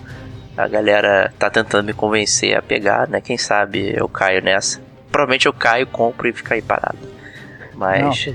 [0.57, 3.21] a galera tá tentando me convencer a pegar, né?
[3.21, 4.81] Quem sabe eu caio nessa.
[5.11, 6.99] Provavelmente eu caio, compro e fico aí parado.
[7.75, 8.29] Mas.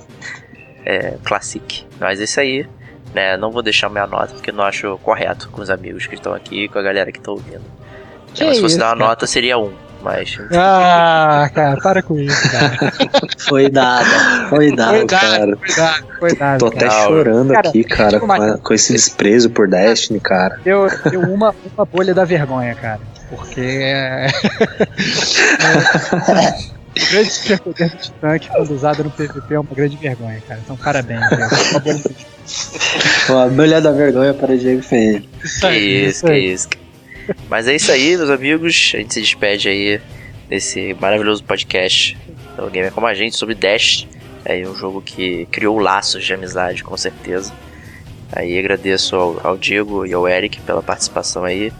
[0.84, 1.86] é, Classic.
[2.00, 2.66] Mas isso aí,
[3.14, 3.36] né?
[3.36, 6.68] Não vou deixar minha nota porque não acho correto com os amigos que estão aqui
[6.68, 7.64] com a galera que tá ouvindo.
[8.30, 9.08] Mas se fosse isso, dar uma cara?
[9.10, 9.85] nota, seria um.
[10.06, 10.38] Mas.
[10.52, 12.92] Ah, cara, para com isso, cara.
[13.48, 14.04] Foi dada,
[14.48, 14.98] foi dada.
[14.98, 15.56] Cuidado, cara.
[15.56, 16.58] cuidado, cuidado.
[16.60, 20.58] Tô até chorando cara, aqui, cara, com, a- com esse desprezo por Destiny, cara.
[20.64, 23.00] Deu, deu uma, uma bolha da vergonha, cara.
[23.30, 23.60] Porque.
[23.60, 24.26] É...
[26.96, 30.60] O grande superpoder do Titã que quando usado no PVP é uma grande vergonha, cara.
[30.64, 31.20] Então, parabéns.
[31.20, 32.14] Uma bolha do-
[33.28, 35.22] Uma bolha da vergonha para Diego Ferreira.
[35.44, 36.68] Isso Que isso, que isso.
[37.48, 38.92] Mas é isso aí, meus amigos.
[38.94, 40.00] A gente se despede aí
[40.48, 42.16] desse maravilhoso podcast
[42.56, 44.06] do Gamer Como a Gente sobre Dash.
[44.44, 47.52] É um jogo que criou laços de amizade, com certeza.
[48.32, 51.72] Aí agradeço ao, ao Diego e ao Eric pela participação aí.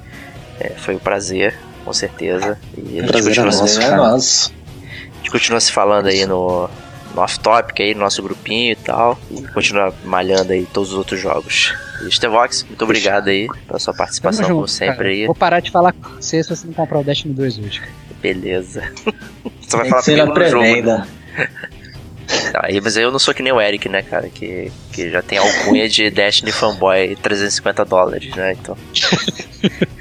[0.59, 1.55] É, foi um prazer,
[1.85, 2.59] com certeza.
[2.77, 4.53] E a gente, Prazer é continua, nosso, se, é nosso.
[5.13, 6.69] a gente continua se falando aí no,
[7.17, 9.19] no off-topic aí, no nosso grupinho e tal.
[9.31, 11.75] E continua malhando aí todos os outros jogos.
[12.07, 15.09] E Stevox, muito obrigado aí pela sua participação, junto, como sempre cara.
[15.09, 15.27] aí.
[15.27, 17.93] Vou parar de falar com você se você não comprar o Destiny 2 hoje, cara.
[18.23, 18.83] Beleza.
[19.61, 20.83] Você vai Tem falar comigo no jogo.
[20.87, 21.07] né?
[22.55, 24.29] Aí, mas eu não sou que nem o Eric, né, cara?
[24.29, 28.53] Que, que já tem alcunha de Destiny fanboy 350 dólares, né?
[28.53, 28.77] Então.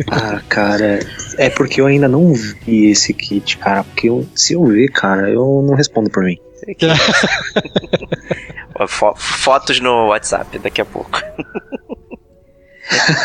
[0.09, 0.99] Ah, cara,
[1.37, 3.83] é porque eu ainda não vi esse kit, cara.
[3.83, 6.37] Porque eu- se eu ver, cara, eu não respondo por mim.
[9.15, 11.21] Fotos no WhatsApp daqui a pouco.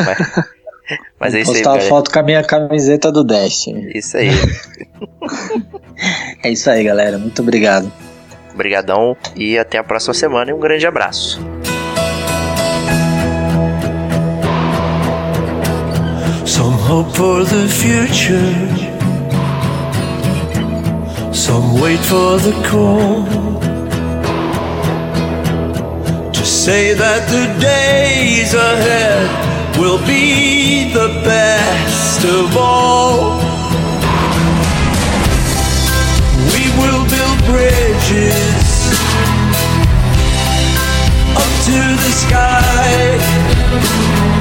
[0.04, 0.18] mas,
[1.18, 1.88] mas é isso aí, Postar uma galera.
[1.88, 3.90] foto com a minha camiseta do Destiny.
[3.94, 4.30] Isso aí.
[6.42, 7.18] É isso aí, galera.
[7.18, 7.92] Muito obrigado.
[8.54, 11.38] Obrigadão e até a próxima semana e um grande abraço.
[16.46, 18.89] Some hope for the future.
[21.32, 23.24] Some wait for the call.
[26.32, 29.28] To say that the days ahead
[29.78, 33.38] will be the best of all.
[36.52, 38.90] We will build bridges
[41.36, 44.39] up to the sky.